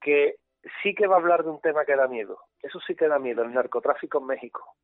que 0.00 0.36
sí 0.82 0.94
que 0.94 1.06
va 1.06 1.16
a 1.16 1.18
hablar 1.18 1.44
de 1.44 1.50
un 1.50 1.60
tema 1.60 1.84
que 1.84 1.96
da 1.96 2.08
miedo. 2.08 2.38
Eso 2.62 2.78
sí 2.86 2.94
que 2.94 3.08
da 3.08 3.18
miedo, 3.18 3.42
el 3.42 3.52
narcotráfico 3.52 4.18
en 4.18 4.26
México. 4.26 4.74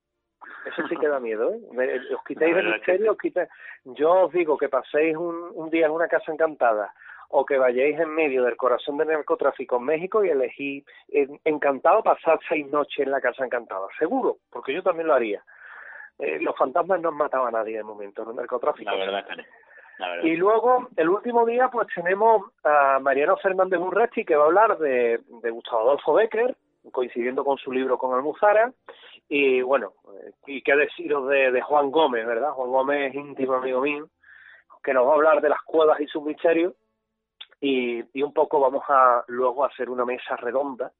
Eso 0.66 0.86
sí 0.88 0.96
que 0.96 1.08
da 1.08 1.20
miedo, 1.20 1.52
¿eh? 1.52 2.00
Os 2.14 2.24
quitéis 2.24 2.56
el 2.56 2.72
misterio, 2.72 3.12
os 3.12 3.18
quitéis... 3.18 3.48
Yo 3.84 4.26
os 4.26 4.32
digo 4.32 4.58
que 4.58 4.68
paséis 4.68 5.16
un, 5.16 5.50
un 5.54 5.70
día 5.70 5.86
en 5.86 5.92
una 5.92 6.08
casa 6.08 6.32
encantada 6.32 6.92
o 7.30 7.44
que 7.44 7.58
vayáis 7.58 7.98
en 7.98 8.10
medio 8.10 8.42
del 8.42 8.56
corazón 8.56 8.98
del 8.98 9.08
narcotráfico 9.08 9.76
en 9.76 9.84
México 9.84 10.24
y 10.24 10.30
elegí 10.30 10.84
encantado 11.44 12.02
pasar 12.02 12.40
seis 12.48 12.66
noches 12.70 13.06
en 13.06 13.12
la 13.12 13.20
casa 13.20 13.44
encantada. 13.44 13.86
Seguro, 13.98 14.38
porque 14.50 14.74
yo 14.74 14.82
también 14.82 15.06
lo 15.06 15.14
haría. 15.14 15.42
Eh, 16.18 16.38
los 16.40 16.56
fantasmas 16.56 17.00
no 17.00 17.10
han 17.10 17.16
matado 17.16 17.46
a 17.46 17.50
nadie 17.50 17.76
de 17.76 17.84
momento, 17.84 18.24
los 18.24 18.34
narcotráficos. 18.34 18.92
La 18.92 18.98
verdad 18.98 19.24
que 19.26 20.28
Y 20.28 20.36
luego, 20.36 20.88
el 20.96 21.08
último 21.08 21.46
día, 21.46 21.68
pues 21.68 21.86
tenemos 21.94 22.50
a 22.64 22.98
Mariano 23.00 23.36
Fernández 23.36 23.78
Urresti, 23.78 24.24
que 24.24 24.34
va 24.34 24.44
a 24.44 24.46
hablar 24.46 24.78
de, 24.78 25.20
de 25.28 25.50
Gustavo 25.50 25.82
Adolfo 25.82 26.14
Becker, 26.14 26.56
coincidiendo 26.92 27.44
con 27.44 27.58
su 27.58 27.72
libro 27.72 27.98
con 27.98 28.14
Almuzara, 28.14 28.72
y 29.28 29.62
bueno, 29.62 29.92
y 30.46 30.62
qué 30.62 30.74
deciros 30.74 31.28
de, 31.28 31.52
de 31.52 31.60
Juan 31.60 31.90
Gómez, 31.90 32.26
¿verdad? 32.26 32.52
Juan 32.52 32.70
Gómez 32.70 33.10
es 33.10 33.14
íntimo 33.14 33.54
amigo 33.54 33.80
mío, 33.80 34.08
que 34.82 34.94
nos 34.94 35.06
va 35.06 35.12
a 35.12 35.14
hablar 35.14 35.40
de 35.40 35.50
las 35.50 35.62
cuevas 35.62 36.00
y 36.00 36.06
sus 36.06 36.22
misterios, 36.22 36.74
y, 37.60 38.02
y 38.18 38.22
un 38.22 38.32
poco 38.32 38.58
vamos 38.58 38.82
a 38.88 39.22
luego 39.28 39.64
hacer 39.64 39.90
una 39.90 40.04
mesa 40.04 40.36
redonda 40.36 40.92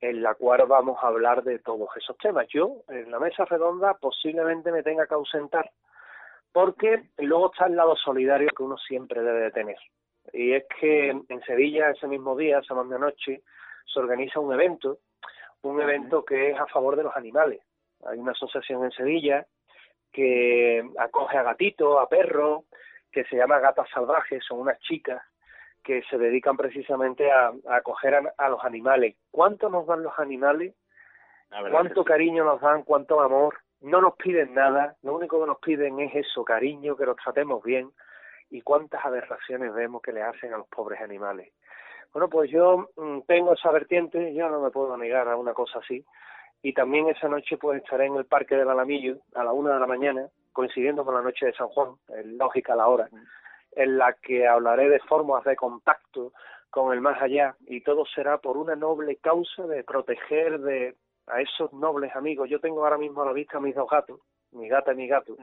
en 0.00 0.22
la 0.22 0.34
cual 0.34 0.64
vamos 0.66 0.96
a 1.02 1.08
hablar 1.08 1.42
de 1.42 1.58
todos 1.58 1.90
esos 1.94 2.16
temas. 2.16 2.46
Yo, 2.48 2.76
en 2.88 3.10
la 3.10 3.18
mesa 3.18 3.44
redonda, 3.44 3.94
posiblemente 3.94 4.72
me 4.72 4.82
tenga 4.82 5.06
que 5.06 5.14
ausentar, 5.14 5.70
porque 6.52 7.10
luego 7.18 7.50
está 7.52 7.66
el 7.66 7.76
lado 7.76 7.94
solidario 7.96 8.48
que 8.56 8.62
uno 8.62 8.78
siempre 8.78 9.22
debe 9.22 9.40
de 9.40 9.50
tener. 9.50 9.76
Y 10.32 10.52
es 10.52 10.64
que 10.80 11.10
en 11.10 11.40
Sevilla, 11.46 11.90
ese 11.90 12.06
mismo 12.06 12.34
día, 12.34 12.60
esa 12.60 12.74
misma 12.74 12.98
noche, 12.98 13.42
se 13.86 14.00
organiza 14.00 14.40
un 14.40 14.52
evento 14.52 14.98
un 15.62 15.80
evento 15.80 16.24
que 16.24 16.50
es 16.50 16.58
a 16.58 16.66
favor 16.66 16.96
de 16.96 17.02
los 17.02 17.16
animales. 17.16 17.60
Hay 18.06 18.18
una 18.18 18.32
asociación 18.32 18.84
en 18.84 18.90
Sevilla 18.92 19.46
que 20.12 20.82
acoge 20.98 21.36
a 21.36 21.42
gatitos, 21.42 21.98
a 22.00 22.08
perros, 22.08 22.64
que 23.12 23.24
se 23.24 23.36
llama 23.36 23.58
Gatas 23.58 23.88
Salvajes, 23.92 24.42
son 24.46 24.60
unas 24.60 24.78
chicas 24.80 25.22
que 25.82 26.02
se 26.10 26.18
dedican 26.18 26.56
precisamente 26.56 27.30
a, 27.30 27.52
acoger 27.68 28.14
a, 28.36 28.48
los 28.48 28.64
animales. 28.64 29.16
¿Cuánto 29.30 29.68
nos 29.68 29.86
dan 29.86 30.02
los 30.02 30.18
animales? 30.18 30.74
¿Cuánto 31.70 32.04
cariño 32.04 32.44
nos 32.44 32.60
dan? 32.60 32.82
¿Cuánto 32.82 33.20
amor? 33.20 33.58
No 33.80 34.00
nos 34.00 34.14
piden 34.16 34.54
nada, 34.54 34.96
lo 35.02 35.14
único 35.14 35.40
que 35.40 35.46
nos 35.46 35.58
piden 35.58 35.98
es 36.00 36.14
eso, 36.14 36.44
cariño, 36.44 36.96
que 36.96 37.06
los 37.06 37.16
tratemos 37.16 37.62
bien. 37.62 37.90
¿Y 38.50 38.60
cuántas 38.62 39.04
aberraciones 39.04 39.72
vemos 39.72 40.02
que 40.02 40.12
le 40.12 40.22
hacen 40.22 40.52
a 40.52 40.58
los 40.58 40.68
pobres 40.68 41.00
animales? 41.00 41.52
Bueno, 42.12 42.28
pues 42.28 42.50
yo 42.50 42.88
mm, 42.96 43.20
tengo 43.26 43.54
esa 43.54 43.70
vertiente, 43.70 44.34
yo 44.34 44.48
no 44.48 44.60
me 44.60 44.70
puedo 44.70 44.96
negar 44.96 45.28
a 45.28 45.36
una 45.36 45.54
cosa 45.54 45.78
así. 45.78 46.04
Y 46.62 46.74
también 46.74 47.08
esa 47.08 47.28
noche 47.28 47.56
pues 47.56 47.82
estaré 47.82 48.06
en 48.06 48.16
el 48.16 48.26
Parque 48.26 48.56
del 48.56 48.68
Alamillo 48.68 49.18
a 49.34 49.44
la 49.44 49.52
una 49.52 49.74
de 49.74 49.80
la 49.80 49.86
mañana, 49.86 50.28
coincidiendo 50.52 51.04
con 51.04 51.14
la 51.14 51.22
noche 51.22 51.46
de 51.46 51.54
San 51.54 51.68
Juan, 51.68 51.94
en 52.08 52.36
lógica 52.36 52.76
la 52.76 52.88
hora, 52.88 53.08
en 53.72 53.96
la 53.96 54.12
que 54.14 54.46
hablaré 54.46 54.88
de 54.88 55.00
formas 55.00 55.44
de 55.44 55.56
contacto 55.56 56.32
con 56.70 56.92
el 56.92 57.00
más 57.00 57.20
allá 57.20 57.56
y 57.66 57.80
todo 57.80 58.04
será 58.06 58.38
por 58.38 58.56
una 58.56 58.76
noble 58.76 59.16
causa 59.16 59.66
de 59.66 59.84
proteger 59.84 60.60
de 60.60 60.96
a 61.26 61.40
esos 61.40 61.72
nobles 61.72 62.14
amigos. 62.16 62.48
Yo 62.48 62.60
tengo 62.60 62.84
ahora 62.84 62.98
mismo 62.98 63.22
a 63.22 63.26
la 63.26 63.32
vista 63.32 63.60
mis 63.60 63.74
dos 63.74 63.88
gatos, 63.88 64.20
mi 64.52 64.68
gata 64.68 64.92
y 64.92 64.96
mi 64.96 65.08
gato, 65.08 65.36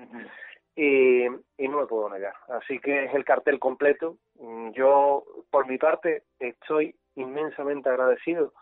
y, 0.77 1.25
y 1.57 1.67
no 1.67 1.81
me 1.81 1.87
puedo 1.87 2.07
negar. 2.07 2.35
Así 2.49 2.79
que 2.79 3.05
es 3.05 3.13
el 3.15 3.25
cartel 3.25 3.57
completo. 3.59 4.17
Mm, 4.35 4.71
yo, 4.71 5.23
por 5.49 5.67
mi 5.67 5.79
parte, 5.79 6.23
estoy 6.39 6.95
inmensamente 7.15 7.89
agradecido 7.89 8.53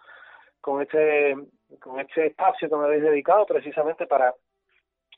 con 0.61 0.81
este 0.81 1.35
con 1.81 1.99
este 1.99 2.27
espacio 2.27 2.69
que 2.69 2.75
me 2.75 2.85
habéis 2.85 3.03
dedicado 3.03 3.45
precisamente 3.45 4.07
para 4.07 4.33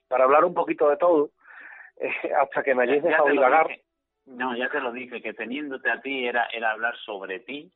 para 0.08 0.24
hablar 0.24 0.44
un 0.44 0.56
poquito 0.56 0.90
de 0.90 0.98
todo 0.98 1.30
eh, 1.98 2.34
hasta 2.42 2.64
que 2.64 2.74
me 2.74 2.84
hayáis 2.84 3.04
dejado 3.04 3.30
divagar. 3.30 3.70
No, 4.26 4.58
ya 4.58 4.70
te 4.70 4.82
lo 4.82 4.92
dije, 4.92 5.22
que 5.22 5.34
teniéndote 5.34 5.90
a 5.90 6.02
ti 6.02 6.26
era, 6.26 6.48
era 6.48 6.72
hablar 6.72 6.98
sobre 7.06 7.40
ti, 7.40 7.72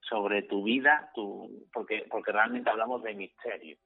sobre 0.00 0.42
tu 0.42 0.64
vida, 0.64 1.12
tu, 1.14 1.68
porque, 1.72 2.06
porque 2.10 2.32
realmente 2.32 2.70
hablamos 2.70 3.02
de 3.04 3.14
misterio. 3.14 3.76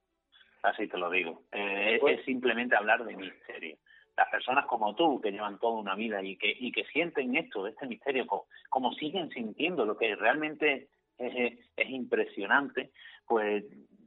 Así 0.62 0.89
te 0.89 0.97
lo 0.97 1.11
digo. 1.11 1.43
Eh, 1.53 1.99
pues 2.01 2.20
es 2.20 2.24
simplemente 2.24 2.74
hablar 2.74 3.05
de 3.05 3.16
misterio. 3.16 3.76
Las 4.17 4.29
personas 4.31 4.67
como 4.67 4.95
tú, 4.95 5.21
que 5.21 5.31
llevan 5.31 5.59
toda 5.59 5.81
una 5.81 5.95
vida 5.95 6.23
y 6.23 6.37
que, 6.37 6.57
y 6.59 6.73
que 6.73 6.85
sienten 6.87 7.37
esto, 7.37 7.67
este 7.67 7.87
misterio, 7.87 8.27
como, 8.27 8.47
como 8.71 8.93
siguen 8.95 9.31
sintiendo 9.31 9.85
lo 9.85 9.97
que 9.97 10.14
realmente 10.17 10.89
es, 11.19 11.59
es 11.77 11.91
impresionante, 11.91 12.91
pues 13.27 13.64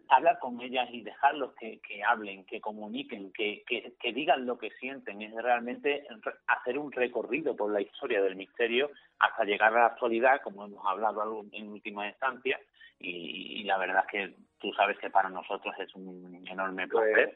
hablar 0.09 0.39
con 0.39 0.59
ellas 0.59 0.89
y 0.91 1.01
dejarlos 1.01 1.53
que, 1.55 1.79
que 1.81 2.03
hablen, 2.03 2.43
que 2.45 2.59
comuniquen, 2.59 3.31
que, 3.31 3.63
que, 3.67 3.93
que, 3.99 4.11
digan 4.11 4.45
lo 4.45 4.57
que 4.57 4.71
sienten, 4.71 5.21
es 5.21 5.33
realmente 5.35 6.05
hacer 6.47 6.79
un 6.79 6.91
recorrido 6.91 7.55
por 7.55 7.71
la 7.71 7.81
historia 7.81 8.21
del 8.21 8.35
misterio 8.35 8.89
hasta 9.19 9.43
llegar 9.43 9.71
a 9.75 9.81
la 9.81 9.85
actualidad, 9.85 10.41
como 10.41 10.65
hemos 10.65 10.83
hablado 10.85 11.45
en 11.51 11.67
última 11.69 12.07
instancia, 12.07 12.59
y, 12.99 13.63
la 13.63 13.77
verdad 13.77 14.03
es 14.05 14.11
que 14.11 14.35
tú 14.59 14.73
sabes 14.73 14.97
que 14.97 15.09
para 15.09 15.29
nosotros 15.29 15.73
es 15.79 15.93
un 15.95 16.43
enorme 16.47 16.87
pues, 16.87 17.29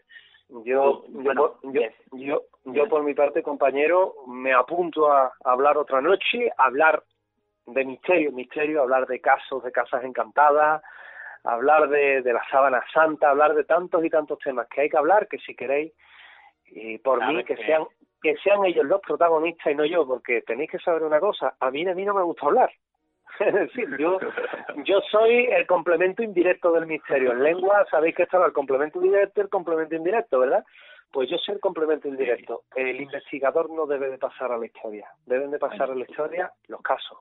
yo, 0.65 1.03
yo, 1.09 1.59
yo, 2.11 2.41
yo, 2.65 2.87
por 2.87 3.03
mi 3.03 3.13
parte, 3.13 3.41
compañero, 3.41 4.15
me 4.27 4.53
apunto 4.53 5.11
a 5.11 5.33
hablar 5.43 5.77
otra 5.77 6.01
noche, 6.01 6.51
hablar 6.57 7.03
de 7.65 7.85
misterio, 7.85 8.31
misterio, 8.31 8.81
hablar 8.81 9.07
de 9.07 9.19
casos, 9.19 9.63
de 9.63 9.71
casas 9.71 10.03
encantadas, 10.03 10.81
hablar 11.43 11.89
de, 11.89 12.21
de 12.21 12.33
la 12.33 12.43
sábana 12.49 12.83
santa, 12.93 13.29
hablar 13.29 13.55
de 13.55 13.63
tantos 13.63 14.03
y 14.05 14.09
tantos 14.09 14.39
temas 14.39 14.67
que 14.67 14.81
hay 14.81 14.89
que 14.89 14.97
hablar, 14.97 15.27
que 15.27 15.39
si 15.39 15.55
queréis, 15.55 15.93
y 16.65 16.97
por 16.99 17.25
mí, 17.27 17.43
que, 17.43 17.55
sean 17.57 17.85
que 18.21 18.35
sean 18.37 18.63
ellos 18.65 18.85
los 18.85 19.01
protagonistas 19.01 19.73
y 19.73 19.75
no 19.75 19.85
yo, 19.85 20.07
porque 20.07 20.41
tenéis 20.41 20.71
que 20.71 20.79
saber 20.79 21.03
una 21.03 21.19
cosa, 21.19 21.55
a 21.59 21.71
mí 21.71 21.83
de 21.83 21.93
mí 21.93 22.05
no 22.05 22.13
me 22.13 22.23
gusta 22.23 22.45
hablar. 22.45 22.71
es 23.39 23.53
decir, 23.53 23.97
yo, 23.97 24.19
yo 24.83 25.01
soy 25.11 25.45
el 25.45 25.65
complemento 25.67 26.23
indirecto 26.23 26.71
del 26.71 26.85
misterio. 26.85 27.31
En 27.31 27.43
lengua 27.43 27.85
sabéis 27.89 28.15
que 28.15 28.23
está 28.23 28.43
el 28.45 28.53
complemento 28.53 28.99
directo 28.99 29.39
y 29.39 29.43
el 29.43 29.49
complemento 29.49 29.95
indirecto, 29.95 30.39
¿verdad? 30.39 30.65
Pues 31.11 31.29
yo 31.29 31.37
soy 31.37 31.55
el 31.55 31.61
complemento 31.61 32.07
indirecto. 32.07 32.63
El 32.75 33.01
investigador 33.01 33.69
no 33.69 33.85
debe 33.85 34.09
de 34.09 34.17
pasar 34.17 34.51
a 34.51 34.57
la 34.57 34.65
historia. 34.65 35.07
Deben 35.25 35.51
de 35.51 35.59
pasar 35.59 35.91
a 35.91 35.95
la 35.95 36.03
historia 36.03 36.51
los 36.67 36.81
casos 36.81 37.19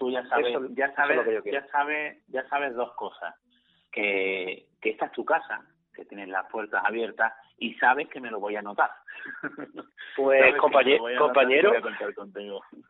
tú 0.00 0.10
ya 0.10 0.26
sabes, 0.28 0.56
ya 0.70 0.92
sabes, 0.94 1.44
ya 1.44 1.66
sabes, 1.66 2.18
ya 2.28 2.48
sabes 2.48 2.74
dos 2.74 2.92
cosas, 2.94 3.34
que, 3.92 4.66
que 4.80 4.90
esta 4.90 5.06
es 5.06 5.12
tu 5.12 5.26
casa, 5.26 5.62
que 5.94 6.06
tienes 6.06 6.28
las 6.28 6.50
puertas 6.50 6.82
abiertas 6.82 7.34
y 7.58 7.74
sabes 7.74 8.08
que 8.08 8.18
me 8.18 8.30
lo 8.30 8.40
voy 8.40 8.56
a 8.56 8.60
anotar. 8.60 8.90
Pues 10.16 10.56
compañero, 10.56 11.04
compañero, 11.18 11.72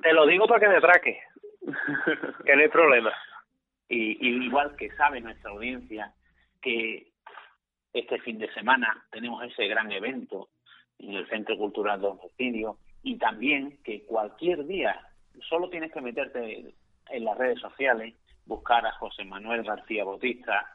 te 0.01 0.12
lo 0.12 0.24
digo 0.24 0.46
para 0.46 0.61
que 0.61 0.68
me 0.68 0.80
traque, 0.80 1.20
que 2.44 2.56
no 2.56 2.62
hay 2.62 2.68
problema. 2.68 3.12
Y, 3.88 4.16
y 4.26 4.46
igual 4.46 4.76
que 4.76 4.90
sabe 4.92 5.20
nuestra 5.20 5.50
audiencia 5.50 6.12
que 6.62 7.10
este 7.92 8.18
fin 8.20 8.38
de 8.38 8.52
semana 8.52 9.04
tenemos 9.10 9.42
ese 9.44 9.66
gran 9.66 9.90
evento 9.90 10.48
en 10.98 11.14
el 11.14 11.28
Centro 11.28 11.56
Cultural 11.56 12.00
Don 12.00 12.20
Cecilio 12.20 12.78
y 13.02 13.16
también 13.18 13.78
que 13.82 14.04
cualquier 14.04 14.66
día 14.66 15.00
solo 15.48 15.70
tienes 15.70 15.92
que 15.92 16.00
meterte 16.00 16.74
en 17.08 17.24
las 17.24 17.36
redes 17.36 17.58
sociales, 17.60 18.14
buscar 18.46 18.86
a 18.86 18.92
José 18.92 19.24
Manuel 19.24 19.62
García 19.62 20.04
Bautista 20.04 20.66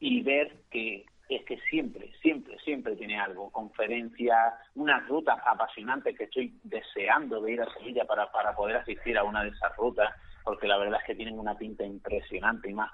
y 0.00 0.22
ver 0.22 0.52
que 0.70 1.06
es 1.28 1.44
que 1.44 1.58
siempre, 1.68 2.10
siempre, 2.22 2.58
siempre 2.60 2.96
tiene 2.96 3.18
algo, 3.18 3.50
conferencias, 3.50 4.54
unas 4.74 5.06
rutas 5.08 5.38
apasionantes 5.44 6.16
que 6.16 6.24
estoy 6.24 6.58
deseando 6.64 7.42
de 7.42 7.52
ir 7.52 7.60
a 7.60 7.72
Sevilla 7.74 8.06
para, 8.06 8.32
para 8.32 8.54
poder 8.54 8.76
asistir 8.76 9.18
a 9.18 9.24
una 9.24 9.42
de 9.42 9.50
esas 9.50 9.76
rutas, 9.76 10.08
porque 10.48 10.66
la 10.66 10.78
verdad 10.78 10.98
es 11.02 11.06
que 11.06 11.14
tienen 11.14 11.38
una 11.38 11.58
pinta 11.58 11.84
impresionante 11.84 12.70
y 12.70 12.72
más 12.72 12.90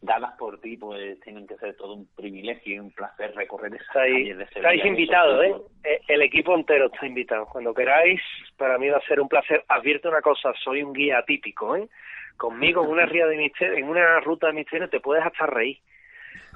dadas 0.00 0.32
por 0.38 0.58
ti, 0.58 0.78
pues 0.78 1.20
tienen 1.20 1.46
que 1.46 1.58
ser 1.58 1.76
todo 1.76 1.92
un 1.92 2.06
privilegio 2.16 2.76
y 2.76 2.78
un 2.78 2.90
placer 2.92 3.34
recorrer 3.34 3.74
esas 3.74 3.88
calles 3.88 4.38
de 4.38 4.46
Sevilla. 4.46 4.70
Estáis 4.70 4.84
invitados, 4.86 5.44
¿eh? 5.44 5.54
¿eh? 5.84 6.00
El 6.08 6.22
equipo 6.22 6.54
entero 6.54 6.86
está 6.86 7.06
invitado. 7.06 7.44
Cuando 7.44 7.74
queráis, 7.74 8.22
para 8.56 8.78
mí 8.78 8.88
va 8.88 8.96
a 8.96 9.06
ser 9.06 9.20
un 9.20 9.28
placer. 9.28 9.62
Advierto 9.68 10.08
una 10.08 10.22
cosa, 10.22 10.54
soy 10.64 10.82
un 10.82 10.94
guía 10.94 11.22
típico, 11.26 11.76
¿eh? 11.76 11.86
Conmigo 12.38 12.82
en 12.84 12.90
una, 12.90 13.04
ría 13.04 13.26
de 13.26 13.36
misterio, 13.36 13.76
en 13.76 13.90
una 13.90 14.20
ruta 14.20 14.46
de 14.46 14.54
misterio 14.54 14.88
te 14.88 15.00
puedes 15.00 15.26
hasta 15.26 15.44
reír. 15.44 15.76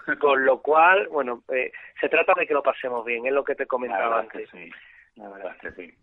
Con 0.18 0.46
lo 0.46 0.62
cual, 0.62 1.08
bueno, 1.08 1.42
eh, 1.52 1.72
se 2.00 2.08
trata 2.08 2.32
de 2.34 2.46
que 2.46 2.54
lo 2.54 2.62
pasemos 2.62 3.04
bien, 3.04 3.26
es 3.26 3.34
lo 3.34 3.44
que 3.44 3.54
te 3.54 3.66
comentaba 3.66 4.20
antes. 4.20 4.48
sí. 4.48 4.70
La 5.16 5.28
verdad 5.28 5.54
es 5.56 5.74
que 5.74 5.82
sí. 5.82 5.94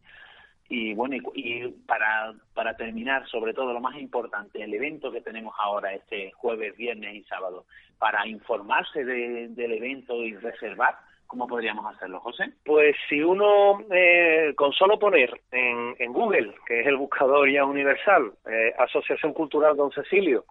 Y 0.76 0.96
bueno, 0.96 1.18
y, 1.36 1.68
para, 1.86 2.34
para 2.56 2.76
terminar, 2.76 3.28
sobre 3.28 3.54
todo 3.54 3.74
lo 3.74 3.80
más 3.80 3.96
importante, 3.96 4.64
el 4.64 4.74
evento 4.74 5.12
que 5.12 5.22
tenemos 5.22 5.54
ahora 5.60 5.94
este 5.94 6.32
jueves, 6.32 6.76
viernes 6.76 7.14
y 7.14 7.24
sábado, 7.26 7.66
para 8.00 8.26
informarse 8.26 9.06
del 9.06 9.72
evento 9.72 10.16
y 10.24 10.36
reservar, 10.36 10.96
¿cómo 11.28 11.46
podríamos 11.46 11.86
hacerlo, 11.94 12.20
José? 12.22 12.46
Pues 12.66 12.96
si 13.08 13.22
uno, 13.22 13.82
eh, 13.92 14.54
con 14.56 14.74
solo 14.74 14.98
poner 14.98 15.30
en, 15.52 15.94
en 16.00 16.12
Google, 16.12 16.56
que 16.66 16.82
es 16.82 16.88
el 16.88 16.98
buscador 16.98 17.48
ya 17.52 17.66
universal, 17.66 18.34
eh, 18.50 18.74
Asociación 18.80 19.32
Cultural 19.34 19.78
Don 19.78 19.92
Cecilio, 19.92 20.44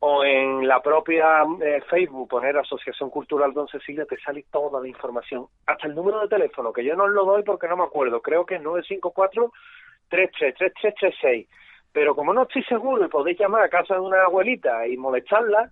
o 0.00 0.24
en 0.24 0.66
la 0.68 0.80
propia 0.80 1.42
eh, 1.60 1.82
Facebook 1.88 2.28
poner 2.28 2.56
Asociación 2.56 3.10
Cultural 3.10 3.52
Don 3.52 3.68
Cecilia 3.68 4.06
te 4.06 4.18
sale 4.20 4.44
toda 4.50 4.80
la 4.80 4.88
información, 4.88 5.46
hasta 5.66 5.88
el 5.88 5.94
número 5.94 6.20
de 6.20 6.28
teléfono, 6.28 6.72
que 6.72 6.84
yo 6.84 6.94
no 6.94 7.08
lo 7.08 7.24
doy 7.24 7.42
porque 7.42 7.68
no 7.68 7.76
me 7.76 7.84
acuerdo, 7.84 8.20
creo 8.20 8.46
que 8.46 8.56
es 8.56 8.62
954 8.62 9.52
333336 10.08 11.48
pero 11.92 12.14
como 12.14 12.32
no 12.32 12.42
estoy 12.42 12.62
seguro 12.64 13.04
y 13.04 13.08
podéis 13.08 13.38
llamar 13.38 13.62
a 13.62 13.68
casa 13.68 13.94
de 13.94 14.00
una 14.00 14.22
abuelita 14.22 14.86
y 14.86 14.96
molestarla, 14.96 15.70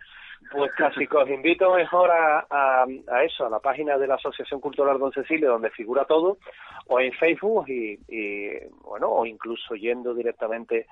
pues 0.50 0.72
casi 0.72 1.06
que 1.06 1.16
os 1.16 1.28
invito 1.28 1.74
mejor 1.74 2.10
a, 2.10 2.46
a, 2.50 2.84
a, 2.84 3.24
eso, 3.24 3.46
a 3.46 3.50
la 3.50 3.60
página 3.60 3.98
de 3.98 4.06
la 4.06 4.14
Asociación 4.14 4.60
Cultural 4.60 4.98
Don 4.98 5.12
Cecilio, 5.12 5.50
donde 5.50 5.70
figura 5.70 6.04
todo, 6.04 6.38
o 6.86 7.00
en 7.00 7.12
Facebook 7.12 7.68
y, 7.68 7.98
y 8.08 8.50
bueno, 8.82 9.08
o 9.10 9.26
incluso 9.26 9.74
yendo 9.74 10.14
directamente 10.14 10.86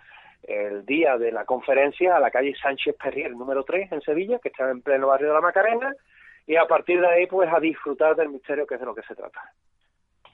el 0.46 0.84
día 0.84 1.16
de 1.16 1.32
la 1.32 1.44
conferencia 1.44 2.16
a 2.16 2.20
la 2.20 2.30
calle 2.30 2.54
Sánchez 2.60 2.96
Perrier, 3.02 3.32
número 3.32 3.64
3, 3.64 3.92
en 3.92 4.00
Sevilla, 4.02 4.38
que 4.38 4.48
está 4.48 4.70
en 4.70 4.82
pleno 4.82 5.08
barrio 5.08 5.28
de 5.28 5.34
la 5.34 5.40
Macarena, 5.40 5.94
y 6.46 6.56
a 6.56 6.66
partir 6.66 7.00
de 7.00 7.06
ahí, 7.06 7.26
pues 7.26 7.50
a 7.52 7.60
disfrutar 7.60 8.14
del 8.16 8.28
misterio, 8.28 8.66
que 8.66 8.74
es 8.74 8.80
de 8.80 8.86
lo 8.86 8.94
que 8.94 9.02
se 9.02 9.14
trata. 9.14 9.40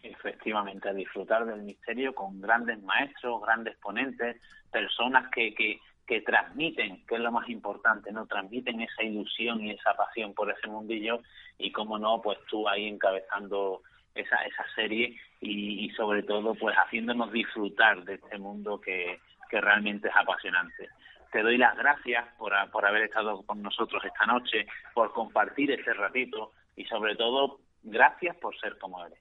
Efectivamente, 0.02 0.88
a 0.88 0.94
disfrutar 0.94 1.44
del 1.46 1.62
misterio 1.62 2.14
con 2.14 2.40
grandes 2.40 2.82
maestros, 2.82 3.40
grandes 3.42 3.76
ponentes, 3.76 4.40
personas 4.72 5.30
que, 5.30 5.54
que, 5.54 5.78
que 6.06 6.22
transmiten, 6.22 7.04
que 7.06 7.14
es 7.14 7.20
lo 7.20 7.30
más 7.30 7.48
importante, 7.48 8.10
¿no? 8.10 8.26
Transmiten 8.26 8.80
esa 8.80 9.02
ilusión 9.02 9.60
y 9.60 9.70
esa 9.72 9.94
pasión 9.94 10.34
por 10.34 10.50
ese 10.50 10.66
mundillo 10.66 11.20
y, 11.58 11.70
como 11.70 11.98
no, 11.98 12.20
pues 12.20 12.38
tú 12.48 12.68
ahí 12.68 12.88
encabezando 12.88 13.82
esa, 14.14 14.36
esa 14.44 14.64
serie 14.74 15.16
y, 15.40 15.84
y 15.84 15.90
sobre 15.90 16.22
todo, 16.24 16.54
pues 16.54 16.74
haciéndonos 16.74 17.30
disfrutar 17.30 18.02
de 18.04 18.14
este 18.14 18.38
mundo 18.38 18.80
que, 18.80 19.20
que 19.50 19.60
realmente 19.60 20.08
es 20.08 20.14
apasionante. 20.16 20.88
Te 21.32 21.42
doy 21.42 21.58
las 21.58 21.76
gracias 21.76 22.26
por, 22.38 22.52
por 22.70 22.86
haber 22.86 23.02
estado 23.02 23.42
con 23.42 23.62
nosotros 23.62 24.04
esta 24.04 24.26
noche, 24.26 24.66
por 24.94 25.12
compartir 25.12 25.70
este 25.70 25.92
ratito 25.92 26.52
y 26.76 26.84
sobre 26.84 27.16
todo 27.16 27.60
gracias 27.82 28.36
por 28.36 28.58
ser 28.58 28.78
como 28.78 29.04
eres. 29.04 29.18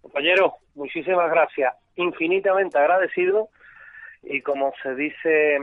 Compañero, 0.00 0.54
muchísimas 0.74 1.30
gracias. 1.30 1.74
Infinitamente 1.96 2.78
agradecido 2.78 3.48
y 4.22 4.40
como 4.40 4.72
se 4.82 4.94
dice 4.94 5.58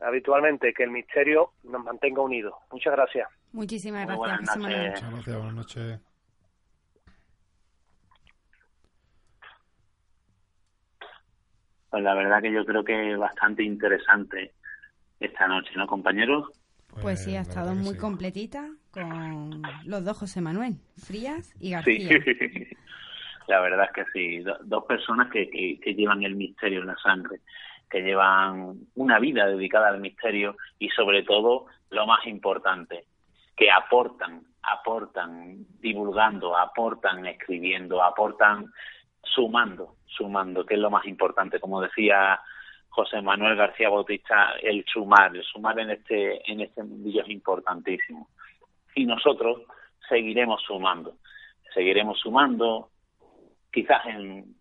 habitualmente, 0.00 0.72
que 0.72 0.84
el 0.84 0.90
misterio 0.90 1.52
nos 1.64 1.84
mantenga 1.84 2.22
unidos. 2.22 2.54
Muchas 2.70 2.94
gracias. 2.94 3.28
Muchísimas 3.52 4.06
gracias. 4.06 4.56
Muchas 4.56 5.12
gracias, 5.12 5.36
buenas 5.36 5.54
noches. 5.54 6.09
Pues 11.90 12.02
la 12.02 12.14
verdad 12.14 12.40
que 12.40 12.52
yo 12.52 12.64
creo 12.64 12.84
que 12.84 13.12
es 13.12 13.18
bastante 13.18 13.62
interesante 13.62 14.52
esta 15.18 15.48
noche, 15.48 15.72
¿no, 15.76 15.86
compañeros? 15.86 16.48
Pues, 17.02 17.24
sí, 17.24 17.36
ha 17.36 17.42
estado 17.42 17.74
muy 17.74 17.96
completita 17.96 18.68
con 18.90 19.62
los 19.84 20.04
dos 20.04 20.18
José 20.18 20.40
Manuel, 20.40 20.74
Frías 20.96 21.54
y 21.60 21.70
García. 21.70 22.08
Sí, 22.24 22.68
la 23.48 23.60
verdad 23.60 23.86
es 23.86 23.92
que 23.92 24.10
sí, 24.12 24.44
dos 24.64 24.84
personas 24.84 25.30
que, 25.30 25.48
que, 25.48 25.94
llevan 25.94 26.22
el 26.22 26.34
misterio 26.34 26.80
en 26.80 26.86
la 26.86 26.96
sangre, 26.96 27.40
que 27.88 28.02
llevan 28.02 28.78
una 28.94 29.18
vida 29.18 29.46
dedicada 29.46 29.88
al 29.88 30.00
misterio 30.00 30.56
y 30.78 30.88
sobre 30.90 31.22
todo, 31.22 31.66
lo 31.90 32.06
más 32.06 32.26
importante, 32.26 33.04
que 33.56 33.70
aportan, 33.70 34.42
aportan 34.62 35.66
divulgando, 35.80 36.56
aportan 36.56 37.26
escribiendo, 37.26 38.02
aportan 38.02 38.72
sumando, 39.22 39.96
sumando, 40.06 40.64
que 40.64 40.74
es 40.74 40.80
lo 40.80 40.90
más 40.90 41.06
importante. 41.06 41.60
Como 41.60 41.80
decía 41.80 42.40
José 42.88 43.22
Manuel 43.22 43.56
García 43.56 43.88
Bautista, 43.88 44.54
el 44.62 44.84
sumar, 44.84 45.34
el 45.34 45.44
sumar 45.44 45.78
en 45.78 45.90
este, 45.90 46.50
en 46.50 46.60
este 46.60 46.82
mundillo 46.82 47.22
es 47.22 47.28
importantísimo. 47.28 48.28
Y 48.94 49.06
nosotros 49.06 49.62
seguiremos 50.08 50.62
sumando, 50.62 51.16
seguiremos 51.72 52.18
sumando, 52.18 52.90
quizás 53.72 54.04
en, 54.06 54.56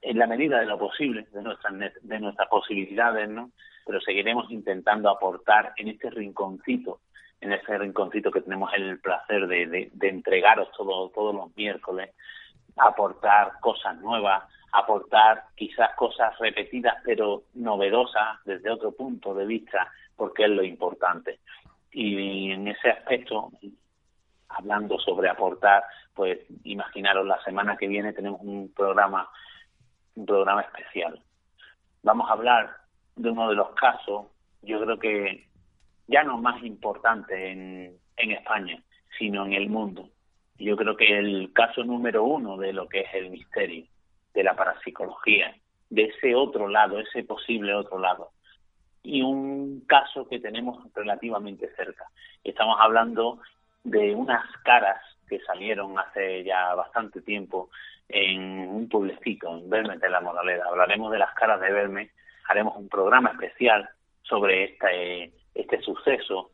en 0.00 0.18
la 0.18 0.26
medida 0.26 0.60
de 0.60 0.66
lo 0.66 0.78
posible, 0.78 1.26
de 1.32 1.42
nuestras, 1.42 1.74
de 2.00 2.20
nuestras 2.20 2.48
posibilidades, 2.48 3.28
¿no? 3.28 3.50
Pero 3.84 4.00
seguiremos 4.00 4.50
intentando 4.50 5.10
aportar 5.10 5.72
en 5.76 5.88
este 5.88 6.10
rinconcito, 6.10 7.00
en 7.40 7.52
este 7.52 7.78
rinconcito 7.78 8.30
que 8.30 8.40
tenemos 8.40 8.72
el 8.74 8.98
placer 9.00 9.46
de, 9.46 9.90
de, 9.92 10.08
entregaros 10.08 10.70
todo, 10.76 11.10
todos 11.10 11.34
los 11.34 11.56
miércoles, 11.56 12.10
aportar 12.78 13.52
cosas 13.60 13.96
nuevas, 13.98 14.44
aportar 14.72 15.44
quizás 15.54 15.94
cosas 15.96 16.36
repetidas 16.38 16.96
pero 17.04 17.44
novedosas 17.54 18.38
desde 18.44 18.70
otro 18.70 18.92
punto 18.92 19.34
de 19.34 19.46
vista, 19.46 19.90
porque 20.16 20.44
es 20.44 20.50
lo 20.50 20.62
importante. 20.62 21.40
Y 21.90 22.50
en 22.50 22.68
ese 22.68 22.90
aspecto, 22.90 23.50
hablando 24.48 24.98
sobre 24.98 25.28
aportar, 25.28 25.84
pues 26.14 26.38
imaginaros 26.64 27.26
la 27.26 27.42
semana 27.42 27.76
que 27.76 27.88
viene 27.88 28.12
tenemos 28.12 28.40
un 28.42 28.72
programa, 28.74 29.28
un 30.14 30.26
programa 30.26 30.62
especial. 30.62 31.20
Vamos 32.02 32.28
a 32.28 32.32
hablar 32.32 32.76
de 33.16 33.30
uno 33.30 33.48
de 33.48 33.56
los 33.56 33.70
casos, 33.74 34.26
yo 34.62 34.80
creo 34.80 34.98
que 34.98 35.48
ya 36.06 36.22
no 36.24 36.38
más 36.38 36.62
importante 36.62 37.50
en, 37.50 37.96
en 38.16 38.32
España, 38.32 38.82
sino 39.18 39.46
en 39.46 39.52
el 39.52 39.68
mundo. 39.68 40.08
Yo 40.58 40.76
creo 40.76 40.96
que 40.96 41.18
el 41.18 41.52
caso 41.52 41.84
número 41.84 42.24
uno 42.24 42.56
de 42.56 42.72
lo 42.72 42.88
que 42.88 43.00
es 43.00 43.14
el 43.14 43.30
misterio 43.30 43.86
de 44.34 44.42
la 44.42 44.54
parapsicología, 44.54 45.54
de 45.90 46.04
ese 46.04 46.34
otro 46.34 46.68
lado, 46.68 46.98
ese 46.98 47.22
posible 47.24 47.74
otro 47.74 47.98
lado. 47.98 48.30
Y 49.02 49.22
un 49.22 49.84
caso 49.86 50.28
que 50.28 50.40
tenemos 50.40 50.92
relativamente 50.94 51.72
cerca. 51.76 52.06
Estamos 52.42 52.76
hablando 52.80 53.40
de 53.84 54.14
unas 54.14 54.44
caras 54.64 55.00
que 55.28 55.40
salieron 55.40 55.98
hace 55.98 56.42
ya 56.44 56.74
bastante 56.74 57.22
tiempo 57.22 57.70
en 58.08 58.68
un 58.68 58.88
pueblecito, 58.88 59.56
en 59.56 59.70
Belme 59.70 59.98
de 59.98 60.10
la 60.10 60.20
Moraleda. 60.20 60.64
Hablaremos 60.66 61.12
de 61.12 61.18
las 61.18 61.32
caras 61.34 61.60
de 61.60 61.70
Belme, 61.70 62.10
haremos 62.48 62.76
un 62.76 62.88
programa 62.88 63.30
especial 63.30 63.88
sobre 64.22 64.64
este, 64.64 65.32
este 65.54 65.80
suceso 65.82 66.50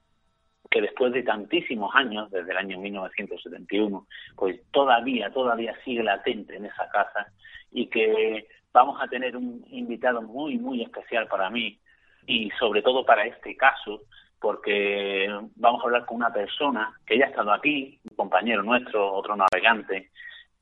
que 0.74 0.80
después 0.80 1.12
de 1.12 1.22
tantísimos 1.22 1.94
años, 1.94 2.28
desde 2.32 2.50
el 2.50 2.56
año 2.56 2.80
1971, 2.80 4.08
pues 4.34 4.60
todavía, 4.72 5.30
todavía 5.30 5.72
sigue 5.84 6.02
latente 6.02 6.56
en 6.56 6.64
esa 6.64 6.88
casa 6.88 7.28
y 7.70 7.86
que 7.86 8.48
vamos 8.72 9.00
a 9.00 9.06
tener 9.06 9.36
un 9.36 9.64
invitado 9.70 10.20
muy, 10.20 10.58
muy 10.58 10.82
especial 10.82 11.28
para 11.28 11.48
mí 11.48 11.78
y 12.26 12.50
sobre 12.58 12.82
todo 12.82 13.06
para 13.06 13.24
este 13.24 13.56
caso, 13.56 14.02
porque 14.40 15.28
vamos 15.54 15.80
a 15.80 15.84
hablar 15.84 16.06
con 16.06 16.16
una 16.16 16.32
persona 16.32 16.92
que 17.06 17.18
ya 17.18 17.26
ha 17.26 17.28
estado 17.28 17.52
aquí, 17.52 18.00
un 18.10 18.16
compañero 18.16 18.64
nuestro, 18.64 19.12
otro 19.12 19.36
navegante, 19.36 20.10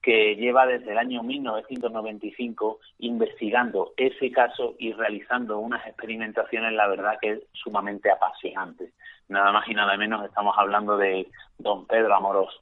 que 0.03 0.37
lleva 0.37 0.67
desde 0.67 0.93
el 0.93 0.99
año 0.99 1.23
1995 1.23 2.81
investigando 2.99 3.95
ese 3.97 4.31
caso 4.31 4.75
y 4.79 4.93
realizando 4.93 5.59
unas 5.59 5.87
experimentaciones, 5.87 6.75
la 6.75 6.89
verdad 6.89 7.17
que 7.19 7.31
es 7.31 7.41
sumamente 7.53 8.11
apasionante. 8.11 8.93
Nada 9.29 9.53
más 9.53 9.67
y 9.69 9.75
nada 9.75 9.97
menos 9.97 10.25
estamos 10.25 10.55
hablando 10.59 10.97
de 10.97 11.27
don 11.59 11.87
Pedro 11.87 12.15
Amorós. 12.15 12.55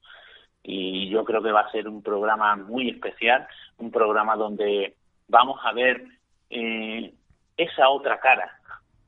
Y 0.63 1.09
yo 1.09 1.25
creo 1.25 1.43
que 1.43 1.53
va 1.53 1.61
a 1.61 1.71
ser 1.71 1.89
un 1.89 2.03
programa 2.03 2.55
muy 2.57 2.91
especial, 2.91 3.47
un 3.79 3.91
programa 3.91 4.37
donde 4.37 4.95
vamos 5.29 5.59
a 5.65 5.73
ver 5.73 6.05
eh, 6.51 7.13
esa 7.57 7.89
otra 7.89 8.21
cara, 8.21 8.59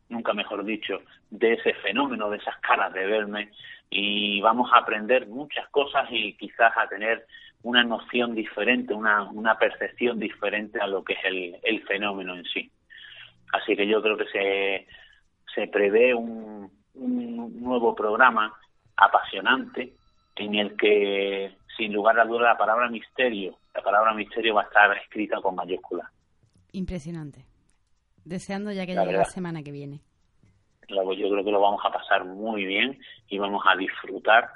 nunca 0.09 0.33
mejor 0.33 0.65
dicho, 0.65 1.01
de 1.31 1.55
ese 1.55 1.75
fenómeno, 1.75 2.31
de 2.31 2.39
esas 2.39 2.57
caras 2.59 2.93
de 2.93 3.07
verme, 3.07 3.51
y 3.91 4.41
vamos 4.41 4.71
a 4.73 4.79
aprender 4.79 5.27
muchas 5.27 5.69
cosas 5.69 6.09
y 6.11 6.35
quizás 6.35 6.73
a 6.77 6.89
tener 6.89 7.27
una 7.63 7.85
noción 7.85 8.35
diferente, 8.35 8.95
una, 8.95 9.23
una 9.31 9.57
percepción 9.59 10.19
diferente 10.19 10.81
a 10.81 10.87
lo 10.87 11.05
que 11.05 11.13
es 11.13 11.25
el, 11.25 11.57
el 11.63 11.83
fenómeno 11.85 12.35
en 12.35 12.45
sí. 12.45 12.71
Así 13.53 13.77
que 13.77 13.87
yo 13.87 14.03
creo 14.03 14.17
que 14.17 14.27
se, 14.27 14.87
se 15.55 15.69
prevé 15.69 16.15
un, 16.15 16.71
un 16.95 17.61
nuevo 17.61 17.95
programa 17.95 18.53
apasionante 18.97 19.95
en 20.36 20.55
el 20.55 20.76
que, 20.76 21.57
sin 21.76 21.93
lugar 21.93 22.18
a 22.18 22.24
duda, 22.24 22.51
la 22.51 22.59
palabra 22.59 22.88
misterio, 22.88 23.59
la 23.74 23.82
palabra 23.82 24.14
misterio 24.14 24.55
va 24.55 24.62
a 24.62 24.64
estar 24.64 24.97
escrita 24.97 25.40
con 25.40 25.55
mayúsculas. 25.55 26.09
Impresionante. 26.72 27.45
Deseando 28.24 28.72
ya 28.72 28.86
que 28.86 28.95
llegue 28.95 29.12
la 29.12 29.24
semana 29.24 29.62
que 29.62 29.72
viene. 29.72 30.01
Yo 30.88 31.05
creo 31.05 31.45
que 31.45 31.51
lo 31.51 31.61
vamos 31.61 31.80
a 31.84 31.93
pasar 31.93 32.24
muy 32.24 32.64
bien 32.64 32.99
y 33.28 33.38
vamos 33.38 33.62
a 33.66 33.76
disfrutar 33.76 34.51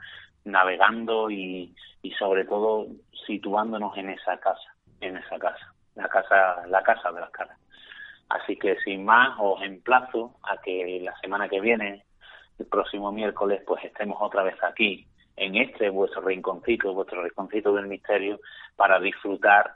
navegando 0.45 1.31
y, 1.31 1.75
y 2.03 2.11
sobre 2.13 2.45
todo 2.45 2.87
situándonos 3.27 3.97
en 3.97 4.11
esa 4.11 4.39
casa, 4.39 4.75
en 5.01 5.17
esa 5.17 5.39
casa, 5.39 5.75
la 5.95 6.09
casa, 6.09 6.67
la 6.69 6.83
casa 6.83 7.11
de 7.13 7.21
las 7.21 7.31
caras. 7.31 7.59
Así 8.29 8.57
que 8.57 8.77
sin 8.81 9.05
más 9.05 9.37
os 9.39 9.63
emplazo 9.63 10.37
a 10.43 10.61
que 10.61 11.01
la 11.03 11.17
semana 11.21 11.49
que 11.49 11.61
viene, 11.61 12.05
el 12.59 12.67
próximo 12.67 13.13
miércoles, 13.13 13.63
pues 13.67 13.85
estemos 13.85 14.19
otra 14.21 14.43
vez 14.43 14.57
aquí 14.63 15.07
en 15.37 15.57
este 15.57 15.91
vuestro 15.91 16.23
rinconcito, 16.23 16.95
vuestro 16.95 17.23
rinconcito 17.23 17.73
del 17.75 17.87
misterio, 17.87 18.41
para 18.75 18.99
disfrutar 18.99 19.75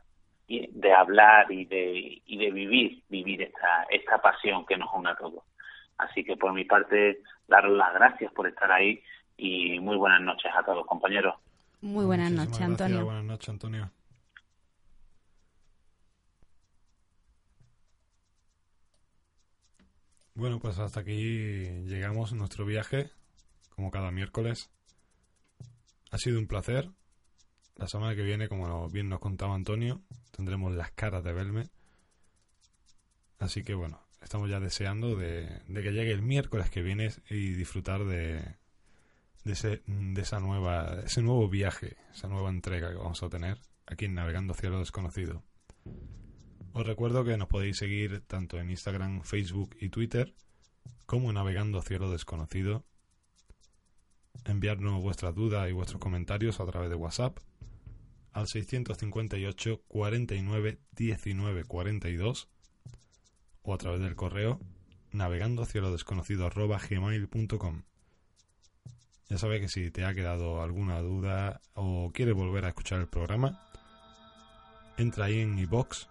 de 0.48 0.92
hablar 0.92 1.50
y 1.52 1.64
de, 1.64 2.22
y 2.26 2.38
de 2.38 2.50
vivir, 2.50 3.02
vivir 3.08 3.42
esta, 3.42 3.86
esta 3.88 4.18
pasión 4.20 4.66
que 4.66 4.76
nos 4.76 4.88
une 4.92 5.10
a 5.10 5.14
todos. 5.14 5.44
Así 5.98 6.24
que 6.24 6.36
por 6.36 6.52
mi 6.52 6.64
parte, 6.64 7.22
daros 7.46 7.76
las 7.76 7.92
gracias 7.94 8.32
por 8.32 8.48
estar 8.48 8.72
ahí 8.72 9.00
y 9.36 9.78
muy 9.80 9.96
buenas 9.96 10.20
noches 10.20 10.50
a 10.54 10.62
todos, 10.62 10.86
compañeros. 10.86 11.34
Muy 11.82 12.04
buenas 12.04 12.32
noches, 12.32 12.60
Antonio. 12.60 13.04
Buenas 13.04 13.24
noches, 13.24 13.48
Antonio. 13.48 13.90
Bueno, 20.34 20.60
pues 20.60 20.78
hasta 20.78 21.00
aquí 21.00 21.84
llegamos 21.86 22.32
nuestro 22.32 22.64
viaje, 22.64 23.10
como 23.70 23.90
cada 23.90 24.10
miércoles. 24.10 24.70
Ha 26.10 26.18
sido 26.18 26.38
un 26.38 26.46
placer. 26.46 26.90
La 27.76 27.88
semana 27.88 28.14
que 28.14 28.22
viene, 28.22 28.48
como 28.48 28.88
bien 28.88 29.08
nos 29.08 29.20
contaba 29.20 29.54
Antonio, 29.54 30.02
tendremos 30.30 30.72
las 30.74 30.92
caras 30.92 31.24
de 31.24 31.32
Belme. 31.32 31.70
Así 33.38 33.64
que 33.64 33.74
bueno, 33.74 34.00
estamos 34.22 34.50
ya 34.50 34.60
deseando 34.60 35.16
de, 35.16 35.62
que 35.66 35.92
llegue 35.92 36.12
el 36.12 36.22
miércoles 36.22 36.70
que 36.70 36.82
viene 36.82 37.10
y 37.28 37.52
disfrutar 37.52 38.04
de, 38.04 38.56
de, 39.44 39.52
ese, 39.52 39.82
de 39.86 40.20
esa 40.20 40.40
nueva, 40.40 41.00
ese 41.04 41.22
nuevo 41.22 41.48
viaje, 41.48 41.96
esa 42.12 42.28
nueva 42.28 42.50
entrega 42.50 42.90
que 42.90 42.98
vamos 42.98 43.22
a 43.22 43.30
tener 43.30 43.58
aquí 43.86 44.04
en 44.04 44.14
Navegando 44.14 44.54
Cielo 44.54 44.78
Desconocido. 44.78 45.42
Os 46.72 46.86
recuerdo 46.86 47.24
que 47.24 47.36
nos 47.36 47.48
podéis 47.48 47.78
seguir 47.78 48.20
tanto 48.28 48.58
en 48.58 48.70
Instagram, 48.70 49.22
Facebook 49.22 49.76
y 49.80 49.88
Twitter 49.88 50.34
como 51.04 51.32
Navegando 51.32 51.82
Cielo 51.82 52.10
Desconocido. 52.10 52.84
Enviarnos 54.44 55.02
vuestras 55.02 55.34
dudas 55.34 55.68
y 55.68 55.72
vuestros 55.72 56.00
comentarios 56.00 56.60
a 56.60 56.66
través 56.66 56.88
de 56.88 56.94
WhatsApp 56.94 57.38
al 58.32 58.46
658 58.46 59.82
49 59.88 60.80
19 60.92 61.64
42 61.64 62.48
o 63.62 63.74
a 63.74 63.78
través 63.78 64.00
del 64.00 64.14
correo 64.14 64.60
navegando 65.10 65.64
cielo 65.64 65.90
desconocido 65.90 66.46
arroba 66.46 66.78
gmail.com. 66.78 67.82
Ya 69.28 69.38
sabes 69.38 69.60
que 69.60 69.68
si 69.68 69.90
te 69.90 70.04
ha 70.04 70.14
quedado 70.14 70.62
alguna 70.62 71.00
duda 71.00 71.60
o 71.74 72.12
quieres 72.12 72.34
volver 72.34 72.64
a 72.64 72.68
escuchar 72.68 73.00
el 73.00 73.08
programa, 73.08 73.60
entra 74.96 75.24
ahí 75.24 75.40
en 75.40 75.58
iBox 75.58 76.08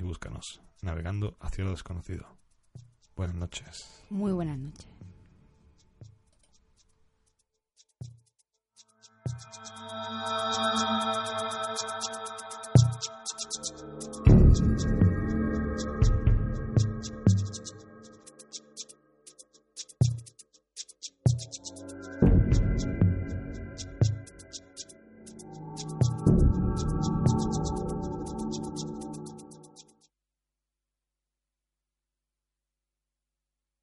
y 0.00 0.02
búscanos, 0.02 0.62
navegando 0.82 1.36
a 1.40 1.50
cielo 1.50 1.70
desconocido. 1.70 2.26
Buenas 3.16 3.36
noches. 3.36 4.04
Muy 4.08 4.32
buenas 4.32 4.58
noches. 4.58 4.88